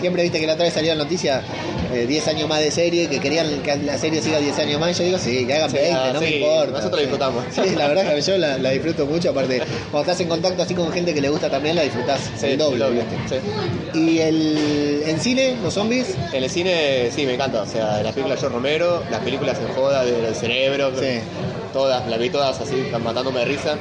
siempre 0.00 0.22
viste 0.22 0.40
que 0.40 0.46
la 0.46 0.54
otra 0.54 0.64
vez 0.64 0.74
salió 0.74 0.94
la 0.94 1.02
noticia 1.04 1.42
eh, 1.92 2.06
10 2.06 2.26
años 2.28 2.48
más 2.48 2.60
de 2.60 2.70
serie, 2.70 3.08
que 3.08 3.18
querían 3.18 3.62
que 3.62 3.76
la 3.78 3.96
serie 3.98 4.20
siga 4.22 4.38
10 4.38 4.58
años 4.58 4.78
más. 4.80 4.96
Yo 4.98 5.04
digo, 5.04 5.18
sí, 5.18 5.46
que 5.46 5.54
hagan 5.54 5.70
Sí, 5.70 5.76
20, 5.76 5.94
ah, 5.94 6.10
no 6.12 6.20
me 6.20 6.28
sí, 6.28 6.34
importa. 6.36 6.70
nosotros 6.72 6.92
la 6.92 7.00
disfrutamos. 7.00 7.44
Sí, 7.50 7.74
la 7.76 7.88
verdad 7.88 8.14
que 8.14 8.20
yo 8.20 8.38
la, 8.38 8.58
la 8.58 8.70
disfruto 8.70 9.06
mucho. 9.06 9.30
Aparte, 9.30 9.62
cuando 9.90 10.00
estás 10.10 10.20
en 10.20 10.28
contacto 10.28 10.62
así 10.62 10.74
con 10.74 10.90
gente 10.92 10.97
que 11.06 11.20
le 11.20 11.28
gusta 11.28 11.48
también, 11.50 11.76
la 11.76 11.82
disfrutás 11.82 12.20
Sí, 12.36 12.46
el 12.46 12.58
doble. 12.58 12.84
doble, 12.84 13.02
¿viste? 13.02 13.40
sí. 13.92 13.98
Y 13.98 14.18
el, 14.20 15.02
en 15.06 15.18
cine, 15.20 15.56
los 15.62 15.74
zombies, 15.74 16.14
En 16.32 16.42
el 16.44 16.50
cine 16.50 17.10
sí 17.14 17.24
me 17.26 17.34
encanta, 17.34 17.62
o 17.62 17.66
sea, 17.66 18.02
las 18.02 18.12
películas 18.12 18.36
de 18.38 18.40
George 18.40 18.54
Romero, 18.56 19.02
las 19.10 19.20
películas 19.20 19.58
en 19.58 19.68
joda 19.74 20.04
del 20.04 20.34
cerebro, 20.34 20.92
todas, 21.72 22.06
las 22.08 22.18
vi 22.18 22.30
todas 22.30 22.60
así, 22.60 22.76
están 22.80 23.02
matándome 23.02 23.40
de 23.40 23.46
risa. 23.46 23.76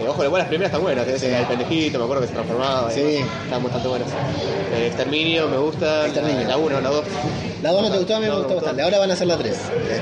Eh, 0.00 0.08
ojo, 0.08 0.22
las 0.38 0.48
primeras 0.48 0.70
están 0.72 0.82
buenas, 0.82 1.06
Sí. 1.20 1.26
del 1.26 1.44
pendejito, 1.46 1.98
me 1.98 2.04
acuerdo 2.04 2.22
que 2.22 2.28
se 2.28 2.32
transformaba, 2.34 2.90
Sí. 2.90 3.00
y 3.00 3.16
están 3.44 3.62
bastante 3.62 3.88
buenas. 3.88 4.08
Eh, 4.74 4.86
Exterminio 4.86 5.48
me 5.48 5.58
gusta, 5.58 6.06
Exterminio. 6.06 6.46
la 6.48 6.56
1, 6.56 6.80
la 6.80 6.88
2. 6.90 7.04
la 7.62 7.70
2 7.72 7.82
no 7.82 7.90
te 7.90 7.98
gustó, 7.98 8.16
a 8.16 8.18
mí 8.20 8.24
me 8.24 8.30
No, 8.30 8.36
gustó 8.38 8.48
me 8.50 8.54
bastante. 8.56 8.82
Ahora 8.82 8.98
van 8.98 9.10
a 9.10 9.14
hacer 9.14 9.26
la 9.26 9.36
3. 9.36 9.58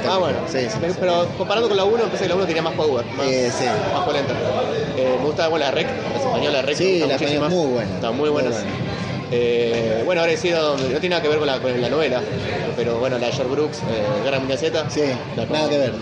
Ah, 0.09 0.19
bueno, 0.19 0.39
Sí, 0.47 0.59
sí. 0.71 0.77
pero, 0.81 0.95
pero 1.01 1.27
comparando 1.37 1.69
con 1.69 1.77
la 1.77 1.85
1, 1.85 2.05
pensé 2.05 2.25
que 2.25 2.29
la 2.29 2.35
1 2.37 2.47
tenía 2.47 2.63
más 2.63 2.75
power, 2.75 3.05
más, 3.17 3.27
Eh, 3.27 3.51
sí. 3.59 3.65
más 3.93 4.05
polenta. 4.05 4.33
Eh, 4.97 5.17
me 5.19 5.25
gusta 5.27 5.49
bueno, 5.49 5.65
la 5.65 5.71
REC, 5.73 5.87
la 6.13 6.19
española 6.19 6.51
la 6.59 6.63
REC, 6.63 6.77
Sí, 6.77 6.99
la 7.01 7.15
española 7.15 7.41
muchísimo. 7.41 7.49
muy 7.49 7.73
buena. 7.73 7.95
Están 7.95 8.17
muy 8.17 8.29
buena. 8.31 8.51
Eh, 9.31 10.03
bueno, 10.07 10.21
ahora 10.23 10.33
he 10.33 10.37
sido, 10.37 10.77
no 10.77 10.85
tiene 11.01 11.11
nada 11.11 11.23
que 11.23 11.29
ver 11.29 11.39
con 11.39 11.47
la, 11.47 11.59
con 11.61 11.81
la 11.81 11.89
novela, 11.91 12.21
pero 12.77 12.99
bueno, 12.99 13.19
la 13.19 13.27
de 13.27 13.33
George 13.33 13.53
Brooks, 13.53 13.79
eh, 13.81 14.23
Guerra 14.25 14.39
Mundial 14.39 14.59
Z. 14.59 14.89
Sí, 14.91 15.03
nada 15.37 15.69
que 15.69 15.77
ver. 15.79 15.93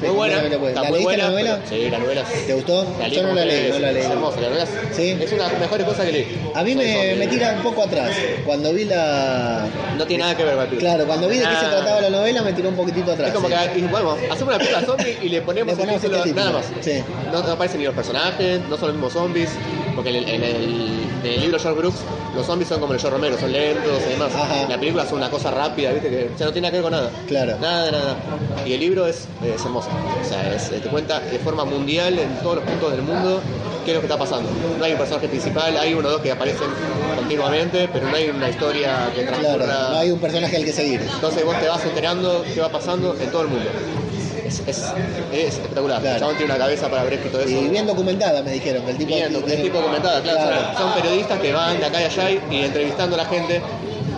Sí, 0.00 0.06
Muy 0.06 0.16
buena, 0.16 0.36
está 0.36 0.48
¿La 0.82 0.88
muy 0.88 0.98
leíste 0.98 1.02
buena. 1.02 1.24
la 1.24 1.30
novela? 1.30 1.60
pero- 1.68 1.82
sí, 1.82 1.90
la 1.90 1.98
novela. 1.98 2.24
¿Te 2.46 2.54
gustó? 2.54 2.96
La 2.98 3.08
Yo 3.08 3.22
no 3.22 3.32
la 3.34 3.44
leí, 3.44 3.70
no 3.70 3.78
la 3.78 3.92
leí. 3.92 4.02
Es 4.02 4.10
hermosa, 4.10 4.40
la 4.40 4.48
novela. 4.48 4.66
Sí. 4.92 5.10
Es 5.20 5.32
una 5.32 5.44
de 5.44 5.50
las 5.52 5.60
mejores 5.60 5.86
cosas 5.86 6.06
que 6.06 6.12
leí. 6.12 6.40
A 6.54 6.62
mí 6.62 6.74
me, 6.74 7.14
me 7.16 7.26
tira 7.26 7.52
un 7.56 7.62
poco 7.62 7.82
atrás. 7.84 8.10
Cuando 8.46 8.72
vi 8.72 8.84
la. 8.86 9.66
No 9.98 10.06
tiene 10.06 10.22
nada 10.22 10.36
que 10.36 10.44
ver. 10.44 10.68
Claro, 10.78 11.06
cuando 11.06 11.28
vi 11.28 11.36
de 11.38 11.44
qué 11.44 11.54
se 11.54 11.66
trataba 11.66 12.00
la 12.00 12.10
novela 12.10 12.42
me 12.42 12.52
tiró 12.54 12.68
un 12.70 12.76
poquitito 12.76 13.12
atrás. 13.12 13.28
Es 13.28 13.34
como 13.34 13.48
sí. 13.48 13.54
que, 13.74 13.80
bueno, 13.88 14.12
hacemos 14.30 14.54
una 14.54 14.58
película 14.58 14.80
zombie 14.86 15.18
y 15.22 15.28
le 15.28 15.42
ponemos, 15.42 15.72
Le 15.74 15.80
ponemos 15.80 16.04
el 16.04 16.10
este 16.14 16.22
título. 16.24 16.44
nada 16.44 16.56
más. 16.58 16.66
Sí. 16.80 17.02
No, 17.32 17.42
no 17.42 17.52
aparecen 17.52 17.80
ni 17.80 17.86
los 17.86 17.94
personajes, 17.94 18.60
no 18.68 18.76
son 18.76 18.88
los 18.88 18.94
mismos 18.96 19.12
zombies, 19.12 19.50
porque 19.94 20.10
en 20.10 20.16
el, 20.16 20.28
en 20.28 20.42
el- 20.44 21.00
en 21.24 21.30
el 21.32 21.40
libro 21.42 21.58
George 21.58 21.78
Brooks 21.78 21.98
los 22.34 22.46
zombies 22.46 22.68
son 22.68 22.80
como 22.80 22.92
el 22.94 23.00
George 23.00 23.16
Romero, 23.16 23.38
son 23.38 23.52
lentos 23.52 24.02
y 24.06 24.10
demás. 24.10 24.32
Ajá. 24.34 24.66
La 24.68 24.78
película 24.78 25.04
es 25.04 25.12
una 25.12 25.30
cosa 25.30 25.50
rápida, 25.50 25.92
viste, 25.92 26.08
que 26.08 26.30
ya 26.38 26.46
no 26.46 26.52
tiene 26.52 26.68
nada 26.68 26.70
que 26.70 26.76
ver 26.78 26.82
con 26.82 26.92
nada. 26.92 27.10
Claro. 27.26 27.56
Nada, 27.60 27.90
nada. 27.90 28.16
Y 28.66 28.72
el 28.72 28.80
libro 28.80 29.06
es, 29.06 29.26
es 29.44 29.64
hermoso. 29.64 29.88
O 30.24 30.28
sea, 30.28 30.54
es- 30.54 30.70
te 30.70 30.88
cuenta 30.88 31.20
de 31.20 31.38
forma 31.38 31.64
mundial 31.64 32.18
en 32.18 32.34
todos 32.42 32.56
los 32.56 32.64
puntos 32.64 32.92
del 32.92 33.02
mundo 33.02 33.40
qué 33.84 33.92
es 33.92 33.94
lo 33.94 34.00
que 34.00 34.06
está 34.06 34.18
pasando. 34.18 34.48
No 34.78 34.84
hay 34.84 34.92
un 34.92 34.98
personaje 34.98 35.28
principal, 35.28 35.76
hay 35.76 35.94
uno 35.94 36.08
o 36.08 36.12
dos 36.12 36.20
que 36.20 36.30
aparecen 36.30 36.68
continuamente, 37.16 37.88
pero 37.92 38.08
no 38.08 38.16
hay 38.16 38.28
una 38.28 38.48
historia 38.48 39.10
que 39.14 39.22
transcurra. 39.24 39.64
Claro, 39.64 39.90
no 39.92 39.98
hay 39.98 40.10
un 40.10 40.18
personaje 40.20 40.56
al 40.56 40.64
que 40.64 40.72
seguir. 40.72 41.00
Entonces 41.00 41.44
vos 41.44 41.58
te 41.60 41.68
vas 41.68 41.84
enterando 41.84 42.44
qué 42.54 42.60
va 42.60 42.68
pasando 42.68 43.16
en 43.20 43.30
todo 43.30 43.42
el 43.42 43.48
mundo. 43.48 43.68
Es, 44.50 44.60
es, 44.66 44.84
es 45.32 45.54
espectacular. 45.54 46.00
Claro. 46.00 46.14
El 46.16 46.20
chabón 46.20 46.36
tiene 46.36 46.52
una 46.52 46.58
cabeza 46.64 46.88
para 46.88 47.02
haber 47.02 47.14
escrito 47.14 47.40
eso. 47.40 47.48
Y 47.50 47.68
bien 47.68 47.86
documentada 47.86 48.42
me 48.42 48.50
dijeron 48.52 48.84
que 48.84 48.90
el 48.90 48.96
tipo. 48.98 49.14
Bien, 49.14 49.28
tiene- 49.32 49.54
el 49.54 49.62
tipo 49.62 49.78
documentada, 49.78 50.20
claro. 50.22 50.40
Claro. 50.50 50.78
Son 50.78 50.92
periodistas 50.94 51.38
que 51.40 51.52
van 51.52 51.78
de 51.78 51.86
acá 51.86 52.00
y 52.00 52.04
allá 52.04 52.30
y, 52.30 52.40
y 52.50 52.64
entrevistando 52.64 53.14
a 53.14 53.18
la 53.18 53.26
gente. 53.26 53.62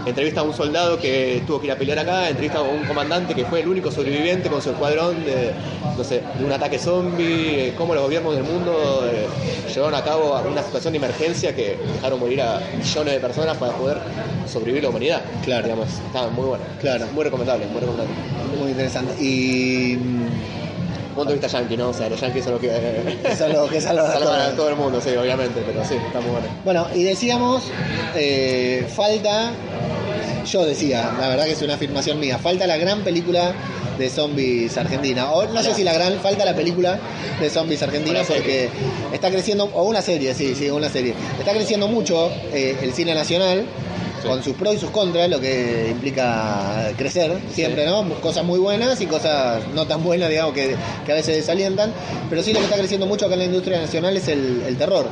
Entrevista 0.05 0.41
a 0.41 0.43
un 0.43 0.53
soldado 0.53 0.99
que 0.99 1.43
tuvo 1.47 1.61
que 1.61 1.67
ir 1.67 1.73
a 1.73 1.77
pelear 1.77 1.99
acá, 1.99 2.29
entrevista 2.29 2.59
a 2.59 2.63
un 2.63 2.85
comandante 2.85 3.35
que 3.35 3.45
fue 3.45 3.61
el 3.61 3.69
único 3.69 3.91
sobreviviente 3.91 4.49
con 4.49 4.61
su 4.61 4.71
escuadrón 4.71 5.25
de, 5.25 5.53
no 5.97 6.03
sé, 6.03 6.23
de 6.39 6.45
un 6.45 6.53
ataque 6.53 6.79
zombie, 6.79 7.69
eh, 7.69 7.75
cómo 7.77 7.95
los 7.95 8.03
gobiernos 8.05 8.35
del 8.35 8.45
mundo 8.45 9.05
eh, 9.05 9.27
llevaron 9.73 9.95
a 9.95 10.03
cabo 10.03 10.41
una 10.51 10.63
situación 10.63 10.93
de 10.93 10.99
emergencia 10.99 11.55
que 11.55 11.79
dejaron 11.95 12.19
morir 12.19 12.43
a 12.43 12.61
millones 12.77 13.15
de 13.15 13.21
personas 13.21 13.57
para 13.57 13.73
poder 13.73 13.99
sobrevivir 14.47 14.83
la 14.83 14.89
humanidad. 14.91 15.23
Claro. 15.45 15.65
Digamos, 15.65 15.89
está 15.89 16.29
muy 16.29 16.47
bueno. 16.47 16.65
Claro. 16.81 17.07
Muy 17.13 17.25
recomendable, 17.25 17.67
muy 17.67 17.81
recomendable. 17.81 18.15
Muy 18.59 18.71
interesante. 18.71 19.15
Y. 19.23 19.99
Punto 21.15 21.33
de 21.33 21.39
vista 21.39 21.49
yankee, 21.49 21.77
¿no? 21.77 21.91
O 21.91 21.93
sea, 21.93 22.09
los 22.09 22.21
yankees 22.21 22.45
son 22.45 22.55
los 22.55 22.61
que 22.61 22.69
eh, 22.71 23.19
que 23.23 23.29
a 23.29 23.37
salvan 23.81 24.41
a 24.41 24.57
todo 24.57 24.69
el 24.69 24.77
mundo, 24.77 25.01
sí, 25.01 25.11
obviamente, 25.11 25.63
pero 25.67 25.85
sí, 25.85 25.95
está 25.95 26.21
muy 26.21 26.31
bueno. 26.31 26.47
Bueno, 26.65 26.87
y 26.95 27.05
decíamos, 27.05 27.65
eh, 28.15 28.87
falta, 28.95 29.53
yo 30.51 30.65
decía, 30.65 31.13
la 31.19 31.29
verdad 31.29 31.45
que 31.45 31.53
es 31.53 31.63
una 31.63 31.75
afirmación 31.75 32.19
mía, 32.19 32.39
falta 32.39 32.67
la 32.67 32.77
gran 32.77 33.03
película 33.03 33.55
de 33.99 34.11
zombies 34.11 34.77
argentina. 34.77 35.31
O 35.33 35.47
no 35.47 35.63
sé 35.63 35.75
si 35.75 35.85
la 35.85 35.93
gran, 35.93 36.19
falta 36.21 36.45
la 36.45 36.55
película 36.55 36.99
de 37.41 37.51
zombies 37.51 37.83
argentina 37.83 38.21
porque 38.27 38.69
está 39.13 39.31
creciendo, 39.31 39.65
o 39.73 39.85
una 39.85 40.03
serie, 40.03 40.35
sí, 40.35 40.55
sí, 40.55 40.71
una 40.71 40.89
serie. 40.89 41.15
Está 41.39 41.53
creciendo 41.53 41.89
mucho 41.89 42.31
eh, 42.53 42.77
el 42.83 42.93
cine 42.93 43.15
nacional. 43.15 43.65
Sí. 44.23 44.29
Con 44.29 44.43
sus 44.43 44.55
pros 44.55 44.75
y 44.75 44.79
sus 44.79 44.91
contras, 44.91 45.29
lo 45.29 45.41
que 45.41 45.89
implica 45.91 46.93
crecer 46.97 47.39
siempre, 47.53 47.85
Sí. 47.85 47.91
¿no? 47.91 48.09
Cosas 48.21 48.45
muy 48.45 48.59
buenas 48.59 49.01
y 49.01 49.07
cosas 49.07 49.63
no 49.75 49.87
tan 49.87 50.03
buenas, 50.03 50.29
digamos, 50.31 50.55
que, 50.55 50.75
que 51.05 51.13
a 51.13 51.15
veces 51.15 51.37
desalientan. 51.37 51.93
Pero 52.31 52.43
sí 52.43 52.53
lo 52.53 52.61
que 52.61 52.67
está 52.67 52.77
creciendo 52.77 53.07
mucho 53.07 53.27
acá 53.27 53.35
en 53.35 53.41
la 53.41 53.47
industria 53.47 53.81
nacional 53.81 54.17
es 54.17 54.29
el, 54.29 54.63
el 54.67 54.77
terror. 54.77 55.07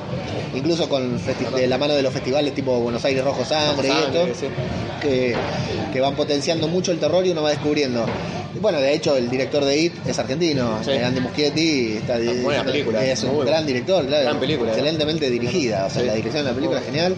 Incluso 0.54 0.88
con 0.88 1.18
de 1.54 1.66
la 1.66 1.78
mano 1.78 1.94
de 1.94 2.02
los 2.02 2.12
festivales 2.12 2.54
tipo 2.54 2.78
Buenos 2.80 3.04
Aires 3.04 3.24
Rojo 3.24 3.44
Sangre, 3.44 3.88
Rojo 3.88 4.00
y 4.26 4.30
esto, 4.30 4.40
sí. 4.40 4.46
que, 5.00 5.34
que 5.92 6.00
van 6.00 6.14
potenciando 6.14 6.66
mucho 6.68 6.92
el 6.92 6.98
terror 6.98 7.26
y 7.26 7.30
uno 7.30 7.42
va 7.42 7.50
descubriendo. 7.50 8.04
Bueno, 8.60 8.80
de 8.80 8.92
hecho, 8.92 9.16
el 9.16 9.30
director 9.30 9.64
de 9.64 9.78
IT 9.78 9.94
es 10.06 10.18
argentino, 10.18 10.80
Sí. 10.84 10.90
eh, 10.90 11.04
Andy 11.04 11.20
Muschietti, 11.20 11.98
está, 11.98 12.18
buena 12.42 12.64
película, 12.64 13.04
es 13.04 13.22
un 13.22 13.46
gran 13.46 13.64
director, 13.64 14.04
claro, 14.04 14.24
Gran 14.24 14.40
película, 14.40 14.70
excelentemente 14.72 15.30
dirigida, 15.30 15.86
o 15.86 15.90
sea, 15.90 16.00
Sí. 16.02 16.06
la 16.08 16.14
dirección 16.14 16.42
de 16.44 16.50
la 16.50 16.54
película 16.56 16.80
es 16.80 16.86
genial. 16.86 17.14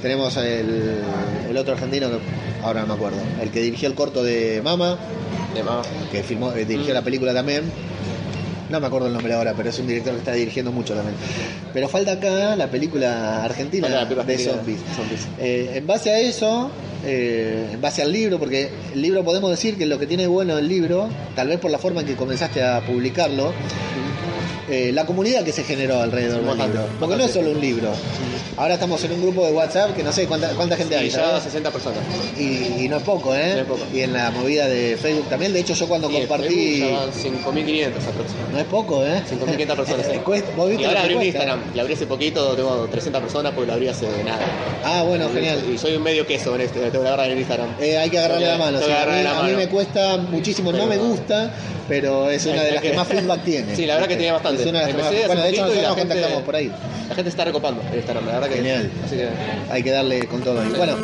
Tenemos 0.00 0.36
el, 0.36 1.00
el 1.48 1.56
otro 1.56 1.74
argentino 1.74 2.08
que 2.10 2.18
ahora 2.62 2.80
no 2.82 2.86
me 2.88 2.94
acuerdo, 2.94 3.18
el 3.42 3.50
que 3.50 3.60
dirigió 3.60 3.88
el 3.88 3.94
corto 3.94 4.22
de 4.22 4.60
Mama, 4.62 4.98
De 5.54 5.62
más. 5.62 5.86
que 6.10 6.22
filmó, 6.22 6.52
eh, 6.52 6.64
dirigió 6.64 6.92
Mm. 6.92 6.96
la 6.96 7.02
película 7.02 7.34
también. 7.34 7.64
No 8.68 8.80
me 8.80 8.88
acuerdo 8.88 9.06
el 9.06 9.12
nombre 9.12 9.32
ahora, 9.32 9.54
pero 9.56 9.70
es 9.70 9.78
un 9.78 9.86
director 9.86 10.12
que 10.12 10.18
está 10.18 10.32
dirigiendo 10.32 10.72
mucho 10.72 10.92
también. 10.94 11.14
Pero 11.72 11.88
falta 11.88 12.12
acá 12.12 12.56
la 12.56 12.68
película 12.68 13.44
argentina 13.44 13.86
Falta 13.86 14.00
la 14.02 14.08
película 14.08 14.24
de 14.26 14.38
zombies. 14.38 14.80
zombies. 14.96 15.20
Eh, 15.38 15.70
en 15.76 15.86
base 15.86 16.10
a 16.10 16.18
eso, 16.18 16.68
eh, 17.04 17.70
en 17.74 17.80
base 17.80 18.02
al 18.02 18.10
libro, 18.10 18.40
porque 18.40 18.68
el 18.92 19.00
libro 19.00 19.22
podemos 19.22 19.50
decir 19.50 19.76
que 19.78 19.86
lo 19.86 20.00
que 20.00 20.08
tiene 20.08 20.26
bueno 20.26 20.58
el 20.58 20.66
libro, 20.66 21.08
tal 21.36 21.46
vez 21.46 21.60
por 21.60 21.70
la 21.70 21.78
forma 21.78 22.00
en 22.00 22.08
que 22.08 22.16
comenzaste 22.16 22.60
a 22.60 22.80
publicarlo, 22.84 23.52
eh, 24.68 24.90
la 24.92 25.06
comunidad 25.06 25.44
que 25.44 25.52
se 25.52 25.64
generó 25.64 26.00
alrededor 26.00 26.42
del 26.44 26.58
libro. 26.58 26.86
Porque 26.98 27.16
no 27.16 27.24
es 27.24 27.32
solo 27.32 27.50
un 27.50 27.60
libro. 27.60 27.90
Ahora 28.56 28.74
estamos 28.74 29.02
en 29.04 29.12
un 29.12 29.22
grupo 29.22 29.44
de 29.46 29.52
WhatsApp 29.52 29.94
que 29.94 30.02
no 30.02 30.12
sé 30.12 30.26
cuánta, 30.26 30.48
cuánta 30.50 30.76
gente 30.76 30.96
hay. 30.96 31.06
Y 31.08 31.10
ya 31.10 31.20
¿sabes? 31.26 31.42
60 31.44 31.70
personas. 31.70 31.98
Y, 32.38 32.84
y 32.84 32.88
no 32.88 32.96
es 32.96 33.02
poco, 33.02 33.34
¿eh? 33.34 33.52
No 33.54 33.60
es 33.60 33.66
poco. 33.66 33.80
Y 33.92 34.00
en 34.00 34.12
la 34.14 34.30
movida 34.30 34.66
de 34.66 34.96
Facebook 34.96 35.28
también. 35.28 35.52
De 35.52 35.60
hecho, 35.60 35.74
yo 35.74 35.86
cuando 35.86 36.08
en 36.08 36.20
compartí. 36.26 36.80
Facebook 36.80 36.90
ya 36.90 36.98
van 36.98 37.54
5.500 37.54 37.86
aproximadamente. 38.08 38.52
No 38.52 38.58
es 38.58 38.64
poco, 38.64 39.04
¿eh? 39.04 39.22
5.500 39.30 39.76
personas. 39.76 40.06
sí. 40.12 40.18
Cuesta- 40.24 40.50
vos 40.56 40.68
viste 40.68 40.82
y 40.82 40.86
ahora 40.86 41.00
lo 41.00 41.04
abrí 41.04 41.14
un 41.14 41.20
cuesta. 41.20 41.38
Instagram. 41.38 41.60
La 41.74 41.82
abrí 41.82 41.94
hace 41.94 42.06
poquito, 42.06 42.54
tengo 42.56 42.88
300 42.90 43.22
personas 43.22 43.52
porque 43.52 43.66
la 43.68 43.74
abrí 43.74 43.88
hace 43.88 44.06
nada. 44.24 44.40
Ah, 44.84 45.02
bueno, 45.06 45.28
genial. 45.32 45.62
Y 45.72 45.76
soy 45.78 45.94
un 45.96 46.02
medio 46.02 46.26
queso 46.26 46.54
en 46.54 46.62
este, 46.62 46.80
tengo 46.90 47.02
que 47.02 47.08
agarrar 47.08 47.30
en 47.30 47.38
Instagram. 47.38 47.68
Eh, 47.78 47.98
hay 47.98 48.08
que 48.10 48.18
agarrarle 48.18 48.46
la 48.46 48.58
mano. 48.58 48.78
sí. 48.78 48.84
a, 48.90 49.04
mí, 49.06 49.22
la 49.22 49.30
a 49.32 49.42
mí 49.42 49.48
mano. 49.52 49.56
me 49.58 49.68
cuesta 49.68 50.16
muchísimo, 50.16 50.72
no 50.72 50.86
me 50.86 50.96
gusta, 50.96 51.50
pero 51.88 52.30
es 52.30 52.44
una 52.46 52.54
Hay- 52.62 52.66
de 52.66 52.72
las 52.72 52.82
hay 52.82 52.82
que 52.82 52.90
que- 52.92 52.96
más 52.96 53.08
feedback 53.08 53.42
tiene. 53.44 53.76
Sí, 53.76 53.84
la 53.86 53.94
verdad 53.94 54.08
que 54.08 54.16
tiene 54.16 54.32
bastante. 54.32 54.55
Una 54.64 54.88
Empecé 54.88 55.08
hace 55.18 55.26
Bueno, 55.26 55.42
de 55.42 55.48
hecho 55.50 55.56
y 55.72 55.76
la 55.76 55.88
nos 55.88 55.96
gente- 55.96 56.14
contactamos 56.14 56.42
por 56.44 56.56
ahí. 56.56 56.72
La 57.08 57.14
gente 57.14 57.30
está 57.30 57.44
recopando 57.44 57.82
en 57.90 57.94
Instagram, 57.98 58.26
la 58.26 58.32
verdad 58.32 58.48
que. 58.48 58.56
Genial. 58.56 58.90
Así 59.04 59.16
que. 59.16 59.28
Hay 59.70 59.82
que 59.82 59.90
darle 59.92 60.26
con 60.26 60.40
todo 60.42 60.60
ahí. 60.60 60.72
Bueno, 60.76 60.96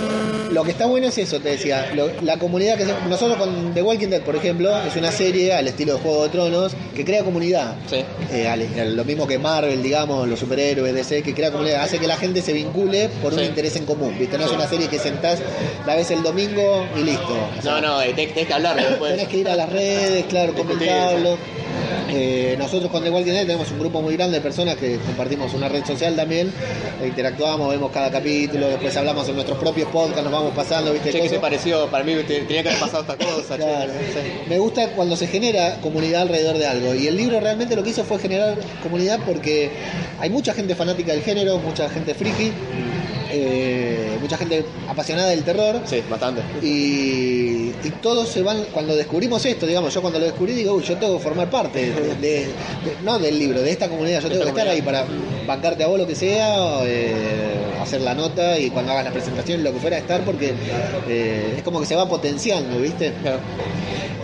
lo 0.51 0.65
que 0.65 0.71
está 0.73 0.87
bueno 0.87 1.07
es 1.09 1.19
eso, 1.19 1.39
te 1.41 1.51
decía. 1.51 1.93
lo- 1.95 2.11
la 2.23 2.39
comunidad 2.39 2.77
que. 2.77 2.85
se- 2.87 2.95
nosotros 3.09 3.39
con 3.39 3.73
The 3.75 3.83
Walking 3.83 4.09
Dead, 4.09 4.23
por 4.23 4.35
ejemplo, 4.37 4.77
es 4.83 4.97
una 4.97 5.13
serie 5.13 5.53
al 5.55 5.69
estilo 5.69 5.95
de 5.95 6.01
Juego 6.01 6.25
de 6.25 6.29
Tronos 6.31 6.73
que 6.95 7.05
crea 7.05 7.23
comunidad. 7.23 7.77
Sí. 7.89 8.05
Eh, 8.33 8.49
al- 8.49 8.97
lo 8.97 9.05
mismo 9.05 9.27
que 9.27 9.39
Marvel, 9.39 9.83
digamos, 9.83 10.27
los 10.29 10.39
superhéroes, 10.41 10.93
DC, 10.95 11.23
que 11.23 11.35
crea 11.35 11.51
comunidad, 11.53 11.83
hace 11.83 11.99
que 11.99 12.07
la 12.09 12.17
gente 12.17 12.43
se 12.43 12.53
vincule 12.53 13.09
por 13.23 13.33
un 13.33 13.39
Sí. 13.39 13.45
interés 13.47 13.77
en 13.77 13.85
común, 13.87 14.17
¿viste? 14.19 14.37
No 14.39 14.45
es 14.47 14.51
una 14.53 14.67
serie 14.69 14.89
que 14.89 14.99
sentás, 14.99 15.39
la 15.87 15.95
ves 15.95 16.11
el 16.11 16.23
domingo 16.23 16.85
y 16.99 17.03
listo. 17.05 17.37
O 17.59 17.63
sea, 17.63 17.73
No, 17.73 17.81
no, 17.81 18.03
eh, 18.03 18.13
tenés, 18.15 18.35
tenés 18.35 18.49
que 18.49 18.55
hablarlo 18.55 18.83
después. 18.89 19.13
Tenés 19.13 19.29
que 19.29 19.37
ir 19.39 19.49
a 19.49 19.55
las 19.57 19.69
redes, 19.71 20.25
claro, 20.27 20.53
comentarlo. 20.55 21.39
Eh, 22.11 22.57
nosotros 22.59 22.91
con 22.91 23.03
The 23.03 23.11
Walking 23.11 23.33
Dead 23.33 23.47
tenemos 23.47 23.71
un 23.71 23.79
grupo 23.79 24.03
muy 24.03 24.17
grande 24.17 24.37
de 24.39 24.43
personas 24.43 24.77
que 24.77 24.97
compartimos 24.99 25.55
una 25.55 25.69
red 25.69 25.85
social 25.85 26.15
también, 26.15 26.53
e 27.03 27.07
interactuamos, 27.07 27.71
vemos 27.71 27.91
cada 27.91 28.11
capítulo, 28.11 28.69
después 28.69 28.95
hablamos 28.97 29.29
en 29.29 29.35
nuestros 29.35 29.59
propios 29.59 29.89
podcasts, 29.89 30.23
nos 30.23 30.33
vamos 30.33 30.53
pasando, 30.55 30.93
¿viste? 30.93 31.11
Che, 31.13 31.21
¿qué 31.23 31.29
te 31.29 31.39
pareció? 31.39 31.87
Para 31.89 32.05
mí 32.05 32.15
te- 32.27 32.41
tenía 32.43 32.63
que 32.63 32.69
haber 32.71 32.81
pasado 32.81 33.03
esta 33.03 33.17
cosa. 33.17 33.57
che. 33.57 33.63
Claro. 33.63 33.93
Sí. 34.13 34.49
Me 34.49 34.59
gusta 34.59 34.89
cuando 34.89 35.17
se 35.17 35.27
genera 35.27 35.79
comunidad 35.81 36.23
alrededor 36.23 36.59
de 36.59 36.67
algo. 36.67 36.95
Y 36.95 37.07
el 37.07 37.17
libro 37.17 37.41
realmente 37.41 37.77
lo 37.77 37.83
que 37.83 37.91
hizo 37.91 38.05
fue 38.05 38.19
generar 38.19 38.57
comunidad 38.83 39.21
porque 39.25 39.71
hay 40.21 40.29
mucha 40.31 40.53
gente 40.53 40.75
fanática 40.75 41.13
del 41.13 41.23
género, 41.23 41.59
mucha 41.59 41.89
gente 41.89 42.15
friki, 42.15 42.53
eh, 43.33 44.19
mucha 44.21 44.37
gente 44.37 44.65
apasionada 44.89 45.31
del 45.31 45.43
terror. 45.43 45.81
Sí, 45.87 46.03
bastante. 46.09 46.43
Y, 46.63 47.73
y 47.85 47.91
todos 48.01 48.29
se 48.29 48.43
van, 48.43 48.65
cuando 48.73 48.95
descubrimos 48.95 49.45
esto, 49.47 49.67
digamos, 49.67 49.93
yo 49.95 50.01
cuando 50.03 50.19
lo 50.19 50.27
descubrí 50.27 50.53
digo, 50.53 50.75
uy, 50.75 50.83
yo 50.85 50.97
tengo 50.99 51.17
que 51.17 51.23
formar 51.23 51.49
parte, 51.51 51.91
de, 51.93 52.15
de- 52.17 52.47
de- 52.47 52.47
no 53.03 53.19
del 53.19 53.39
libro, 53.39 53.61
de 53.63 53.71
esta 53.71 53.89
comunidad, 53.89 54.21
yo 54.21 54.29
tengo 54.29 54.43
que 54.45 54.49
esta 54.51 54.61
estar 54.61 54.75
ahí 54.75 54.83
para 54.83 55.05
bancarte 55.47 55.83
a 55.85 55.87
vos 55.87 55.99
lo 55.99 56.07
que 56.07 56.15
sea, 56.15 56.81
eh, 56.85 57.55
hacer 57.81 58.01
la 58.03 58.15
nota 58.15 58.59
y 58.59 58.71
cuando 58.71 58.93
hagas 58.93 59.05
la 59.05 59.11
presentación, 59.13 59.63
lo 59.65 59.73
que 59.73 59.81
fuera, 59.81 59.99
estar, 59.99 60.23
porque 60.25 60.55
eh, 61.09 61.55
es 61.57 61.63
como 61.63 61.81
que 61.81 61.87
se 61.87 61.97
va 61.97 62.09
potenciando, 62.09 62.79
¿viste? 62.79 63.13
Claro. 63.23 63.41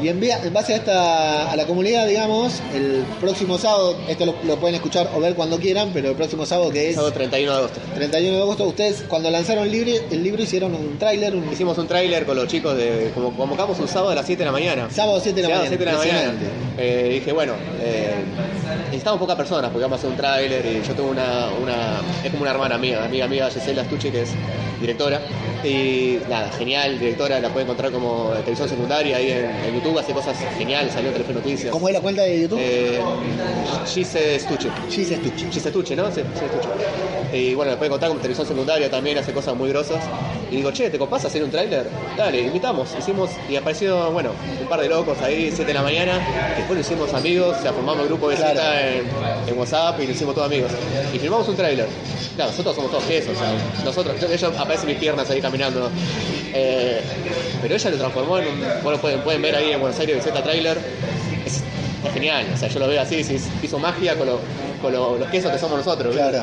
Y 0.02 0.08
en, 0.08 0.22
en 0.22 0.52
base 0.52 0.74
a 0.74 0.76
esta 0.76 1.50
a 1.50 1.56
la 1.56 1.66
comunidad, 1.66 2.06
digamos, 2.06 2.60
el 2.74 3.04
próximo 3.20 3.58
sábado, 3.58 3.96
esto 4.08 4.26
lo, 4.26 4.34
lo 4.44 4.56
pueden 4.58 4.76
escuchar 4.76 5.10
o 5.14 5.20
ver 5.20 5.34
cuando 5.34 5.58
quieran, 5.58 5.90
pero 5.92 6.10
el 6.10 6.16
próximo 6.16 6.46
sábado 6.46 6.70
que 6.70 6.90
es 6.90 6.94
Sábado 6.94 7.12
31 7.12 7.52
de 7.52 7.58
agosto. 7.58 7.80
31 7.94 8.36
de 8.36 8.42
agosto, 8.42 8.64
ustedes 8.64 9.04
cuando 9.08 9.30
lanzaron 9.30 9.64
el 9.64 9.72
libro, 9.72 9.92
el 10.10 10.22
libro 10.22 10.42
hicieron 10.42 10.74
un 10.74 10.98
tráiler, 10.98 11.34
un 11.34 11.48
Hicimos 11.58 11.76
un 11.78 11.88
tráiler 11.88 12.24
con 12.24 12.36
los 12.36 12.46
chicos 12.46 12.76
de. 12.76 13.10
Como 13.14 13.36
convocamos 13.36 13.78
un 13.80 13.88
sábado 13.88 14.10
a 14.10 14.14
las 14.14 14.26
7 14.26 14.38
de 14.38 14.44
la 14.44 14.52
mañana. 14.52 14.88
sábado 14.90 15.18
7 15.20 15.34
de 15.34 15.48
la 15.48 15.54
Sábado 15.54 15.70
mañana. 15.70 15.76
7 15.76 16.06
de 16.06 16.12
la 16.12 16.28
mañana. 16.28 16.52
Eh, 16.78 17.10
dije, 17.14 17.32
bueno, 17.32 17.54
eh, 17.80 18.14
necesitamos 18.86 19.18
pocas 19.18 19.34
personas 19.34 19.70
porque 19.70 19.82
vamos 19.82 19.96
a 19.96 19.98
hacer 19.98 20.10
un 20.10 20.16
tráiler 20.16 20.64
y 20.64 20.86
yo 20.86 20.94
tengo 20.94 21.10
una, 21.10 21.48
una. 21.60 22.00
Es 22.22 22.30
como 22.30 22.42
una 22.42 22.52
hermana 22.52 22.78
mía, 22.78 23.04
amiga 23.04 23.26
mía, 23.26 23.50
Gisela 23.50 23.84
Stucci, 23.84 24.10
que 24.10 24.22
es 24.22 24.30
directora. 24.80 25.20
Y 25.64 26.18
nada, 26.28 26.50
genial, 26.52 26.98
directora, 26.98 27.40
la 27.40 27.48
puede 27.50 27.64
encontrar 27.64 27.90
como 27.90 28.30
televisión 28.38 28.68
secundaria 28.68 29.16
ahí 29.16 29.30
en, 29.30 29.46
en 29.46 29.74
YouTube, 29.74 29.98
hace 29.98 30.12
cosas 30.12 30.36
geniales, 30.56 30.92
salió 30.92 31.10
Telefe 31.10 31.32
Noticias. 31.32 31.72
¿Cómo 31.72 31.88
es 31.88 31.94
la 31.94 32.00
cuenta 32.00 32.22
de 32.22 32.42
YouTube? 32.42 32.58
Eh, 32.60 33.00
Gise 33.86 34.38
Stucci. 34.38 34.68
Gis 34.88 35.10
Estucci. 35.10 35.46
Gise 35.50 35.96
¿no? 35.96 36.10
Sí, 36.12 36.22
Gise 36.34 36.48
Stucci. 36.48 36.68
Y 37.32 37.54
bueno, 37.54 37.70
después 37.72 37.90
contar 37.90 38.08
como 38.08 38.20
televisión 38.20 38.46
secundaria 38.46 38.90
también, 38.90 39.18
hace 39.18 39.32
cosas 39.32 39.54
muy 39.54 39.68
grosas. 39.68 40.02
Y 40.50 40.56
digo, 40.56 40.70
che, 40.70 40.88
¿te 40.88 40.98
copás 40.98 41.24
hacer 41.26 41.44
un 41.44 41.50
tráiler? 41.50 41.86
Dale, 42.16 42.40
invitamos. 42.40 42.88
Hicimos, 42.98 43.30
y 43.50 43.56
apareció, 43.56 44.10
bueno, 44.12 44.30
un 44.60 44.66
par 44.66 44.80
de 44.80 44.88
locos 44.88 45.18
ahí, 45.20 45.48
7 45.54 45.64
de 45.66 45.74
la 45.74 45.82
mañana. 45.82 46.18
Después 46.56 46.76
lo 46.76 46.80
hicimos 46.80 47.12
amigos, 47.12 47.56
o 47.58 47.62
sea, 47.62 47.72
formamos 47.74 48.00
el 48.02 48.08
grupo 48.08 48.30
de 48.30 48.36
Claro. 48.36 48.50
cita 48.52 48.88
en, 48.88 49.02
en 49.46 49.58
WhatsApp 49.58 50.00
y 50.00 50.06
lo 50.06 50.12
hicimos 50.12 50.34
todos 50.34 50.46
amigos. 50.46 50.70
Y 51.14 51.18
filmamos 51.18 51.46
un 51.48 51.56
tráiler. 51.56 51.86
Claro, 52.36 52.50
nosotros 52.50 52.74
somos 52.76 52.90
todos 52.90 53.04
quesos, 53.04 53.36
o 53.36 53.38
sea, 53.38 53.52
nosotros, 53.84 54.18
yo, 54.20 54.26
ellos 54.28 54.56
aparecen 54.56 54.86
mis 54.88 54.96
piernas 54.98 55.28
ahí 55.28 55.40
caminando. 55.42 55.90
Eh, 56.54 57.02
pero 57.60 57.74
ella 57.74 57.90
lo 57.90 57.96
transformó 57.98 58.38
en 58.38 58.48
un, 58.48 58.64
bueno, 58.82 58.98
pueden, 59.00 59.20
pueden 59.20 59.42
ver 59.42 59.54
ahí 59.56 59.72
en 59.72 59.80
Buenos 59.80 59.98
Aires 60.00 60.24
Z 60.24 60.42
Trailer. 60.42 60.78
Es, 61.44 61.62
es 62.06 62.12
genial, 62.14 62.46
o 62.54 62.56
sea, 62.56 62.68
yo 62.68 62.78
lo 62.78 62.88
veo 62.88 63.02
así, 63.02 63.22
sí, 63.22 63.36
hizo 63.62 63.78
magia 63.78 64.16
con, 64.16 64.28
lo- 64.28 64.40
con 64.80 64.92
lo- 64.92 65.18
los 65.18 65.28
quesos 65.28 65.50
que 65.52 65.58
somos 65.58 65.78
nosotros. 65.78 66.14
Claro. 66.14 66.42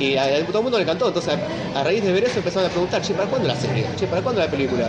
Y 0.00 0.16
a, 0.16 0.24
a 0.24 0.44
todo 0.46 0.58
el 0.58 0.62
mundo 0.64 0.78
le 0.78 0.82
encantó, 0.84 1.08
entonces 1.08 1.34
a, 1.74 1.80
a 1.80 1.84
raíz 1.84 2.02
de 2.02 2.12
ver 2.12 2.24
eso 2.24 2.38
empezaron 2.38 2.66
a 2.68 2.70
preguntar, 2.70 3.00
che, 3.02 3.14
¿para 3.14 3.28
cuándo 3.28 3.48
la 3.48 3.56
serie? 3.56 3.86
Che, 3.96 4.06
¿para 4.06 4.22
cuándo 4.22 4.40
la 4.40 4.50
película? 4.50 4.88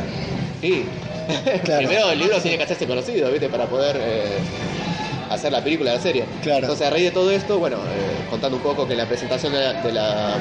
Y 0.62 0.84
Claro. 1.64 1.86
primero 1.88 2.12
el 2.12 2.20
libro 2.20 2.40
tiene 2.42 2.58
que 2.58 2.64
hacerse 2.64 2.88
conocido, 2.88 3.30
¿viste? 3.32 3.50
Para 3.50 3.66
poder 3.66 3.98
eh, 4.00 4.38
hacer 5.30 5.52
la 5.52 5.62
película, 5.64 5.94
la 5.94 6.00
serie. 6.00 6.24
Claro. 6.42 6.60
Entonces 6.62 6.88
a 6.88 6.90
raíz 6.90 7.06
de 7.06 7.12
todo 7.12 7.32
esto, 7.32 7.60
bueno, 7.60 7.78
eh, 7.78 8.26
contando 8.30 8.56
un 8.58 8.64
poco 8.64 8.86
que 8.88 8.94
en 8.94 9.00
la 9.00 9.06
presentación 9.06 9.52
de 9.54 9.60
la, 9.60 9.74
de 9.74 9.92
la, 9.92 10.38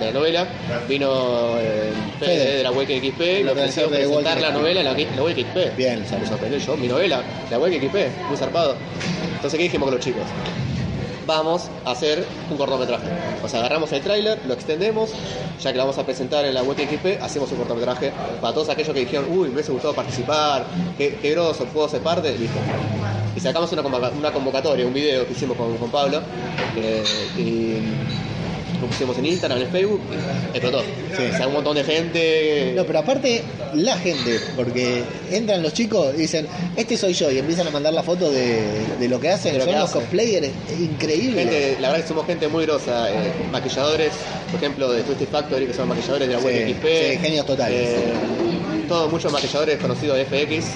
de 0.00 0.12
novela 0.12 0.46
vino 0.88 1.58
eh, 1.58 1.92
Fede 2.18 2.56
de 2.56 2.62
la 2.62 2.70
Web 2.72 2.86
XP 2.88 3.20
y 3.40 3.44
me 3.44 3.50
ofreció 3.52 3.88
de 3.88 3.98
presentar 3.98 4.40
la 4.40 4.50
novela 4.50 4.80
en 4.80 4.86
la, 4.86 4.92
la 4.94 5.22
Web 5.22 5.36
XP. 5.36 5.76
Bien. 5.76 6.02
O 6.02 6.08
sea, 6.08 6.18
me 6.18 6.26
sorprendió 6.26 6.58
yo, 6.58 6.76
mi 6.78 6.88
novela, 6.88 7.22
la 7.50 7.58
Web 7.58 7.74
XP, 7.74 8.28
muy 8.28 8.36
zarpado. 8.38 8.76
Entonces, 9.34 9.58
¿qué 9.58 9.64
dijimos 9.64 9.86
con 9.88 9.94
los 9.96 10.04
chicos? 10.04 10.22
Vamos 11.30 11.68
a 11.84 11.92
hacer 11.92 12.26
un 12.50 12.56
cortometraje. 12.56 13.06
O 13.42 13.48
sea, 13.48 13.60
agarramos 13.60 13.92
el 13.92 14.02
tráiler, 14.02 14.38
lo 14.46 14.54
extendemos, 14.54 15.10
ya 15.60 15.72
que 15.72 15.78
lo 15.78 15.84
vamos 15.84 15.98
a 15.98 16.04
presentar 16.04 16.44
en 16.44 16.54
la 16.54 16.62
web 16.62 16.76
XP, 16.76 17.22
hacemos 17.22 17.50
un 17.52 17.58
cortometraje 17.58 18.12
para 18.40 18.52
todos 18.52 18.68
aquellos 18.68 18.92
que 18.92 19.00
dijeron, 19.00 19.26
uy, 19.30 19.48
me 19.48 19.54
hubiese 19.54 19.72
gustado 19.72 19.94
participar, 19.94 20.64
qué, 20.98 21.18
qué 21.22 21.30
groso, 21.30 21.64
puedo 21.66 21.88
ser 21.88 22.00
parte, 22.00 22.36
listo. 22.36 22.58
Y 23.36 23.40
sacamos 23.40 23.72
una 23.72 24.32
convocatoria, 24.32 24.84
un 24.86 24.92
video 24.92 25.26
que 25.26 25.32
hicimos 25.32 25.56
con, 25.56 25.76
con 25.76 25.90
Pablo, 25.90 26.20
eh, 26.76 27.04
y 27.38 28.19
lo 28.80 28.86
pusimos 28.86 29.16
en 29.18 29.26
Instagram, 29.26 29.60
en 29.60 29.68
Facebook, 29.68 30.00
explotó. 30.52 30.80
Sí. 30.80 31.22
O 31.32 31.36
sea, 31.36 31.46
un 31.48 31.52
montón 31.54 31.76
de 31.76 31.84
gente. 31.84 32.72
No, 32.76 32.84
pero 32.84 33.00
aparte, 33.00 33.42
la 33.74 33.96
gente, 33.98 34.38
porque 34.56 35.02
entran 35.30 35.62
los 35.62 35.72
chicos 35.72 36.14
y 36.16 36.22
dicen, 36.22 36.46
este 36.76 36.96
soy 36.96 37.12
yo, 37.12 37.30
y 37.30 37.38
empiezan 37.38 37.66
a 37.66 37.70
mandar 37.70 37.92
la 37.92 38.02
foto 38.02 38.30
de, 38.30 38.62
de 38.98 39.08
lo 39.08 39.20
que 39.20 39.28
hacen. 39.30 39.52
De 39.52 39.58
lo 39.58 39.64
Son 39.64 39.74
que 39.74 39.80
los 39.80 39.88
hacen. 39.90 40.00
cosplayers 40.02 40.48
increíbles. 40.80 41.44
Gente, 41.48 41.76
la 41.80 41.88
verdad 41.88 42.02
que 42.02 42.08
somos 42.08 42.26
gente 42.26 42.48
muy 42.48 42.64
grosa, 42.64 43.10
eh, 43.10 43.32
maquilladores, 43.52 44.12
por 44.50 44.56
ejemplo, 44.60 44.90
de 44.92 45.02
Twisted 45.02 45.28
Factory, 45.28 45.66
que 45.66 45.74
son 45.74 45.88
maquilladores 45.88 46.28
de 46.28 46.34
la 46.34 46.40
Sí, 46.40 46.46
web 46.46 46.74
XP. 46.74 46.86
sí, 47.12 47.18
genios 47.18 47.46
totales. 47.46 47.88
Eh, 47.88 48.12
todos 48.88 49.10
muchos 49.12 49.30
maquilladores 49.32 49.78
conocidos 49.78 50.16
de 50.16 50.24
FX. 50.24 50.66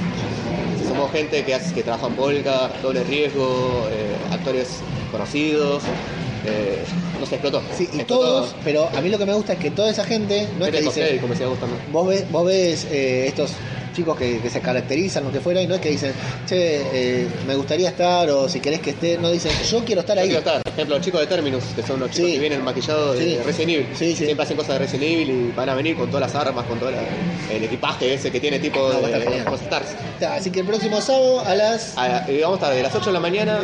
Somos 0.89 1.11
gente 1.11 1.43
que, 1.45 1.55
hace, 1.55 1.75
que 1.75 1.83
trabaja 1.83 2.07
en 2.07 2.15
Polka, 2.15 2.71
doble 2.83 3.03
riesgo, 3.05 3.89
eh, 3.91 4.15
actores 4.33 4.69
conocidos. 5.11 5.83
Eh, 6.47 6.79
nos 7.19 7.31
explotó. 7.33 7.63
Sí, 7.77 7.85
y 7.93 7.97
Explotó. 8.01 8.21
todos, 8.21 8.55
pero 8.65 8.89
a 8.95 9.01
mí 9.01 9.09
lo 9.09 9.19
que 9.19 9.27
me 9.27 9.35
gusta 9.35 9.55
es 9.55 9.59
que 9.59 9.71
toda 9.71 9.91
esa 9.91 10.05
gente 10.05 10.49
no 10.59 10.67
es 10.67 10.73
que 10.73 10.81
dice, 10.83 11.21
vos 11.93 12.09
ves, 12.09 12.31
vos 12.31 12.47
ves 12.47 12.87
eh, 12.91 13.27
estos 13.29 13.53
chicos 13.95 14.17
que, 14.19 14.41
que 14.41 14.51
se 14.51 14.61
caracterizan, 14.61 15.25
lo 15.25 15.33
que 15.33 15.41
fuera, 15.41 15.63
y 15.63 15.67
no 15.67 15.75
es 15.77 15.81
que 15.81 15.91
dicen, 15.91 16.13
che, 16.47 16.83
eh, 17.23 17.29
me 17.47 17.55
gustaría 17.55 17.89
estar, 17.89 18.29
o 18.31 18.49
si 18.49 18.61
querés 18.61 18.81
que 18.81 18.91
esté, 18.91 19.17
no 19.19 19.31
dicen, 19.31 19.53
yo 19.71 19.85
quiero 19.85 20.01
estar 20.03 20.17
Yo 20.17 20.23
ahí. 20.23 20.29
quiero 20.29 20.41
estar. 20.41 20.63
Por 20.63 20.73
ejemplo, 20.73 20.97
los 20.97 21.05
chicos 21.05 21.21
de 21.21 21.27
Terminus, 21.29 21.65
que 21.77 21.83
son 21.83 22.01
los 22.01 22.11
chicos 22.11 22.27
Sí. 22.29 22.33
que 22.35 22.41
vienen 22.41 22.65
maquillados 22.65 23.17
de 23.19 23.25
Sí. 23.25 23.39
Resident 23.45 23.71
Evil. 23.71 23.87
Sí. 23.97 24.17
Siempre 24.17 24.43
hacen 24.45 24.57
cosas 24.57 24.75
de 24.75 24.79
Resident 24.81 25.05
Evil 25.13 25.31
y 25.31 25.53
van 25.57 25.69
a 25.69 25.75
venir 25.75 25.97
con 25.97 26.09
todas 26.11 26.33
las 26.33 26.35
armas, 26.47 26.65
con 26.67 26.79
todo 26.79 26.91
la- 26.91 26.99
el 27.55 27.63
equipaje 27.65 28.13
ese 28.15 28.31
que 28.33 28.41
tiene 28.41 28.59
tipo 28.59 28.81
No, 28.81 29.01
de, 29.07 29.13
de 29.13 29.21
genial. 29.25 29.45
los 29.51 29.61
Stars. 29.63 29.95
Así 30.29 30.51
que 30.51 30.61
el 30.61 30.67
próximo 30.67 31.01
sábado 31.01 31.41
a 31.47 31.55
las... 31.55 31.97
A- 31.97 32.25
y 32.31 32.41
vamos 32.41 32.57
a 32.61 32.63
estar 32.65 32.75
de 32.77 32.83
las 32.83 32.95
8 32.95 33.07
de 33.07 33.13
la 33.13 33.21
mañana 33.21 33.61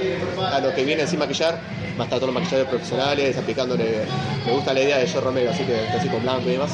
a 0.53 0.61
los 0.61 0.73
que 0.75 0.85
vienen 0.85 1.09
sin 1.09 1.19
maquillar, 1.19 1.55
va 1.99 2.03
a 2.03 2.05
estar 2.05 2.21
todos 2.21 2.33
los 2.33 2.35
maquilladores 2.35 2.69
profesionales 2.71 3.37
aplicándole. 3.37 3.85
Me 4.47 4.53
gusta 4.53 4.73
la 4.73 4.81
idea 4.81 4.99
de 4.99 5.09
Joe 5.09 5.21
Romero, 5.21 5.51
así 5.51 5.65
que 5.65 5.77
así 5.99 6.09
con 6.09 6.23
blanco 6.23 6.49
y 6.49 6.53
demás. 6.53 6.71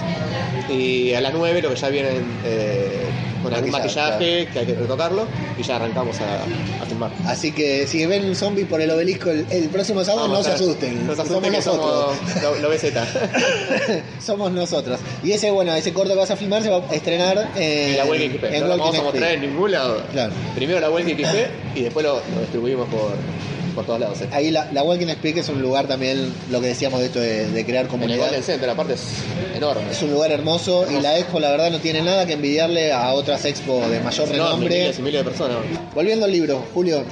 Y 0.68 1.14
a 1.14 1.20
las 1.20 1.32
9 1.32 1.62
lo 1.62 1.70
que 1.70 1.76
ya 1.76 1.88
vienen 1.88 2.24
eh, 2.44 3.00
con 3.46 3.54
algún 3.54 3.70
maquillaje 3.70 4.48
que 4.52 4.58
hay 4.58 4.66
que 4.66 4.74
retocarlo 4.74 5.26
y 5.56 5.62
ya 5.62 5.76
arrancamos 5.76 6.16
a, 6.20 6.82
a 6.82 6.86
filmar. 6.86 7.10
Así 7.26 7.52
que 7.52 7.86
si 7.86 8.04
ven 8.06 8.24
un 8.24 8.34
zombie 8.34 8.64
por 8.64 8.80
el 8.80 8.90
obelisco 8.90 9.30
el, 9.30 9.46
el 9.50 9.68
próximo 9.68 10.02
sábado, 10.04 10.28
Vamos 10.28 10.38
no 10.38 10.44
se 10.44 10.50
asusten. 10.52 11.06
No 11.06 11.14
se 11.14 11.22
asusten 11.22 11.62
somos 11.62 11.64
nosotros. 11.64 12.16
somos 12.42 12.60
lo, 12.60 12.68
lo. 12.68 12.76
Somos 14.20 14.52
nosotros. 14.52 15.00
Y 15.22 15.32
ese, 15.32 15.50
bueno, 15.50 15.74
ese 15.74 15.92
corto 15.92 16.12
que 16.12 16.18
vas 16.18 16.30
a 16.30 16.36
filmar 16.36 16.62
se 16.62 16.70
va 16.70 16.78
a 16.78 16.94
estrenar 16.94 17.50
en, 17.56 17.90
En 17.90 17.96
la 17.96 18.04
web 18.04 18.32
XP. 18.32 18.44
No 18.60 18.66
lo 18.66 18.78
vamos 18.78 18.98
a 18.98 19.02
mostrar 19.02 19.32
en 19.32 19.40
ningún 19.42 19.70
lado. 19.70 20.02
Claro. 20.12 20.32
Primero 20.54 20.80
la 20.80 20.90
web 20.90 21.04
XP 21.04 21.76
y 21.76 21.82
después 21.82 22.04
lo, 22.04 22.14
lo 22.34 22.40
distribuimos 22.40 22.88
por, 22.88 23.12
por 23.76 23.86
todos 23.86 24.00
lados. 24.00 24.20
eh. 24.22 24.28
Ahí 24.32 24.50
la, 24.50 24.68
la 24.72 24.82
Walking 24.82 25.06
Speak 25.06 25.36
es 25.36 25.48
un 25.48 25.62
lugar 25.62 25.86
también, 25.86 26.32
lo 26.50 26.60
que 26.60 26.66
decíamos 26.66 26.98
de 26.98 27.06
esto 27.06 27.20
de, 27.20 27.48
de 27.48 27.64
crear 27.64 27.84
el 27.84 27.88
comunidad. 27.90 28.24
Golden 28.24 28.42
Center, 28.42 28.68
aparte 28.68 28.94
es 28.94 29.02
enorme. 29.54 29.82
Es 29.92 30.02
un 30.02 30.10
lugar 30.10 30.32
hermoso 30.32 30.84
y 30.90 31.00
la 31.00 31.16
expo 31.16 31.38
la 31.38 31.50
verdad 31.52 31.70
no 31.70 31.78
tiene 31.78 32.02
nada 32.02 32.26
que 32.26 32.32
envidiarle 32.32 32.92
a 32.92 33.12
otras 33.12 33.44
expo 33.44 33.86
de 33.88 34.00
mayor 34.00 34.26
No, 34.28 34.32
renombre. 34.32 34.68
miles 34.80 34.98
y 34.98 35.02
miles 35.02 35.20
de 35.20 35.24
personas. 35.30 35.58
Volviendo 35.94 36.24
al 36.24 36.32
libro, 36.32 36.64
Julio, 36.74 37.04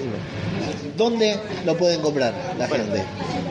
¿dónde 0.96 1.36
lo 1.64 1.76
pueden 1.76 2.00
comprar 2.00 2.32
la 2.58 2.66
Bueno. 2.66 2.84
gente? 2.84 3.02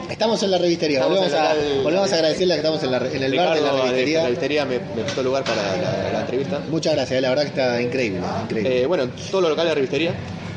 Estamos 0.09 0.41
en 0.43 0.51
la 0.51 0.57
revistería, 0.57 0.99
Estamos 0.99 1.19
volvemos, 1.19 1.39
a, 1.39 1.53
el- 1.53 1.81
volvemos 1.83 2.11
a 2.11 2.15
agradecerle 2.15 2.53
que 2.53 2.59
estamos 2.59 2.83
en, 2.83 2.91
la- 2.91 2.97
en 2.97 3.23
el 3.23 3.35
bar 3.35 3.55
de 3.55 3.61
la 3.61 3.71
Ricardo, 3.71 3.77
revistería. 3.83 4.17
la 4.19 4.23
revistería 4.25 4.65
me, 4.65 4.79
me 4.79 5.01
prestó 5.03 5.23
lugar 5.23 5.43
para 5.43 5.61
la, 5.77 6.11
la 6.13 6.19
entrevista. 6.21 6.59
Muchas 6.69 6.93
gracias, 6.93 7.21
la 7.21 7.29
verdad 7.29 7.43
que 7.43 7.49
está 7.49 7.81
increíble, 7.81 8.19
increíble. 8.43 8.81
Eh, 8.81 8.85
bueno, 8.85 9.09
todos 9.31 9.41
los 9.41 9.49
locales 9.49 9.71
de 9.71 9.75
revistería, 9.75 10.13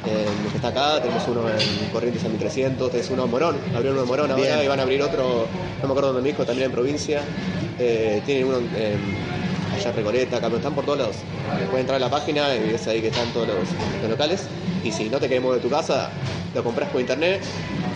en- 0.06 0.50
que 0.50 0.56
está 0.56 0.68
acá, 0.68 1.00
tenemos 1.02 1.26
uno 1.28 1.48
en 1.48 1.88
Corrientes 1.92 2.24
a 2.24 2.28
1300, 2.28 2.90
tenemos 2.90 3.10
uno 3.10 3.24
en 3.24 3.30
Morón, 3.30 3.56
abrieron 3.74 3.94
uno 3.94 4.02
en 4.02 4.08
Morón 4.08 4.30
ahora 4.30 4.64
y 4.64 4.68
van 4.68 4.78
a 4.80 4.82
abrir 4.82 5.02
otro, 5.02 5.46
no 5.82 5.88
me 5.88 5.92
acuerdo 5.92 6.08
dónde 6.12 6.22
me 6.22 6.28
dijo, 6.28 6.44
también 6.44 6.66
en 6.66 6.72
provincia. 6.72 7.20
Eh, 7.78 8.22
tienen 8.24 8.46
uno 8.46 8.58
en 8.58 8.98
allá 9.74 9.90
en 9.90 9.96
Recoleta, 9.96 10.36
acá, 10.38 10.46
pero 10.46 10.56
están 10.58 10.74
por 10.74 10.84
todos 10.84 10.98
lados. 10.98 11.16
Puedes 11.70 11.80
entrar 11.80 11.96
a 11.96 11.98
la 12.00 12.08
página 12.10 12.54
y 12.56 12.72
ves 12.72 12.86
ahí 12.86 13.00
que 13.02 13.08
están 13.08 13.26
todos 13.34 13.48
los, 13.48 13.58
los 14.00 14.10
locales. 14.10 14.46
Y 14.86 14.92
si 14.92 15.08
no 15.08 15.18
te 15.18 15.28
querés 15.28 15.42
mover 15.42 15.60
de 15.60 15.68
tu 15.68 15.74
casa, 15.74 16.10
lo 16.54 16.62
compras 16.62 16.88
por 16.90 17.00
internet, 17.00 17.42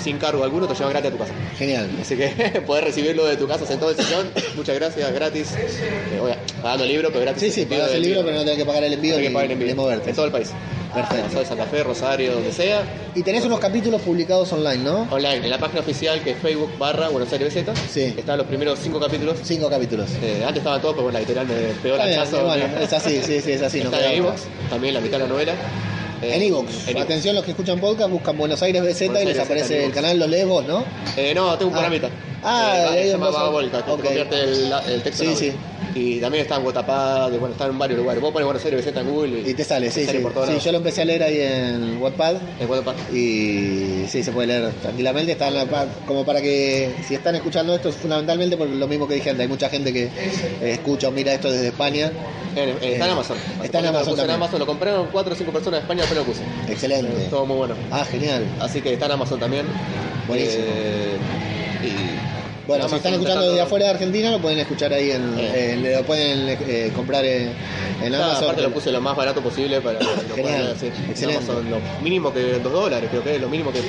sin 0.03 0.19
cargo 0.19 0.43
alguno, 0.43 0.67
te 0.67 0.75
lleva 0.75 0.91
gratis 0.91 1.11
a 1.11 1.13
tu 1.13 1.19
casa. 1.19 1.33
Genial. 1.57 1.89
Así 2.01 2.17
que 2.17 2.29
podés 2.67 2.83
recibirlo 2.83 3.25
de 3.27 3.37
tu 3.37 3.47
casa 3.47 3.65
sentado 3.65 3.93
en 3.93 3.99
el 4.01 4.05
sillón. 4.05 4.31
Muchas 4.57 4.75
gracias, 4.75 5.13
gratis. 5.13 5.53
Eh, 5.53 6.19
oye, 6.21 6.35
pagando 6.61 6.83
el 6.83 6.91
libro, 6.91 7.11
pero 7.11 7.21
gratis. 7.21 7.43
Sí, 7.43 7.51
sí, 7.53 7.67
pagas 7.67 7.93
el 7.93 8.03
libro, 8.03 8.23
pero 8.25 8.39
no 8.39 8.41
tenés 8.41 8.59
que 8.59 8.65
pagar 8.65 8.83
el 8.83 8.95
envío 8.95 9.17
ni, 9.19 9.23
que 9.23 9.31
pagar 9.31 9.45
el 9.47 9.53
envío. 9.53 9.69
ni 9.69 9.75
moverte. 9.75 10.11
En 10.11 10.17
todo 10.17 10.27
el 10.27 10.33
país. 10.33 10.51
Perfecto. 10.93 11.31
Soy 11.33 11.45
Santa 11.45 11.67
Fe, 11.67 11.85
Rosario, 11.85 12.33
donde 12.33 12.51
sea. 12.51 12.83
Y 13.15 13.23
tenés 13.23 13.45
unos 13.45 13.61
capítulos 13.61 14.03
publicados 14.03 14.53
online, 14.53 14.83
¿no? 14.83 15.07
Online, 15.13 15.37
en 15.37 15.51
la 15.51 15.59
página 15.59 15.81
oficial 15.83 16.21
que 16.25 16.33
es 16.33 16.39
Facebook 16.39 16.77
barra 16.77 17.09
Buenos 17.09 17.33
Aires 17.33 17.55
BZ. 17.55 17.79
Sí. 17.89 18.15
Están 18.17 18.39
los 18.39 18.49
primeros 18.49 18.81
cinco 18.81 18.99
capítulos. 18.99 19.39
Cinco 19.45 19.71
capítulos. 19.71 20.11
Eh, 20.21 20.43
antes 20.45 20.59
estaban 20.59 20.81
todos, 20.81 20.95
pero 20.95 21.05
bueno, 21.05 21.21
la 21.21 21.25
editorial 21.25 21.47
me 21.47 21.73
pegó 21.81 21.95
el 21.95 22.01
hachazo. 22.01 22.45
bueno, 22.45 22.65
es 22.81 22.93
así, 22.93 23.21
sí, 23.23 23.41
sí, 23.41 23.53
es 23.53 23.63
así. 23.63 23.79
no 23.85 23.85
Está 23.85 23.99
otra. 23.99 24.13
Evox, 24.13 24.43
también 24.69 24.95
la 24.95 25.01
mitad 25.01 25.19
de 25.19 25.25
la 25.25 25.29
novela. 25.29 25.55
Eh, 26.23 26.37
En 26.37 26.43
Evox. 26.43 26.89
Atención, 26.97 27.35
los 27.35 27.45
que 27.45 27.53
escuchan 27.53 27.81
podcast, 27.81 28.11
buscan 28.11 28.37
Buenos 28.37 28.63
Aires 28.63 28.83
BZ 28.83 29.01
Buenos 29.07 29.23
y 29.23 29.27
les 29.27 29.39
Aires 29.39 29.39
aparece 29.45 29.85
el 29.87 29.93
canal, 29.93 30.19
los 30.19 30.29
lees 30.29 30.47
vos, 30.47 30.67
¿no? 30.67 30.85
Eh, 31.17 31.33
no, 31.35 31.57
tengo 31.57 31.71
un 31.73 31.79
Ah. 31.79 31.83
Ah, 32.43 32.87
eh, 32.97 33.03
se 33.05 33.09
llama 33.11 33.31
que 33.61 33.69
te 33.69 33.83
convierte 34.03 34.41
el, 34.43 34.73
el 34.89 35.03
texto 35.03 35.25
Sí, 35.25 35.35
sí. 35.37 35.53
Y 35.93 36.21
también 36.21 36.43
está 36.43 36.55
en 36.55 36.63
Guatapá, 36.63 37.29
bueno, 37.31 37.49
está 37.49 37.67
en 37.67 37.77
varios 37.77 37.99
lugares. 37.99 38.23
Vos 38.23 38.33
pones 38.33 38.45
Buenos 38.47 38.65
Aires 38.65 38.87
en 38.87 39.11
Google 39.11 39.41
Y 39.41 39.55
te 39.55 39.65
sale, 39.65 39.91
sí, 39.91 40.05
sale 40.05 40.19
sí. 40.19 40.25
por 40.25 40.47
Sí, 40.47 40.59
yo 40.65 40.71
lo 40.71 40.79
empecé 40.79 41.03
a 41.03 41.05
leer 41.05 41.23
ahí 41.25 41.41
en 41.41 42.01
Wattpad 42.01 42.37
En 42.61 42.69
Guatapá. 42.69 42.95
y 43.13 44.05
sí, 44.09 44.23
se 44.23 44.31
puede 44.31 44.47
leer 44.47 44.71
tranquilamente. 44.83 45.33
Está 45.33 45.49
en 45.49 45.55
la 45.55 45.67
como 46.07 46.25
para 46.25 46.41
que, 46.41 46.95
si 47.09 47.15
están 47.17 47.35
escuchando 47.35 47.75
esto, 47.75 47.89
es 47.89 47.97
fundamentalmente 47.97 48.57
por 48.57 48.69
lo 48.69 48.87
mismo 48.87 49.09
que 49.09 49.15
dije 49.15 49.31
antes. 49.31 49.43
Hay 49.43 49.49
mucha 49.49 49.69
gente 49.69 49.93
que 49.93 50.05
eh, 50.05 50.11
escucha 50.63 51.09
o 51.09 51.11
mira 51.11 51.35
esto 51.35 51.51
desde 51.51 51.67
España. 51.69 52.13
En- 52.55 52.69
en- 52.69 52.77
está 52.93 53.05
en 53.07 53.11
Amazon. 53.11 53.37
Está 53.65 53.79
en 53.81 53.87
Amazon 53.87 54.17
lo 54.17 54.23
en. 54.23 54.31
Amazon. 54.31 54.59
Lo 54.61 54.67
compraron 54.67 55.09
4 55.11 55.33
o 55.33 55.37
5 55.37 55.51
personas 55.53 55.81
de 55.81 55.83
España, 55.83 56.03
después 56.03 56.19
lo 56.21 56.25
puse. 56.25 56.43
Excelente. 56.73 57.27
Todo 57.31 57.47
muy 57.47 57.57
bueno. 57.57 57.75
Ah, 57.91 58.05
genial. 58.05 58.45
Así 58.61 58.81
que 58.81 58.93
está 58.93 59.07
en 59.07 59.13
Amazon 59.13 59.41
también. 59.41 59.67
Buenísimo. 60.29 60.65
Eh, 60.69 61.17
y 61.83 62.20
Bueno, 62.71 62.89
si 62.89 62.95
están 62.97 63.13
escuchando 63.15 63.49
desde 63.49 63.61
afuera 63.61 63.85
de 63.87 63.91
Argentina, 63.91 64.31
lo 64.31 64.41
pueden 64.41 64.59
escuchar 64.61 64.93
ahí 64.93 65.11
en. 65.11 65.35
Eh. 65.39 65.97
lo 65.99 66.05
pueden 66.05 66.49
eh, 66.69 66.93
comprar 66.95 67.25
en, 67.25 67.49
en 68.03 68.09
Claro, 68.09 68.25
Amazon. 68.25 68.45
aparte 68.45 68.63
lo 68.63 68.71
puse 68.71 68.93
lo 68.93 69.01
más 69.01 69.17
barato 69.17 69.41
posible 69.43 69.81
para 69.81 69.99
que 69.99 70.05
lo 70.05 70.35
Genial. 70.37 70.77
Excelente. 71.11 71.37
Amazon, 71.37 71.69
lo 71.71 71.79
mínimo 72.03 72.33
que 72.33 72.59
2 72.61 72.73
dólares, 72.73 73.09
creo 73.11 73.25
que 73.25 73.35
es 73.35 73.41
lo 73.41 73.49
mínimo 73.49 73.73
que. 73.73 73.81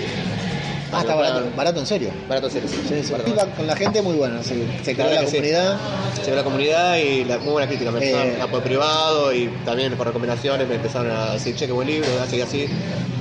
Ah, 0.94 1.02
está 1.02 1.16
barato, 1.16 1.44
barato 1.56 1.80
en 1.80 1.86
serio. 1.86 2.10
Barato 2.28 2.48
en 2.48 2.54
serio, 2.54 2.70
sí. 2.70 3.12
Barato. 3.12 3.50
Con 3.56 3.68
la 3.68 3.76
gente 3.76 4.02
muy 4.02 4.16
bueno. 4.16 4.42
Se, 4.44 4.56
se 4.84 4.94
creó 4.96 5.10
La 5.12 5.22
que 5.22 5.28
sí. 5.28 5.36
comunidad. 5.38 5.78
Llegó 6.26 6.36
la 6.36 6.44
comunidad 6.44 6.98
y 6.98 7.24
la, 7.24 7.38
muy 7.38 7.52
buena 7.54 7.68
crítica. 7.68 7.92
Me 7.92 8.00
Eh. 8.04 8.10
empezaron 8.12 8.42
a 8.42 8.48
por 8.52 8.62
privado 8.64 9.32
y 9.34 9.48
también 9.64 9.94
por 9.94 10.08
recomendaciones 10.08 10.68
me 10.68 10.76
empezaron 10.76 11.12
a 11.12 11.34
decir, 11.34 11.56
che, 11.56 11.68
qué 11.68 11.72
buen 11.72 11.88
libro, 11.88 12.08
así 12.22 12.38
y 12.38 12.42
así. 12.42 12.66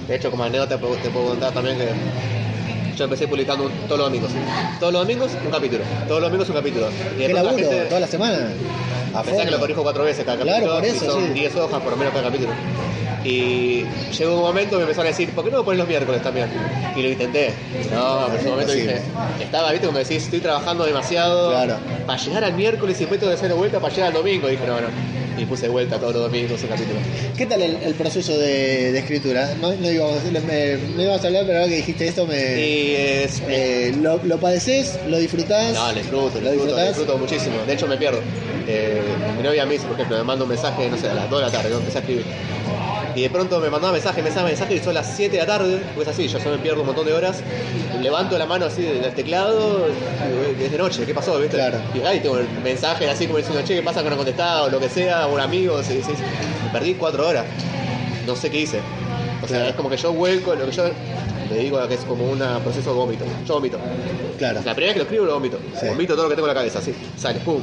De 0.09 0.17
hecho, 0.17 0.31
como 0.33 0.43
anécdota 0.43 0.79
te 0.79 1.11
puedo 1.11 1.27
contar 1.29 1.53
también 1.53 1.77
que 1.79 1.85
yo 3.01 3.05
empecé 3.05 3.27
publicando 3.27 3.65
un- 3.65 3.73
todos 3.89 3.99
los 3.99 4.07
domingos. 4.09 4.31
Todos 4.79 4.93
los 4.93 5.03
domingos 5.03 5.31
un 5.43 5.51
capítulo. 5.51 5.83
Todos 6.07 6.21
los 6.21 6.31
domingos 6.31 6.49
un 6.51 6.55
capítulo. 6.57 6.87
Y 7.17 7.19
¿Qué 7.19 7.29
la 7.33 7.43
laburo? 7.43 7.57
gente- 7.57 7.85
¿Toda 7.87 8.01
la 8.01 8.07
semana? 8.07 8.37
A 9.15 9.23
Pensá 9.23 9.31
que 9.31 9.37
fondo. 9.39 9.51
lo 9.53 9.59
corrijo 9.61 9.83
cuatro 9.83 10.05
veces 10.05 10.25
cada 10.25 10.39
Claro, 10.43 10.67
capítulo 10.69 10.75
por 10.75 10.85
eso, 10.85 11.05
y 11.05 11.09
son 11.09 11.27
sí. 11.29 11.33
10 11.33 11.57
hojas 11.57 11.81
por 11.81 11.91
lo 11.93 11.97
menos 11.97 12.13
cada 12.13 12.27
capítulo. 12.27 12.53
Y 13.25 13.85
llegó 14.19 14.35
un 14.37 14.41
momento 14.43 14.71
que 14.73 14.77
me 14.77 14.83
empezaron 14.83 15.07
a 15.07 15.11
decir, 15.11 15.31
¿por 15.31 15.45
qué 15.45 15.51
no 15.51 15.59
lo 15.59 15.65
pones 15.65 15.79
los 15.79 15.89
miércoles 15.89 16.23
también? 16.23 16.49
Y 16.95 17.03
lo 17.03 17.09
intenté. 17.09 17.55
No, 17.93 18.21
pero 18.27 18.33
en 18.35 18.41
ese 18.41 18.49
momento 18.51 18.73
dije, 18.73 19.01
estaba, 19.41 19.71
viste, 19.73 19.87
cuando 19.87 20.01
decís, 20.01 20.25
estoy 20.25 20.41
trabajando 20.41 20.85
demasiado 20.85 21.51
Claro. 21.51 21.77
para 22.07 22.19
llegar 22.23 22.45
al 22.45 22.53
miércoles 22.55 22.97
y 22.97 23.01
después 23.01 23.19
tengo 23.21 23.31
que 23.33 23.37
hacer 23.37 23.49
de 23.49 23.55
vuelta 23.55 23.81
para 23.81 23.93
llegar 23.95 24.09
al 24.09 24.15
domingo. 24.15 24.47
Y 24.49 24.53
dije, 24.53 24.67
no, 24.67 24.75
no. 24.81 24.89
Y 25.41 25.47
puse 25.47 25.63
de 25.63 25.69
vuelta 25.71 25.99
todos 25.99 26.13
los 26.13 26.23
domingos 26.25 26.63
un 26.63 26.69
capítulo. 26.69 26.99
¿Qué 27.37 27.47
tal 27.47 27.63
el, 27.63 27.77
el 27.83 27.95
proceso 27.95 28.37
de, 28.39 28.93
de 28.93 28.99
escritura? 28.99 29.55
No, 29.59 29.73
no, 29.73 29.91
íbamos, 29.91 30.19
a- 30.19 30.41
me- 30.47 30.77
no 30.95 31.03
íbamos 31.03 31.25
a 31.25 31.27
hablar, 31.29 31.45
pero 31.47 31.59
ahora 31.61 31.71
que 31.71 31.77
dijiste 31.77 32.07
esto, 32.07 32.27
me, 32.27 33.25
es. 33.25 33.43
eh, 33.49 33.95
lo, 34.03 34.23
lo 34.23 34.39
padeces, 34.39 34.99
lo 35.09 35.17
disfrutás. 35.19 35.73
No, 35.73 35.89
lo 35.93 35.99
disfruto, 35.99 36.41
¿Lo 36.43 36.51
disfruto, 36.53 36.77
disfruto 36.87 37.17
muchísimo. 37.19 37.57
De 37.67 37.73
hecho, 37.73 37.87
me 37.87 37.97
pierdo. 37.97 38.21
Eh, 38.67 39.01
mi 39.39 39.43
novia 39.43 39.65
me 39.65 39.73
dice, 39.73 39.87
por 39.87 39.95
ejemplo, 39.95 40.19
me 40.19 40.25
manda 40.25 40.43
un 40.45 40.51
mensaje, 40.51 40.91
no 40.91 40.99
sé, 40.99 41.09
a 41.09 41.15
las 41.15 41.31
2 41.31 41.41
de 41.41 41.47
la 41.47 41.53
tarde, 41.53 41.71
yo 41.71 41.79
empecé 41.79 41.97
a 41.99 42.01
escribir. 42.03 42.25
Y 43.17 43.23
de 43.23 43.31
pronto 43.31 43.59
me 43.61 43.71
mandaba 43.71 43.93
mensaje, 43.95 44.23
mensaje, 44.23 44.47
mensaje, 44.47 44.75
y 44.77 44.79
son 44.79 44.95
las 44.95 45.17
7 45.17 45.33
de 45.33 45.39
la 45.39 45.47
tarde, 45.47 45.81
pues 45.97 46.07
así, 46.07 46.29
yo 46.29 46.39
solo 46.39 46.57
me 46.59 46.63
pierdo 46.63 46.81
un 46.83 46.87
montón 46.87 47.07
de 47.07 47.13
horas. 47.13 47.39
Levanto 48.01 48.39
la 48.39 48.47
mano 48.47 48.67
así 48.67 48.83
del 48.83 49.13
teclado, 49.15 49.87
y 50.59 50.65
es 50.65 50.73
de 50.73 50.79
noche, 50.79 51.05
¿qué 51.05 51.13
pasó? 51.15 51.39
¿Viste? 51.39 51.57
Claro. 51.57 51.79
Y 51.95 52.01
ahí 52.01 52.21
tengo 52.21 52.39
el 52.39 52.49
mensaje 52.65 53.09
así 53.09 53.27
como 53.27 53.39
diciendo, 53.39 53.63
che, 53.65 53.75
¿qué 53.77 53.83
pasa 53.83 54.01
con 54.03 54.11
no 54.11 54.17
contestado? 54.17 54.65
O 54.67 54.71
lo 54.71 54.81
que 54.81 54.89
sea, 54.89 55.27
o 55.27 55.35
un 55.35 55.41
amigo, 55.41 55.83
sí, 55.83 56.01
sí, 56.05 56.13
sí. 56.17 56.23
Me 56.65 56.71
perdí 56.71 56.95
4 56.95 57.29
horas. 57.29 57.45
No 58.27 58.35
sé 58.37 58.51
qué 58.51 58.61
hice. 58.61 58.79
O 59.43 59.47
sea, 59.49 59.57
Claro. 59.59 59.71
es 59.71 59.75
como 59.77 59.91
que 59.91 59.97
yo 59.97 60.13
vuelco, 60.13 60.55
lo 60.55 60.67
que 60.67 60.73
yo 60.73 60.85
le 61.51 61.59
digo 61.59 61.87
que 61.89 61.95
es 61.95 62.01
como 62.01 62.25
un 62.25 62.39
proceso 62.63 62.91
de 62.91 62.97
vómito. 62.97 63.25
Yo 63.47 63.55
vomito. 63.55 63.79
Claro. 64.39 64.61
La 64.65 64.75
primera 64.75 64.87
vez 64.89 64.93
que 64.95 64.99
lo 64.99 65.05
escribo 65.05 65.25
lo 65.27 65.35
vomito. 65.35 65.59
Sí. 65.79 65.87
Vomito 65.89 66.15
todo 66.15 66.25
lo 66.25 66.31
que 66.31 66.37
tengo 66.37 66.47
en 66.49 66.55
la 66.55 66.61
cabeza, 66.61 66.79
así. 66.79 66.95
Sale, 67.17 67.41
pum. 67.41 67.61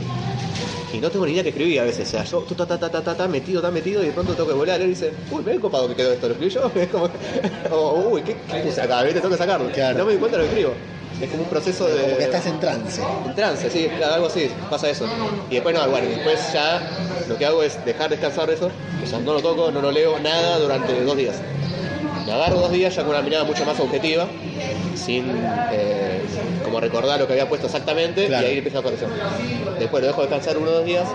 Y 0.97 0.99
no 0.99 1.11
tengo 1.11 1.27
ni 1.27 1.33
idea 1.33 1.43
que 1.43 1.49
escribí 1.49 1.77
a 1.77 1.83
veces. 1.83 2.07
O 2.07 2.11
sea, 2.11 2.23
yo 2.23 2.41
ta, 2.41 2.65
ta, 2.65 2.89
ta, 2.89 3.15
ta, 3.15 3.27
metido, 3.27 3.61
tan 3.61 3.71
metido, 3.71 4.01
y 4.01 4.07
de 4.07 4.11
pronto 4.11 4.33
tengo 4.33 4.49
que 4.49 4.55
volar. 4.55 4.81
Él 4.81 4.89
dice, 4.89 5.13
uy, 5.29 5.43
me 5.43 5.53
he 5.53 5.59
copado 5.59 5.87
que 5.87 5.95
quedó 5.95 6.11
esto. 6.11 6.27
Lo 6.27 6.33
escribí 6.33 6.51
yo. 6.51 6.71
Es 6.75 6.87
como, 6.87 7.09
o, 7.71 8.09
uy, 8.09 8.23
¿qué, 8.23 8.35
qué 8.49 8.59
puse 8.61 8.81
acá? 8.81 9.03
¿Viste? 9.03 9.19
Tengo 9.19 9.31
que 9.31 9.37
sacarlo. 9.37 9.69
Claro. 9.71 9.99
No 9.99 10.05
me 10.05 10.13
di 10.13 10.17
cuenta 10.17 10.37
de 10.37 10.43
lo 10.43 10.49
que 10.49 10.55
escribo. 10.59 10.75
Es 11.21 11.29
como 11.29 11.43
un 11.43 11.49
proceso 11.49 11.87
de. 11.87 12.01
Como 12.01 12.17
que 12.17 12.23
estás 12.23 12.45
en 12.47 12.59
trance. 12.59 13.01
En 13.25 13.35
trance, 13.35 13.69
sí, 13.69 13.87
algo 14.03 14.27
así, 14.27 14.49
pasa 14.69 14.89
eso. 14.89 15.05
Y 15.49 15.55
después 15.55 15.75
no, 15.75 15.87
bueno, 15.89 16.07
después 16.07 16.53
ya 16.53 16.81
lo 17.27 17.37
que 17.37 17.45
hago 17.45 17.63
es 17.63 17.83
dejar 17.85 18.09
descansar 18.09 18.49
eso, 18.49 18.69
o 19.03 19.07
sea, 19.07 19.19
no 19.19 19.33
lo 19.33 19.41
toco, 19.41 19.71
no 19.71 19.81
lo 19.81 19.91
leo, 19.91 20.19
nada 20.19 20.59
durante 20.59 21.03
dos 21.03 21.17
días. 21.17 21.37
Me 22.27 22.33
agarro 22.33 22.59
dos 22.59 22.71
días 22.73 22.93
ya 22.93 23.03
con 23.03 23.11
una 23.15 23.21
mirada 23.23 23.45
mucho 23.45 23.63
más 23.65 23.79
objetiva, 23.79 24.27
sin 24.95 25.25
eh, 25.71 26.19
como 26.63 26.79
recordar 26.81 27.17
lo 27.19 27.25
que 27.25 27.33
había 27.33 27.47
puesto 27.47 27.67
exactamente, 27.67 28.27
Claro. 28.27 28.45
y 28.45 28.49
ahí 28.51 28.57
empiezo 28.57 28.77
la 28.79 28.83
corrección. 28.83 29.11
Después 29.79 30.01
lo 30.01 30.07
dejo 30.07 30.21
descansar 30.21 30.57
uno 30.57 30.69
o 30.69 30.73
dos 30.73 30.85
días 30.85 31.07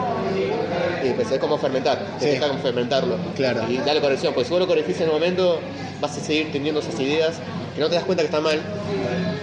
y 1.04 1.08
empecé 1.08 1.38
como 1.38 1.56
a 1.56 1.58
fermentar, 1.58 2.02
Sí. 2.18 2.38
como 2.38 2.58
fermentarlo. 2.60 3.16
Claro. 3.36 3.62
Y 3.68 3.76
darle 3.78 4.00
corrección, 4.00 4.32
porque 4.32 4.46
si 4.46 4.52
vos 4.52 4.60
lo 4.60 4.66
corregís 4.66 4.96
en 5.00 5.08
el 5.08 5.12
momento, 5.12 5.60
vas 6.00 6.16
a 6.16 6.20
seguir 6.20 6.50
teniendo 6.50 6.80
esas 6.80 6.98
ideas 6.98 7.34
que 7.74 7.80
no 7.82 7.88
te 7.90 7.94
das 7.96 8.04
cuenta 8.04 8.22
que 8.22 8.26
están 8.28 8.42
mal, 8.42 8.58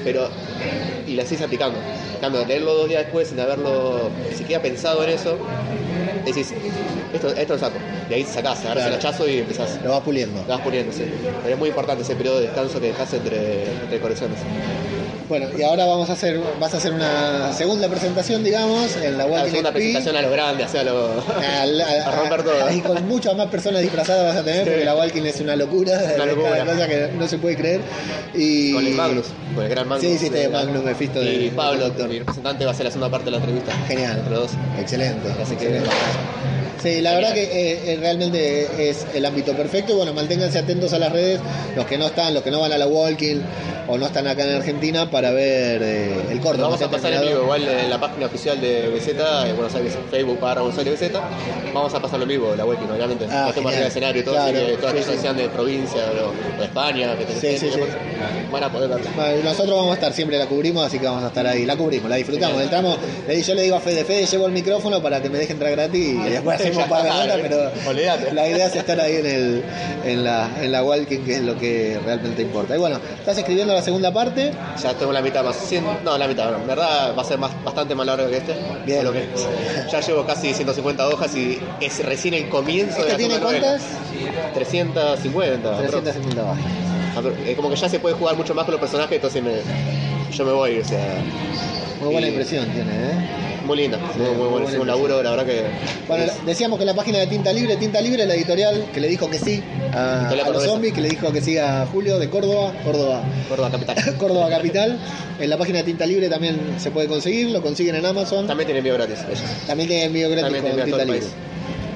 pero 0.03 0.29
y 1.07 1.15
las 1.15 1.27
sigues 1.27 1.43
aplicando. 1.43 1.77
En 2.15 2.21
cambio, 2.21 2.45
leerlo 2.45 2.73
dos 2.73 2.89
días 2.89 3.03
después 3.03 3.27
sin 3.27 3.39
haberlo 3.39 4.09
ni 4.29 4.35
siquiera 4.35 4.61
pensado 4.61 5.03
en 5.03 5.09
eso, 5.11 5.37
decís, 6.25 6.53
esto, 7.13 7.29
esto 7.29 7.53
lo 7.53 7.59
saco. 7.59 7.77
Y 8.09 8.13
ahí 8.13 8.23
sacás, 8.23 8.59
agarras 8.65 8.83
Claro. 8.83 8.89
el 8.89 8.93
hachazo 8.95 9.27
y 9.29 9.37
empezás. 9.39 9.79
Lo 9.83 9.91
vas 9.91 10.01
puliendo. 10.01 10.41
Lo 10.41 10.47
vas 10.47 10.61
poniendo, 10.61 10.91
sí. 10.93 11.05
Pero 11.43 11.53
es 11.53 11.59
muy 11.59 11.69
importante 11.69 12.03
ese 12.03 12.15
periodo 12.15 12.39
de 12.39 12.45
descanso 12.47 12.79
que 12.79 12.87
dejas 12.87 13.13
entre, 13.13 13.63
entre 13.83 13.99
correcciones. 13.99 14.37
Bueno, 15.29 15.45
y 15.55 15.61
ahora 15.61 15.85
vamos 15.85 16.09
a 16.09 16.13
hacer, 16.13 16.39
vas 16.59 16.73
a 16.73 16.77
hacer 16.77 16.91
una 16.91 17.53
segunda 17.53 17.87
presentación, 17.87 18.43
digamos, 18.43 18.95
en 18.97 19.15
la 19.15 19.25
La 19.25 19.31
Walking 19.31 19.49
segunda 19.51 19.69
XP. 19.69 19.75
presentación 19.77 20.15
a 20.17 20.21
lo 20.23 20.31
grande, 20.31 20.63
hacia 20.63 20.83
lo. 20.83 21.07
A, 21.21 21.61
a 22.09 22.15
romper 22.15 22.41
todo. 22.43 22.65
Ahí 22.65 22.81
con 22.81 23.07
muchas 23.07 23.35
más 23.35 23.45
personas 23.47 23.81
disfrazadas 23.83 24.25
vas 24.33 24.37
a 24.37 24.43
tener, 24.43 24.63
Sí. 24.63 24.69
porque 24.71 24.85
la 24.85 24.95
Walking 24.95 25.21
es 25.21 25.39
una 25.39 25.55
locura, 25.55 26.01
Una 26.15 26.25
locura. 26.33 26.49
cada 26.57 26.65
cosa 26.73 26.87
que 26.87 27.09
no 27.15 27.27
se 27.27 27.37
puede 27.37 27.55
creer. 27.57 27.81
Y... 28.33 28.73
Con 28.73 28.87
el 28.87 28.93
Magnus, 28.95 29.25
con 29.53 29.63
el 29.63 29.69
gran 29.69 29.87
Magnus. 29.87 30.09
Sí, 30.11 30.17
sí, 30.17 30.25
este 30.25 30.49
Magnus 30.49 30.83
Mephisto 30.83 31.19
de- 31.19 31.33
Y 31.45 31.49
Pablo, 31.51 31.85
doctor. 31.85 32.09
mi 32.09 32.17
representante, 32.19 32.65
va 32.65 32.71
a 32.71 32.73
ser 32.73 32.85
la 32.85 32.91
segunda 32.91 33.11
parte 33.11 33.25
de 33.25 33.31
la 33.31 33.37
entrevista. 33.37 33.71
Genial. 33.87 34.17
Entre 34.17 34.31
los 34.33 34.41
dos. 34.41 34.51
Excelente. 34.79 35.29
Así 35.39 35.55
que 35.55 35.65
excelente. 35.65 35.89
Sí, 36.81 37.01
la 37.01 37.13
verdad 37.13 37.33
que 37.33 37.43
eh, 37.43 37.79
eh, 37.93 37.97
realmente 37.99 38.89
es 38.89 39.05
el 39.13 39.25
ámbito 39.25 39.53
perfecto. 39.53 39.93
Y 39.93 39.95
bueno, 39.95 40.13
manténganse 40.13 40.59
atentos 40.59 40.93
a 40.93 40.99
las 40.99 41.11
redes, 41.11 41.39
los 41.75 41.85
que 41.85 41.97
no 41.97 42.07
están, 42.07 42.33
los 42.33 42.43
que 42.43 42.51
no 42.51 42.61
van 42.61 42.71
a 42.71 42.77
la 42.77 42.87
Walking 42.87 43.41
o 43.89 43.97
no 43.97 44.05
están 44.05 44.27
acá 44.27 44.43
en 44.43 44.55
Argentina 44.55 45.09
para 45.09 45.31
ver 45.31 45.81
eh, 45.83 46.13
el 46.31 46.39
corto. 46.39 46.61
Vamos 46.61 46.81
a 46.81 46.89
pasar 46.91 47.11
en 47.13 47.21
vivo, 47.21 47.41
igual 47.43 47.67
en 47.67 47.89
la 47.89 47.99
página 47.99 48.27
oficial 48.27 48.61
de 48.61 48.87
BZ, 48.89 49.09
en 49.47 49.55
Buenos 49.55 49.73
Aires, 49.73 49.97
Facebook 50.11 50.39
para 50.39 50.61
Buenos 50.61 50.77
Aires 50.77 50.99
BZ, 50.99 51.11
vamos 51.73 51.91
a 51.93 51.99
pasarlo 51.99 52.23
en 52.23 52.29
vivo, 52.29 52.55
la 52.55 52.65
webcam, 52.65 52.91
obviamente. 52.91 53.25
Ah, 53.29 53.51
genial. 53.53 53.73
arriba 53.73 53.87
escenario 53.87 54.21
y 54.21 54.25
todo, 54.25 54.35
Claro, 54.35 54.57
así 54.57 54.65
que 54.67 54.77
todas 54.77 54.95
sí, 54.95 55.03
sí. 55.03 55.11
que 55.11 55.17
sean 55.17 55.37
de 55.37 55.49
provincia 55.49 56.01
o, 56.23 56.59
de 56.59 56.65
España, 56.65 57.15
que 57.17 57.25
Sí, 57.33 57.57
sí, 57.57 57.71
gente, 57.71 57.87
sí. 57.87 57.97
van 58.51 58.63
a 58.63 58.71
poder. 58.71 58.89
Bueno, 58.89 59.43
Nosotros 59.43 59.75
vamos 59.75 59.91
a 59.91 59.93
estar, 59.95 60.13
siempre 60.13 60.37
la 60.37 60.45
cubrimos, 60.45 60.85
así 60.85 60.99
que 60.99 61.05
vamos 61.05 61.23
a 61.23 61.27
estar 61.27 61.47
ahí. 61.47 61.65
La 61.65 61.75
cubrimos, 61.75 62.09
la 62.09 62.17
disfrutamos. 62.17 62.61
Entramos, 62.61 62.97
yo 63.27 63.55
le 63.55 63.63
digo 63.63 63.75
a 63.75 63.79
Fede, 63.79 64.05
Fede, 64.05 64.27
llevo 64.27 64.45
el 64.45 64.51
micrófono 64.51 65.01
para 65.01 65.19
que 65.19 65.29
me 65.29 65.39
deje 65.39 65.53
entrar 65.53 65.71
gratis 65.71 66.15
y 66.27 66.29
después 66.29 66.61
pero 67.41 67.71
olvídate. 67.87 68.33
la 68.33 68.47
idea 68.47 68.67
es 68.67 68.75
estar 68.75 68.99
ahí 68.99 69.15
en, 69.17 69.25
el, 69.25 69.63
en, 70.05 70.23
la, 70.23 70.49
en 70.61 70.71
la 70.71 70.83
walking, 70.83 71.19
que 71.19 71.35
es 71.35 71.41
lo 71.41 71.57
que 71.57 71.99
realmente 72.05 72.41
importa. 72.41 72.75
Y 72.75 72.79
bueno, 72.79 72.99
estás 73.17 73.37
escribiendo 73.37 73.73
la 73.73 73.81
segunda 73.81 74.11
parte. 74.13 74.51
Ya 74.81 74.93
tengo 74.93 75.11
la 75.11 75.21
mitad 75.21 75.43
más. 75.43 75.55
cien- 75.71 75.83
no, 76.03 76.17
la 76.17 76.27
mitad, 76.27 76.51
no. 76.51 76.57
En 76.57 76.67
verdad 76.67 77.13
va 77.17 77.21
a 77.21 77.25
ser 77.25 77.37
más, 77.37 77.51
bastante 77.63 77.95
más 77.95 78.05
largo 78.05 78.29
que 78.29 78.37
este. 78.37 78.55
Bien. 78.85 78.99
Solo 78.99 79.13
que 79.13 79.27
ya 79.91 79.99
llevo 80.01 80.25
casi 80.25 80.53
150 80.53 81.07
hojas 81.07 81.35
y 81.35 81.59
es 81.81 82.03
recién 82.05 82.33
el 82.33 82.49
comienzo 82.49 82.95
de 82.97 83.01
¿Este 83.01 83.11
la 83.13 83.17
tiene 83.17 83.39
cuántas? 83.39 83.81
350. 84.53 85.77
350 85.77 86.41
bajas. 86.41 86.63
aprox. 87.17 87.35
Es 87.47 87.55
como 87.55 87.69
que 87.69 87.75
ya 87.75 87.89
se 87.89 87.99
puede 87.99 88.15
jugar 88.15 88.35
mucho 88.35 88.53
más 88.53 88.65
con 88.65 88.73
los 88.73 88.81
personajes, 88.81 89.13
entonces 89.15 89.41
me, 89.43 89.51
yo 90.31 90.45
me 90.45 90.51
voy, 90.51 90.79
o 90.79 90.85
sea. 90.85 91.21
Muy 92.01 92.11
buena 92.13 92.27
y- 92.27 92.29
impresión 92.31 92.65
tiene, 92.71 92.91
¿eh? 92.91 93.48
Muy 93.69 93.77
linda, 93.77 93.99
muy, 93.99 94.25
muy, 94.29 94.35
muy 94.35 94.47
buena 94.63 94.79
un 94.81 94.87
laburo, 94.87 95.21
la 95.21 95.29
verdad 95.29 95.45
que. 95.45 95.61
Bueno, 96.07 96.23
es- 96.23 96.43
decíamos 96.45 96.79
que 96.79 96.85
la 96.85 96.95
página 96.95 97.19
de 97.19 97.27
Tinta 97.27 97.53
Libre, 97.53 97.75
Tinta 97.77 98.01
Libre, 98.01 98.25
la 98.25 98.33
editorial 98.33 98.85
que 98.91 98.99
le 98.99 99.07
dijo 99.07 99.29
que 99.29 99.37
sí 99.37 99.61
a, 99.93 100.27
a 100.27 100.49
los 100.49 100.63
zombies, 100.63 100.93
que 100.93 101.01
le 101.01 101.09
dijo 101.09 101.31
que 101.31 101.39
sí 101.41 101.57
a 101.59 101.85
Julio 101.85 102.17
de 102.17 102.29
Córdoba, 102.31 102.73
Córdoba, 102.83 103.21
Córdoba 103.47 103.69
Capital. 103.69 103.95
Córdoba 104.17 104.49
Capital. 104.49 104.97
En 105.39 105.49
la 105.51 105.57
página 105.57 105.77
de 105.79 105.83
Tinta 105.83 106.05
Libre 106.07 106.29
también 106.29 106.59
se 106.79 106.89
puede 106.89 107.07
conseguir, 107.07 107.51
lo 107.51 107.61
consiguen 107.61 107.95
en 107.95 108.05
Amazon. 108.07 108.47
También 108.47 108.65
tiene 108.65 108.79
envío 108.79 108.95
gratis 108.95 109.19
ellos. 109.27 109.39
También 109.67 109.87
tiene 109.87 110.05
envío 110.05 110.29
gratis 110.29 110.43
También 110.51 110.63
con 110.75 110.83
Tinta 110.83 111.05
Libre. 111.05 111.27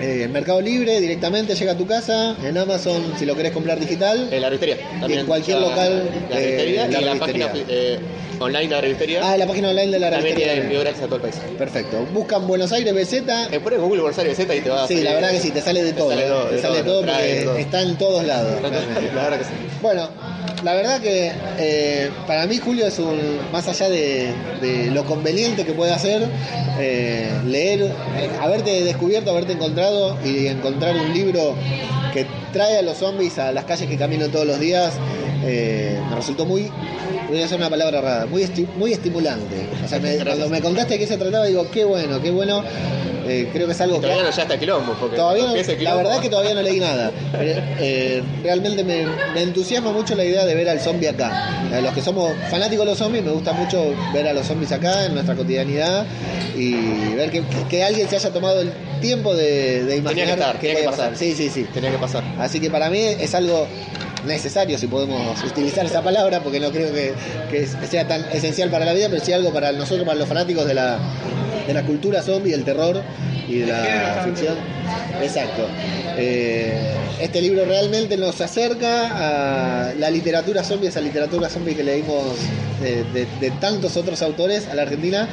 Eh, 0.04 0.24
en 0.24 0.34
Mercado 0.34 0.60
Libre 0.60 0.99
directamente 0.99 1.56
llega 1.56 1.72
a 1.72 1.78
tu 1.78 1.88
casa, 1.88 2.36
en 2.43 2.58
Amazon 2.58 3.14
si 3.18 3.26
lo 3.26 3.36
querés 3.38 3.54
comprar 3.54 3.80
digital. 3.80 4.28
En 4.32 4.41
la 4.41 4.49
revistería. 4.49 4.78
También 4.99 5.22
en 5.22 5.26
cualquier 5.26 5.60
local 5.62 6.10
La 6.30 6.38
de 6.38 6.43
revistería 6.43 6.88
la 6.88 6.88
y 6.88 6.91
la 7.06 7.14
revistería. 7.14 7.47
página 7.51 7.66
eh, 7.70 7.99
online 8.39 8.64
de 8.68 8.70
la 8.76 8.82
revistería. 8.82 9.20
Ah, 9.24 9.38
la 9.38 9.47
página 9.47 9.70
online 9.70 9.91
de 9.91 9.99
la 9.99 10.12
también 10.12 10.36
revistería. 10.36 10.62
envío 10.64 10.80
gratis 10.82 11.01
a 11.04 11.06
todo 11.06 11.16
el 11.16 11.22
país. 11.22 11.36
Perfecto. 11.58 12.06
Buscan 12.14 12.45
Buenos 12.47 12.72
Aires 12.74 12.93
BZ. 12.93 13.14
Eh, 13.54 13.60
pones 13.64 13.80
Google 13.80 14.01
Bolsario 14.01 14.36
Z 14.36 14.54
y 14.54 14.60
te 14.60 14.70
va 14.70 14.84
a 14.84 14.88
Sí, 14.88 15.01
la 15.01 15.14
verdad 15.14 15.32
que 15.32 15.39
sí, 15.39 15.51
te 15.51 15.62
sale 15.62 15.82
de 15.84 15.93
todo. 15.93 16.10
sale 16.10 16.26
¿eh? 16.26 16.28
todo, 16.28 16.43
te 16.47 16.56
de 16.58 16.62
sale 16.62 16.78
de 16.78 16.84
todo, 16.84 17.01
porque 17.06 17.41
todo. 17.45 17.58
está 17.58 17.82
en 17.82 17.97
todos 17.97 18.26
lados. 18.26 18.62
La 18.62 18.70
verdad 19.24 19.38
que 19.38 19.45
sí. 19.45 19.51
Bueno, 19.82 20.10
la 20.64 20.74
verdad 20.74 21.02
que 21.02 21.32
eh, 21.58 22.12
para 22.26 22.48
mí 22.48 22.58
Julio 22.58 22.88
es 22.88 22.98
un, 23.00 23.20
más 23.52 23.68
allá 23.68 23.89
de, 23.89 24.34
lo 24.91 25.04
conveniente 25.06 25.66
que 25.66 25.74
puede 25.74 25.91
hacer, 25.91 26.28
eh, 26.80 27.32
leer, 27.46 27.82
eh, 27.82 28.30
haberte 28.41 28.84
descubierto, 28.84 29.32
haberte 29.32 29.54
encontrado 29.54 30.18
y 30.24 30.48
encontrar 30.48 30.96
un 30.96 31.14
libro 31.14 31.56
que 32.14 32.26
trae 32.54 32.78
a 32.78 32.82
los 32.82 32.98
zombies 32.98 33.39
a 33.39 33.52
las 33.52 33.66
calles 33.66 33.89
que 33.89 33.98
camino 33.98 34.30
todos 34.30 34.46
los 34.46 34.60
días, 34.60 34.94
me 35.41 36.16
resultó 36.16 36.46
muy, 36.46 36.72
voy 37.34 37.41
a 37.41 37.45
hacer 37.45 37.57
una 37.57 37.69
palabra 37.69 38.01
rara, 38.01 38.25
muy, 38.25 38.43
esti- 38.43 38.67
muy 38.75 38.93
estimulante. 38.93 39.67
O 39.84 39.88
sea, 39.88 39.99
me- 39.99 40.15
cuando 40.25 40.49
me 40.49 40.61
contaste 40.61 40.93
de 40.93 40.99
qué 40.99 41.07
se 41.07 41.17
trataba, 41.17 41.45
digo, 41.45 41.69
qué 41.71 41.84
bueno, 41.84 42.21
qué 42.21 42.31
bueno. 42.31 42.63
Eh, 43.25 43.47
creo 43.53 43.67
que 43.67 43.71
es 43.71 43.79
algo 43.79 43.95
que... 43.95 44.01
Todavía 44.01 44.23
no 44.23 44.31
ya 44.31 44.41
está 44.41 44.59
quilombo. 44.59 44.93
Porque 44.99 45.15
Todavía 45.15 45.43
no- 45.43 45.49
empieza 45.51 45.71
el 45.71 45.84
la 45.86 45.95
verdad 45.95 46.19
que 46.19 46.29
todavía 46.29 46.53
no 46.55 46.61
leí 46.61 46.77
nada. 46.81 47.09
Pero, 47.31 47.61
eh, 47.79 48.21
realmente 48.43 48.84
me, 48.84 49.05
me 49.34 49.43
entusiasma 49.43 49.93
mucho 49.93 50.13
la 50.15 50.25
idea 50.25 50.43
de 50.45 50.53
ver 50.55 50.67
al 50.67 50.81
zombie 50.81 51.07
acá. 51.07 51.47
A 51.73 51.79
los 51.79 51.93
que 51.93 52.01
somos 52.01 52.34
fanáticos 52.51 52.86
de 52.86 52.91
los 52.91 52.97
zombies, 52.97 53.23
me 53.23 53.31
gusta 53.31 53.53
mucho 53.53 53.95
ver 54.13 54.27
a 54.27 54.34
los 54.34 54.45
zombies 54.45 54.73
acá 54.73 55.05
en 55.05 55.13
nuestra 55.13 55.36
cotidianidad 55.36 56.05
y 56.57 57.13
ver 57.15 57.31
que, 57.31 57.43
que 57.69 57.81
alguien 57.86 58.09
se 58.09 58.17
haya 58.17 58.29
tomado 58.31 58.59
el 58.59 58.71
tiempo 58.99 59.34
de, 59.34 59.86
de 59.86 59.95
imaginar 59.97 60.25
que 60.27 60.34
estar, 60.34 60.53
qué 60.55 60.67
tenía 60.67 60.75
que 60.75 60.84
puede 60.84 60.97
pasar. 60.97 61.09
pasar. 61.11 61.17
Sí, 61.25 61.34
sí, 61.34 61.49
sí. 61.49 61.63
Tenía 61.73 61.91
que 61.91 61.97
pasar. 61.99 62.23
Así 62.38 62.59
que 62.59 62.69
para 62.69 62.89
mí 62.89 62.99
es 62.99 63.34
algo 63.36 63.67
necesario, 64.26 64.78
si 64.78 64.88
podemos 64.88 65.41
utilizar 65.43 65.86
esa 65.86 66.01
palabra, 66.01 66.41
porque 66.41 66.59
no 66.59 66.71
creo 66.71 66.91
que, 66.93 67.13
que 67.51 67.67
sea 67.88 68.07
tan 68.07 68.24
esencial 68.32 68.69
para 68.69 68.86
la 68.86 68.93
vida, 68.93 69.07
pero 69.09 69.24
sí 69.24 69.34
algo 69.34 69.51
para 69.53 69.71
nosotros, 69.71 70.05
para 70.05 70.17
los 70.17 70.28
fanáticos 70.28 70.65
de 70.65 70.74
la, 70.74 70.97
de 71.67 71.74
la 71.74 71.84
cultura 71.84 72.21
zombie, 72.21 72.53
el 72.53 72.63
terror 72.63 73.01
y 73.47 73.59
de 73.59 73.67
la 73.67 74.21
ficción. 74.26 74.55
Exacto. 75.21 75.67
Eh, 76.17 76.93
este 77.21 77.41
libro 77.41 77.65
realmente 77.65 78.17
nos 78.17 78.39
acerca 78.41 79.89
a 79.89 79.93
la 79.95 80.09
literatura 80.09 80.63
zombie, 80.63 80.88
esa 80.89 81.01
literatura 81.01 81.49
zombie 81.49 81.76
que 81.76 81.84
leímos 81.84 82.24
de, 82.82 83.03
de- 83.13 83.28
de 83.39 83.51
tantos 83.59 83.95
otros 83.97 84.21
autores 84.21 84.67
a 84.67 84.76
la 84.76 84.84
Argentina. 84.84 85.28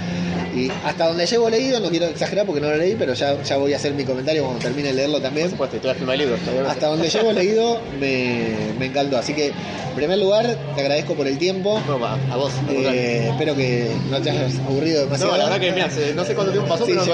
Y 0.54 0.70
hasta 0.84 1.06
donde 1.08 1.26
llevo 1.26 1.48
leído, 1.48 1.78
no 1.80 1.88
quiero 1.90 2.06
exagerar 2.06 2.44
porque 2.46 2.60
no 2.60 2.68
lo 2.70 2.76
leí, 2.76 2.96
pero 2.98 3.14
ya, 3.14 3.40
ya 3.42 3.56
voy 3.56 3.72
a 3.72 3.76
hacer 3.76 3.94
mi 3.94 4.04
comentario 4.04 4.42
cuando 4.44 4.60
termine 4.60 4.88
de 4.88 4.94
leerlo 4.94 5.20
también. 5.20 5.46
Por 5.48 5.52
supuesto, 5.68 5.76
y 5.76 5.80
te 5.80 5.86
voy 5.86 5.92
a 5.94 5.98
firmar 5.98 6.14
el 6.14 6.20
libro. 6.20 6.36
Hasta 6.68 6.86
donde 6.88 7.08
llevo 7.08 7.32
leído 7.32 7.80
me, 8.00 8.48
me 8.78 8.86
encantó. 8.86 9.16
Así 9.18 9.32
que, 9.34 9.46
en 9.48 9.94
primer 9.96 10.18
lugar, 10.18 10.56
te 10.74 10.80
agradezco 10.80 11.14
por 11.14 11.26
el 11.28 11.38
tiempo. 11.38 11.80
No, 11.86 11.98
va, 12.00 12.18
a 12.30 12.36
vos. 12.36 12.52
Eh, 12.70 13.28
espero 13.30 13.54
que 13.54 13.90
no 14.10 14.20
te 14.20 14.30
hayas 14.30 14.56
aburrido 14.66 15.02
demasiado. 15.04 15.32
no, 15.32 15.38
la 15.38 15.44
verdad 15.44 15.60
que 15.60 15.72
mira, 15.72 15.90
se- 15.90 16.14
no 16.14 16.24
sé 16.24 16.34
cuánto 16.34 16.52
tiempo 16.52 16.68
pasó, 16.68 16.84
Sí, 16.84 16.90
pero 16.92 17.00
nos 17.00 17.06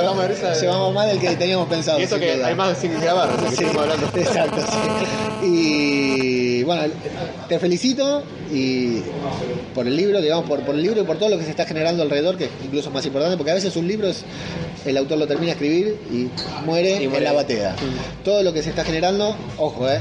llevamos, 0.62 0.89
de 0.89 0.95
más 0.95 1.07
del 1.09 1.18
que 1.20 1.37
teníamos 1.37 1.68
pensado. 1.68 2.01
Y 2.01 2.05
eso 2.05 2.18
que 2.18 2.43
hay 2.43 2.55
más 2.55 2.78
sin 2.78 2.99
grabar, 3.01 3.28
así 3.30 3.57
que 3.57 3.64
Sí, 3.70 3.78
hablando. 3.78 4.07
Exacto, 4.14 4.61
sí. 5.43 5.47
Y 5.47 6.36
bueno, 6.67 6.83
te 7.49 7.59
felicito 7.59 8.23
y 8.53 9.01
por 9.75 9.87
el 9.87 9.97
libro, 9.97 10.21
digamos, 10.21 10.47
por, 10.49 10.61
por 10.62 10.75
el 10.75 10.83
libro 10.83 11.01
y 11.01 11.05
por 11.05 11.17
todo 11.19 11.29
lo 11.31 11.39
que 11.39 11.45
se 11.45 11.51
está 11.51 11.64
generando 11.64 12.03
alrededor, 12.03 12.37
que 12.37 12.49
incluso 12.64 12.89
es 12.89 12.95
más 12.95 13.07
importante, 13.07 13.37
porque 13.37 13.53
a 13.53 13.55
veces 13.55 13.75
un 13.77 13.87
libro 13.89 14.09
es, 14.09 14.25
el 14.85 14.97
autor 14.97 15.19
lo 15.19 15.27
termina 15.27 15.47
de 15.47 15.53
escribir 15.53 15.97
y 16.12 16.29
muere, 16.67 17.03
Y 17.03 17.07
muere. 17.09 17.19
en 17.19 17.25
la 17.25 17.33
batea. 17.33 17.77
Todo 18.25 18.43
lo 18.43 18.53
que 18.53 18.62
se 18.62 18.71
está 18.71 18.85
generando, 18.85 19.37
ojo, 19.59 19.89
eh, 19.89 20.01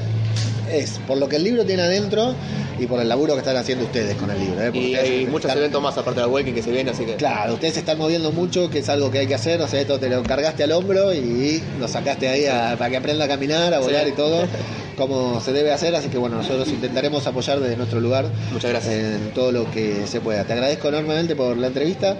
es 0.71 0.99
por 1.07 1.17
lo 1.17 1.29
que 1.29 1.35
el 1.37 1.43
libro 1.43 1.63
tiene 1.65 1.83
adentro 1.83 2.33
y 2.79 2.87
por 2.87 2.99
el 2.99 3.07
laburo 3.07 3.33
que 3.35 3.39
están 3.39 3.55
haciendo 3.55 3.85
ustedes 3.85 4.15
con 4.15 4.29
el 4.31 4.39
libro. 4.39 4.61
eh, 4.61 4.71
Y 4.73 4.95
hay 4.95 5.25
muchos 5.27 5.45
están- 5.45 5.59
eventos 5.59 5.81
más 5.81 5.97
aparte 5.97 6.19
del 6.19 6.29
Waking 6.29 6.53
que 6.55 6.61
se 6.63 6.71
vienen, 6.71 6.93
así 6.93 7.05
que. 7.05 7.15
Claro, 7.15 7.53
ustedes 7.53 7.75
se 7.75 7.79
están 7.81 7.97
moviendo 7.97 8.31
mucho, 8.31 8.69
que 8.69 8.79
es 8.79 8.89
algo 8.89 9.11
que 9.11 9.19
hay 9.19 9.27
que 9.27 9.35
hacer, 9.35 9.61
o 9.61 9.67
sea, 9.67 9.79
esto 9.79 9.99
te 9.99 10.09
lo 10.09 10.23
cargaste 10.23 10.63
al 10.63 10.71
hombro 10.73 11.13
y 11.13 11.63
lo 11.79 11.87
sacaste 11.87 12.27
ahí 12.27 12.45
a- 12.47 12.75
para 12.77 12.89
que 12.89 12.97
aprenda 12.97 13.25
a 13.25 13.27
caminar, 13.27 13.73
a 13.73 13.79
volar 13.79 14.05
Sí. 14.05 14.09
y 14.09 14.13
todo, 14.13 14.41
como 14.95 15.39
se 15.41 15.51
debe 15.53 15.71
hacer, 15.71 15.95
así 15.95 16.09
que 16.09 16.17
bueno, 16.17 16.37
nosotros 16.37 16.67
intentaremos 16.69 17.25
apoyar 17.27 17.59
desde 17.59 17.75
nuestro 17.77 17.99
lugar 17.99 18.25
Muchas 18.51 18.71
gracias. 18.71 18.93
en 18.93 19.31
todo 19.33 19.51
lo 19.51 19.69
que 19.71 20.07
se 20.07 20.21
pueda. 20.21 20.43
Te 20.43 20.53
agradezco 20.53 20.87
enormemente 20.89 21.35
por 21.35 21.57
la 21.57 21.67
entrevista 21.67 22.15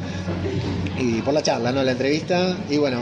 y 0.99 1.21
por 1.21 1.33
la 1.33 1.41
charla, 1.43 1.71
¿no? 1.71 1.83
La 1.83 1.91
entrevista. 1.91 2.55
Y 2.69 2.77
bueno, 2.77 3.01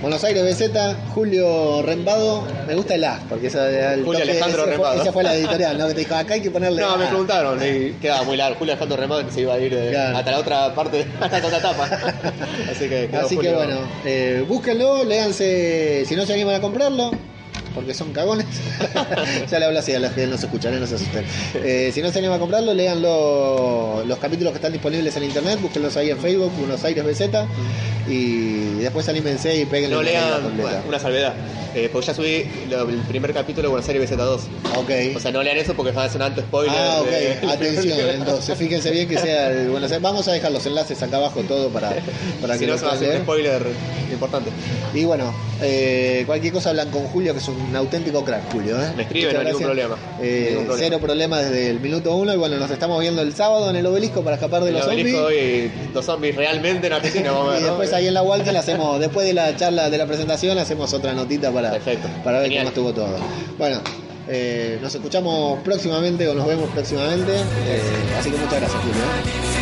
Buenos 0.00 0.22
Aires 0.24 0.42
BZ, 0.58 0.72
Julio 1.14 1.82
Rembado, 1.82 2.44
me 2.66 2.74
gusta 2.74 2.94
el 2.94 3.04
A, 3.04 3.20
porque 3.28 3.48
esa 3.48 3.68
era 3.70 3.94
el 3.94 4.04
Julio 4.04 4.20
toque- 4.20 4.30
Alejandro 4.30 4.58
ese 4.62 4.64
fue- 4.66 4.72
Rembado. 4.72 5.02
esa 5.02 5.12
fue 5.12 5.22
la 5.22 5.34
editorial, 5.34 5.78
¿no? 5.78 5.86
Que 5.88 5.94
te 5.94 6.00
dijo, 6.00 6.14
acá 6.14 6.34
hay 6.34 6.40
que 6.40 6.50
ponerle 6.50 6.80
No, 6.80 6.96
me 6.96 7.06
preguntaron 7.06 7.58
y 7.62 7.92
quedaba 8.00 8.22
muy 8.24 8.36
largo. 8.36 8.58
Julio 8.58 8.72
Alejandro 8.72 8.96
Remado 8.96 9.24
que 9.26 9.32
se 9.32 9.40
iba 9.42 9.54
a 9.54 9.58
ir 9.60 9.74
de- 9.74 9.90
Claro. 9.90 10.16
hasta 10.18 10.30
la 10.30 10.38
otra 10.38 10.74
parte, 10.74 11.06
hasta 11.20 11.38
la 11.38 11.46
otra 11.46 11.58
etapa. 11.58 11.84
Así 12.70 12.88
que, 12.88 13.10
Así 13.16 13.36
que 13.36 13.52
bueno, 13.52 13.78
eh, 14.04 14.44
búsquenlo, 14.48 15.04
léanse, 15.04 16.04
si 16.06 16.16
no 16.16 16.24
se 16.26 16.32
animan 16.32 16.56
a 16.56 16.60
comprarlo, 16.60 17.10
porque 17.74 17.94
son 17.94 18.12
cagones. 18.12 18.46
ya 19.50 19.58
le 19.58 19.64
hablo 19.66 19.78
así 19.78 19.92
a 19.94 19.98
los 19.98 20.12
que 20.12 20.26
no 20.26 20.36
se 20.38 20.46
escuchan, 20.46 20.78
no 20.78 20.86
se 20.86 20.94
asusten. 20.96 21.24
Eh, 21.54 21.90
si 21.94 22.00
no 22.02 22.10
se 22.10 22.18
animan 22.18 22.36
a 22.36 22.40
comprarlo, 22.40 22.74
léanlo 22.74 24.02
los 24.06 24.18
capítulos 24.18 24.52
que 24.52 24.58
están 24.58 24.72
disponibles 24.72 25.16
en 25.16 25.24
internet, 25.24 25.58
búsquenlos 25.60 25.96
ahí 25.96 26.10
en 26.10 26.18
Facebook, 26.18 26.52
Buenos 26.58 26.82
Aires 26.84 27.04
BZ, 27.04 27.22
y 28.08 28.74
después 28.78 29.08
anímense 29.08 29.56
y 29.56 29.64
peguen 29.64 29.90
No 29.90 30.02
lean 30.02 30.56
bueno, 30.56 30.78
una 30.88 30.98
salvedad. 30.98 31.34
Eh, 31.74 31.88
porque 31.90 32.08
ya 32.08 32.14
subí 32.14 32.44
lo- 32.68 32.86
el 32.88 32.98
primer 33.02 33.32
capítulo 33.32 33.62
de 33.62 33.68
Buenos 33.70 33.88
Aires 33.88 34.10
BZ2. 34.10 34.40
Ok. 34.76 35.16
O 35.16 35.20
sea, 35.20 35.30
no 35.32 35.42
lean 35.42 35.56
eso 35.56 35.72
porque 35.74 35.92
van 35.92 36.06
a 36.06 36.08
ser 36.10 36.16
un 36.20 36.26
alto 36.26 36.42
spoiler. 36.42 36.74
Ah, 36.76 37.00
ok, 37.00 37.08
de- 37.08 37.38
atención, 37.50 37.98
entonces 38.14 38.58
fíjense 38.58 38.90
bien 38.90 39.08
que 39.08 39.16
sea 39.18 39.50
el 39.50 39.70
Buenos 39.70 39.90
Aires. 39.90 40.02
Vamos 40.02 40.28
a 40.28 40.32
dejar 40.32 40.52
los 40.52 40.66
enlaces 40.66 41.02
acá 41.02 41.16
abajo 41.16 41.40
todo 41.42 41.70
para, 41.70 41.94
para 42.42 42.54
si 42.54 42.60
que 42.60 42.66
no, 42.72 42.76
se 42.76 42.84
va 42.84 42.90
a 42.92 42.94
hacer 42.94 43.16
un 43.16 43.22
spoiler 43.22 43.62
importante. 44.12 44.50
Y 44.92 45.04
bueno, 45.04 45.32
eh, 45.62 46.24
cualquier 46.26 46.52
cosa 46.52 46.70
hablan 46.70 46.90
con 46.90 47.04
Julio, 47.04 47.32
que 47.32 47.38
es 47.38 47.48
un 47.48 47.56
auténtico 47.74 48.24
crack, 48.24 48.50
Julio. 48.52 48.80
¿eh? 48.82 48.92
Me 48.96 49.02
escriben, 49.04 49.32
no 49.34 49.40
hay 49.40 49.46
ningún 49.46 49.62
problema. 49.62 49.96
Eh, 50.20 50.46
Ningún 50.50 50.66
problema. 50.66 50.86
Cero 50.88 50.98
problema 51.00 51.38
desde 51.40 51.70
el 51.70 51.80
minuto 51.80 52.14
uno. 52.16 52.34
Y 52.34 52.36
bueno, 52.36 52.56
nos 52.58 52.70
estamos 52.70 53.00
viendo 53.00 53.22
el 53.22 53.34
sábado 53.34 53.70
en 53.70 53.76
el 53.76 53.86
obelisco 53.86 54.22
para 54.22 54.36
escapar 54.36 54.62
de 54.62 54.68
El 54.70 54.74
los 54.76 54.84
zombies. 54.84 55.08
y 55.08 55.70
los 55.94 56.04
zombies 56.04 56.36
realmente 56.36 56.86
en 56.86 56.92
Argentina, 56.92 57.30
vamos 57.32 57.48
a 57.48 57.50
ver. 57.52 57.60
Y 57.60 57.62
¿no? 57.64 57.68
después 57.70 57.92
ahí 57.92 58.06
en 58.08 58.14
la 58.14 58.22
Walton 58.22 58.56
hacemos, 58.56 59.00
después 59.00 59.26
de 59.26 59.34
la 59.34 59.56
charla 59.56 59.88
de 59.90 59.98
la 59.98 60.06
presentación, 60.06 60.58
hacemos 60.58 60.92
otra 60.92 61.12
notita 61.12 61.50
para, 61.50 61.70
Perfecto. 61.70 62.08
para 62.24 62.38
ver 62.40 62.48
Genial. 62.48 62.72
cómo 62.74 62.88
estuvo 62.90 63.04
todo. 63.06 63.16
Bueno, 63.58 63.80
eh, 64.28 64.78
nos 64.80 64.94
escuchamos 64.94 65.60
próximamente 65.62 66.28
o 66.28 66.34
nos 66.34 66.46
vemos 66.46 66.68
próximamente. 66.70 67.32
eh, 67.32 67.80
así 68.18 68.30
que 68.30 68.36
muchas 68.36 68.60
gracias, 68.60 68.80
Julio. 68.82 69.61